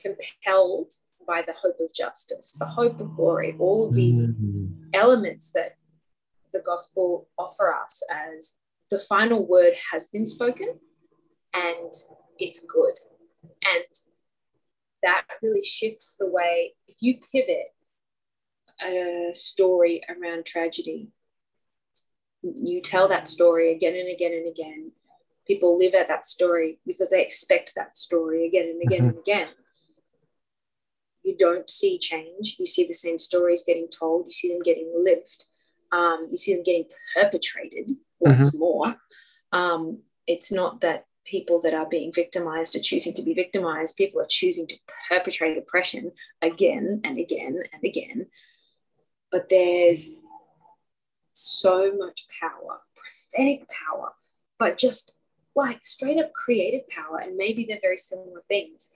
compelled 0.00 0.94
by 1.26 1.42
the 1.42 1.52
hope 1.52 1.76
of 1.80 1.92
justice, 1.92 2.56
the 2.58 2.66
hope 2.66 3.00
of 3.00 3.16
glory, 3.16 3.56
all 3.58 3.88
of 3.88 3.94
these 3.94 4.26
mm-hmm. 4.26 4.66
elements 4.94 5.50
that 5.52 5.76
the 6.52 6.60
gospel 6.60 7.28
offer 7.38 7.74
us 7.74 8.02
as 8.10 8.56
the 8.90 8.98
final 8.98 9.46
word 9.46 9.74
has 9.92 10.08
been 10.08 10.26
spoken 10.26 10.78
and 11.54 11.92
it's 12.38 12.64
good. 12.64 12.94
And 13.64 13.84
that 15.02 15.24
really 15.42 15.62
shifts 15.62 16.16
the 16.18 16.28
way, 16.28 16.74
if 16.88 16.96
you 17.00 17.18
pivot 17.32 17.74
a 18.82 19.30
story 19.32 20.02
around 20.08 20.44
tragedy, 20.44 21.08
you 22.42 22.80
tell 22.80 23.08
that 23.08 23.28
story 23.28 23.72
again 23.72 23.94
and 23.94 24.12
again 24.12 24.32
and 24.32 24.48
again. 24.48 24.92
People 25.46 25.78
live 25.78 25.94
at 25.94 26.08
that 26.08 26.26
story 26.26 26.78
because 26.86 27.10
they 27.10 27.22
expect 27.22 27.74
that 27.76 27.96
story 27.96 28.46
again 28.46 28.68
and 28.68 28.82
again 28.82 29.00
mm-hmm. 29.00 29.08
and 29.10 29.18
again. 29.18 29.48
You 31.26 31.36
don't 31.36 31.68
see 31.68 31.98
change. 31.98 32.54
You 32.56 32.66
see 32.66 32.86
the 32.86 32.94
same 32.94 33.18
stories 33.18 33.64
getting 33.66 33.88
told. 33.88 34.26
You 34.26 34.30
see 34.30 34.48
them 34.48 34.62
getting 34.62 34.92
lived. 34.96 35.46
Um, 35.90 36.28
you 36.30 36.36
see 36.36 36.54
them 36.54 36.62
getting 36.62 36.84
perpetrated 37.14 37.90
once 38.20 38.50
mm-hmm. 38.50 38.58
more. 38.60 38.96
Um, 39.50 40.02
it's 40.28 40.52
not 40.52 40.82
that 40.82 41.06
people 41.24 41.60
that 41.62 41.74
are 41.74 41.88
being 41.88 42.12
victimized 42.12 42.76
are 42.76 42.80
choosing 42.80 43.12
to 43.14 43.22
be 43.22 43.34
victimized. 43.34 43.96
People 43.96 44.20
are 44.20 44.28
choosing 44.30 44.68
to 44.68 44.76
perpetrate 45.08 45.58
oppression 45.58 46.12
again 46.42 47.00
and 47.02 47.18
again 47.18 47.58
and 47.72 47.82
again. 47.84 48.26
But 49.32 49.48
there's 49.48 50.12
so 51.32 51.92
much 51.96 52.28
power, 52.40 52.78
prophetic 52.94 53.68
power, 53.68 54.12
but 54.60 54.78
just 54.78 55.18
like 55.56 55.84
straight 55.84 56.20
up 56.20 56.32
creative 56.34 56.88
power. 56.88 57.18
And 57.18 57.36
maybe 57.36 57.64
they're 57.64 57.80
very 57.82 57.96
similar 57.96 58.44
things 58.46 58.90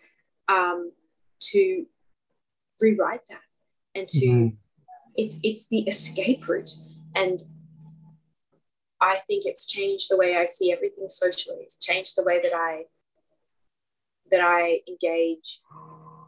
um, 0.49 0.93
to 1.41 1.87
rewrite 2.81 3.27
that 3.29 3.41
and 3.95 4.09
to, 4.09 4.27
mm-hmm. 4.27 4.55
it's, 5.17 5.39
it's 5.43 5.69
the 5.69 5.81
escape 5.81 6.49
route. 6.49 6.77
And 7.15 7.39
I 9.01 9.17
think 9.27 9.47
it's 9.47 9.67
changed 9.67 10.11
the 10.11 10.17
way 10.17 10.37
I 10.37 10.47
see 10.47 10.73
everything 10.73 11.09
socially. 11.09 11.59
It's 11.61 11.79
changed 11.79 12.17
the 12.17 12.25
way 12.25 12.41
that 12.43 12.53
I 12.55 12.85
that 14.31 14.41
I 14.41 14.81
engage 14.87 15.61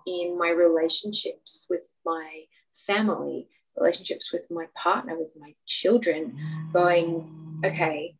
in 0.07 0.37
my 0.37 0.49
relationships 0.49 1.67
with 1.71 1.89
my 2.05 2.43
family, 2.73 3.47
relationships 3.77 4.33
with 4.33 4.43
my 4.51 4.67
partner, 4.75 5.17
with 5.17 5.31
my 5.39 5.55
children, 5.67 6.37
going, 6.73 7.61
okay, 7.65 8.17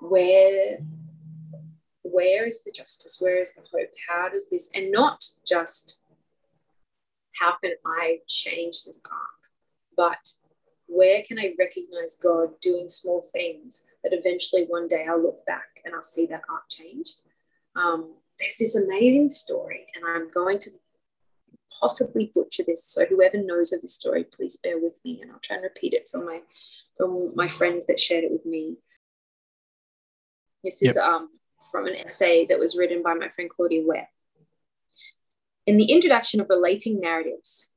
where 0.00 0.78
where 2.02 2.46
is 2.46 2.62
the 2.62 2.72
justice? 2.72 3.18
Where 3.20 3.40
is 3.40 3.54
the 3.54 3.62
hope? 3.62 3.90
How 4.08 4.28
does 4.28 4.50
this 4.50 4.70
and 4.74 4.90
not 4.90 5.24
just 5.46 6.02
how 7.38 7.56
can 7.62 7.72
I 7.84 8.20
change 8.26 8.84
this 8.84 9.02
arc, 9.10 9.50
but 9.96 10.32
where 10.86 11.22
can 11.26 11.38
I 11.38 11.54
recognize 11.58 12.16
God 12.16 12.60
doing 12.60 12.88
small 12.88 13.22
things 13.32 13.84
that 14.04 14.12
eventually 14.12 14.64
one 14.66 14.86
day 14.88 15.06
I'll 15.08 15.22
look 15.22 15.44
back 15.46 15.80
and 15.84 15.94
I'll 15.94 16.02
see 16.02 16.26
that 16.26 16.42
arc 16.48 16.68
changed? 16.68 17.22
Um, 17.74 18.14
there's 18.38 18.56
this 18.56 18.76
amazing 18.76 19.30
story, 19.30 19.86
and 19.94 20.04
I'm 20.04 20.30
going 20.30 20.58
to 20.60 20.70
possibly 21.80 22.30
butcher 22.34 22.62
this. 22.66 22.84
So 22.84 23.04
whoever 23.04 23.42
knows 23.42 23.72
of 23.72 23.82
this 23.82 23.94
story, 23.94 24.24
please 24.24 24.56
bear 24.56 24.78
with 24.78 25.00
me, 25.04 25.20
and 25.22 25.30
I'll 25.30 25.40
try 25.40 25.56
and 25.56 25.64
repeat 25.64 25.94
it 25.94 26.08
from 26.08 26.24
my 26.24 26.40
from 26.96 27.32
my 27.34 27.48
friends 27.48 27.86
that 27.86 28.00
shared 28.00 28.24
it 28.24 28.32
with 28.32 28.46
me. 28.46 28.76
This 30.64 30.82
is 30.82 30.96
yep. 30.96 31.04
um, 31.04 31.30
from 31.70 31.86
an 31.86 31.96
essay 31.96 32.46
that 32.46 32.58
was 32.58 32.76
written 32.76 33.02
by 33.02 33.14
my 33.14 33.28
friend 33.28 33.50
Claudia 33.50 33.82
Ware. 33.84 34.08
In 35.66 35.78
the 35.78 35.90
introduction 35.90 36.40
of 36.40 36.48
relating 36.48 37.00
narratives, 37.00 37.72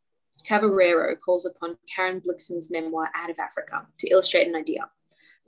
Cavarero 0.48 1.16
calls 1.20 1.48
upon 1.48 1.78
Karen 1.94 2.22
Blixen's 2.22 2.70
memoir 2.70 3.10
Out 3.16 3.32
of 3.32 3.40
Africa 3.40 3.88
to 3.98 4.10
illustrate 4.10 4.48
an 4.48 4.56
idea. 4.56 4.82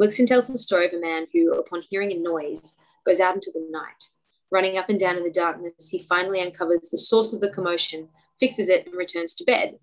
Blixen 0.01 0.25
tells 0.25 0.47
the 0.47 0.57
story 0.57 0.87
of 0.87 0.93
a 0.93 0.99
man 0.99 1.27
who, 1.31 1.53
upon 1.53 1.83
hearing 1.87 2.11
a 2.11 2.17
noise, 2.17 2.79
goes 3.05 3.19
out 3.19 3.35
into 3.35 3.51
the 3.53 3.67
night. 3.69 4.05
Running 4.49 4.75
up 4.75 4.89
and 4.89 4.99
down 4.99 5.17
in 5.17 5.23
the 5.23 5.29
darkness, 5.29 5.89
he 5.91 5.99
finally 5.99 6.41
uncovers 6.41 6.89
the 6.89 6.97
source 6.97 7.31
of 7.31 7.41
the 7.41 7.51
commotion, 7.51 8.09
fixes 8.39 8.69
it, 8.69 8.87
and 8.87 8.95
returns 8.95 9.35
to 9.35 9.43
bed. 9.43 9.77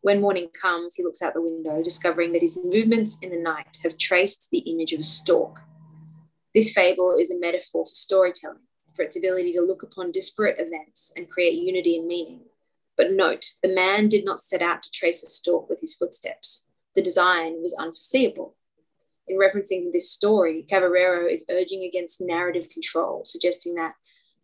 When 0.00 0.22
morning 0.22 0.48
comes, 0.58 0.94
he 0.94 1.04
looks 1.04 1.20
out 1.20 1.34
the 1.34 1.42
window, 1.42 1.82
discovering 1.82 2.32
that 2.32 2.40
his 2.40 2.58
movements 2.64 3.18
in 3.20 3.28
the 3.28 3.36
night 3.36 3.76
have 3.82 3.98
traced 3.98 4.48
the 4.50 4.60
image 4.60 4.94
of 4.94 5.00
a 5.00 5.04
stork. 5.04 5.60
This 6.54 6.72
fable 6.72 7.14
is 7.20 7.30
a 7.30 7.38
metaphor 7.38 7.84
for 7.84 7.94
storytelling, 7.94 8.60
for 8.94 9.02
its 9.02 9.16
ability 9.16 9.52
to 9.54 9.62
look 9.62 9.82
upon 9.82 10.10
disparate 10.10 10.56
events 10.58 11.12
and 11.16 11.30
create 11.30 11.54
unity 11.54 11.98
and 11.98 12.06
meaning. 12.06 12.40
But 12.96 13.12
note, 13.12 13.44
the 13.62 13.74
man 13.74 14.08
did 14.08 14.24
not 14.24 14.38
set 14.38 14.62
out 14.62 14.82
to 14.82 14.90
trace 14.90 15.22
a 15.22 15.28
stork 15.28 15.68
with 15.68 15.80
his 15.80 15.94
footsteps. 15.94 16.66
The 16.94 17.02
design 17.02 17.62
was 17.62 17.74
unforeseeable. 17.78 18.54
In 19.28 19.38
referencing 19.38 19.92
this 19.92 20.10
story, 20.10 20.66
Cavarero 20.68 21.30
is 21.30 21.46
urging 21.50 21.84
against 21.84 22.20
narrative 22.20 22.68
control, 22.68 23.24
suggesting 23.24 23.74
that 23.76 23.94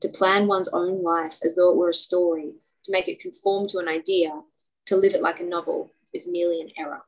to 0.00 0.08
plan 0.08 0.46
one's 0.46 0.72
own 0.72 1.02
life 1.02 1.38
as 1.44 1.56
though 1.56 1.70
it 1.70 1.76
were 1.76 1.90
a 1.90 1.94
story, 1.94 2.52
to 2.84 2.92
make 2.92 3.08
it 3.08 3.20
conform 3.20 3.66
to 3.68 3.78
an 3.78 3.88
idea, 3.88 4.42
to 4.86 4.96
live 4.96 5.14
it 5.14 5.22
like 5.22 5.40
a 5.40 5.44
novel, 5.44 5.92
is 6.14 6.28
merely 6.28 6.60
an 6.60 6.70
error. 6.78 7.02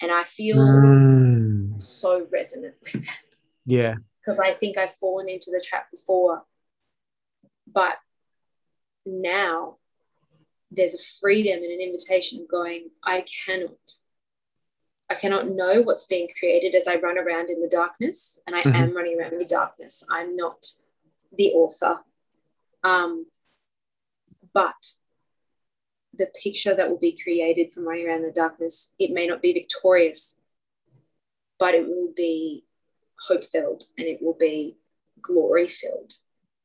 And 0.00 0.10
I 0.10 0.24
feel 0.24 0.56
mm. 0.56 1.80
so 1.82 2.26
resonant 2.32 2.74
with 2.82 3.04
that. 3.04 3.36
Yeah. 3.66 3.94
Because 4.24 4.38
I 4.38 4.54
think 4.54 4.78
I've 4.78 4.94
fallen 4.94 5.28
into 5.28 5.50
the 5.50 5.62
trap 5.64 5.90
before. 5.90 6.44
But 7.66 7.96
now 9.04 9.76
there's 10.70 10.94
a 10.94 11.04
freedom 11.20 11.62
and 11.62 11.72
an 11.72 11.80
invitation 11.80 12.40
of 12.40 12.48
going, 12.48 12.90
I 13.02 13.24
cannot, 13.46 13.98
I 15.10 15.14
cannot 15.14 15.48
know 15.48 15.82
what's 15.82 16.06
being 16.06 16.28
created 16.38 16.74
as 16.74 16.88
I 16.88 16.96
run 16.96 17.18
around 17.18 17.50
in 17.50 17.60
the 17.60 17.68
darkness, 17.68 18.40
and 18.46 18.56
I 18.56 18.62
mm-hmm. 18.62 18.74
am 18.74 18.96
running 18.96 19.18
around 19.18 19.32
in 19.34 19.38
the 19.38 19.44
darkness. 19.44 20.06
I'm 20.10 20.36
not 20.36 20.66
the 21.36 21.52
author. 21.52 22.00
Um, 22.82 23.26
but 24.52 24.94
the 26.16 26.30
picture 26.42 26.74
that 26.74 26.88
will 26.88 26.98
be 26.98 27.18
created 27.20 27.72
from 27.72 27.86
running 27.86 28.06
around 28.06 28.18
in 28.18 28.26
the 28.26 28.32
darkness, 28.32 28.94
it 28.98 29.10
may 29.10 29.26
not 29.26 29.42
be 29.42 29.52
victorious, 29.52 30.38
but 31.58 31.74
it 31.74 31.86
will 31.86 32.12
be 32.16 32.64
hope 33.26 33.44
filled 33.44 33.84
and 33.98 34.06
it 34.06 34.18
will 34.22 34.36
be 34.38 34.76
glory 35.20 35.68
filled. 35.68 36.14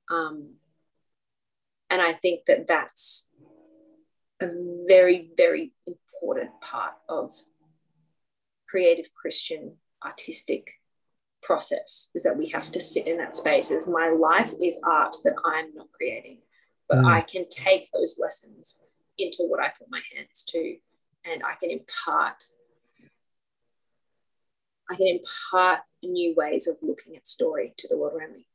Um, 0.09 0.55
and 1.89 2.01
I 2.01 2.13
think 2.13 2.45
that 2.45 2.67
that's 2.67 3.29
a 4.41 4.47
very, 4.87 5.31
very 5.35 5.73
important 5.87 6.51
part 6.61 6.93
of 7.07 7.33
creative 8.67 9.13
Christian 9.13 9.75
artistic 10.05 10.71
process 11.41 12.09
is 12.13 12.23
that 12.23 12.37
we 12.37 12.47
have 12.49 12.71
to 12.71 12.81
sit 12.81 13.07
in 13.07 13.17
that 13.17 13.35
space 13.35 13.71
as 13.71 13.87
my 13.87 14.09
life 14.09 14.51
is 14.61 14.79
art 14.83 15.15
that 15.23 15.35
I'm 15.45 15.73
not 15.73 15.87
creating, 15.91 16.39
but 16.87 16.99
mm. 16.99 17.11
I 17.11 17.21
can 17.21 17.47
take 17.49 17.89
those 17.93 18.19
lessons 18.19 18.81
into 19.17 19.43
what 19.47 19.59
I 19.59 19.69
put 19.77 19.89
my 19.89 20.01
hands 20.15 20.43
to 20.49 20.75
and 21.25 21.43
I 21.43 21.55
can 21.59 21.71
impart 21.71 22.43
I 24.89 24.95
can 24.95 25.07
impart 25.07 25.79
new 26.03 26.33
ways 26.35 26.67
of 26.67 26.77
looking 26.81 27.15
at 27.15 27.27
story 27.27 27.73
to 27.77 27.87
the 27.87 27.97
world 27.97 28.19
around 28.19 28.33
me. 28.33 28.45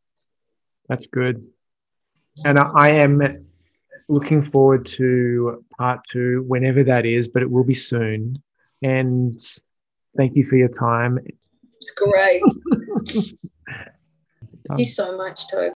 That's 0.88 1.06
good. 1.06 1.46
And 2.44 2.58
I 2.58 2.90
am 2.90 3.44
looking 4.08 4.50
forward 4.50 4.86
to 4.86 5.64
part 5.78 6.00
two, 6.10 6.44
whenever 6.46 6.82
that 6.84 7.06
is, 7.06 7.28
but 7.28 7.42
it 7.42 7.50
will 7.50 7.64
be 7.64 7.74
soon. 7.74 8.42
And 8.82 9.38
thank 10.16 10.34
you 10.34 10.44
for 10.44 10.56
your 10.56 10.68
time. 10.68 11.18
It's 11.80 11.92
great. 11.92 12.42
thank 13.68 14.78
you 14.78 14.84
so 14.84 15.16
much, 15.16 15.48
Toby. 15.48 15.73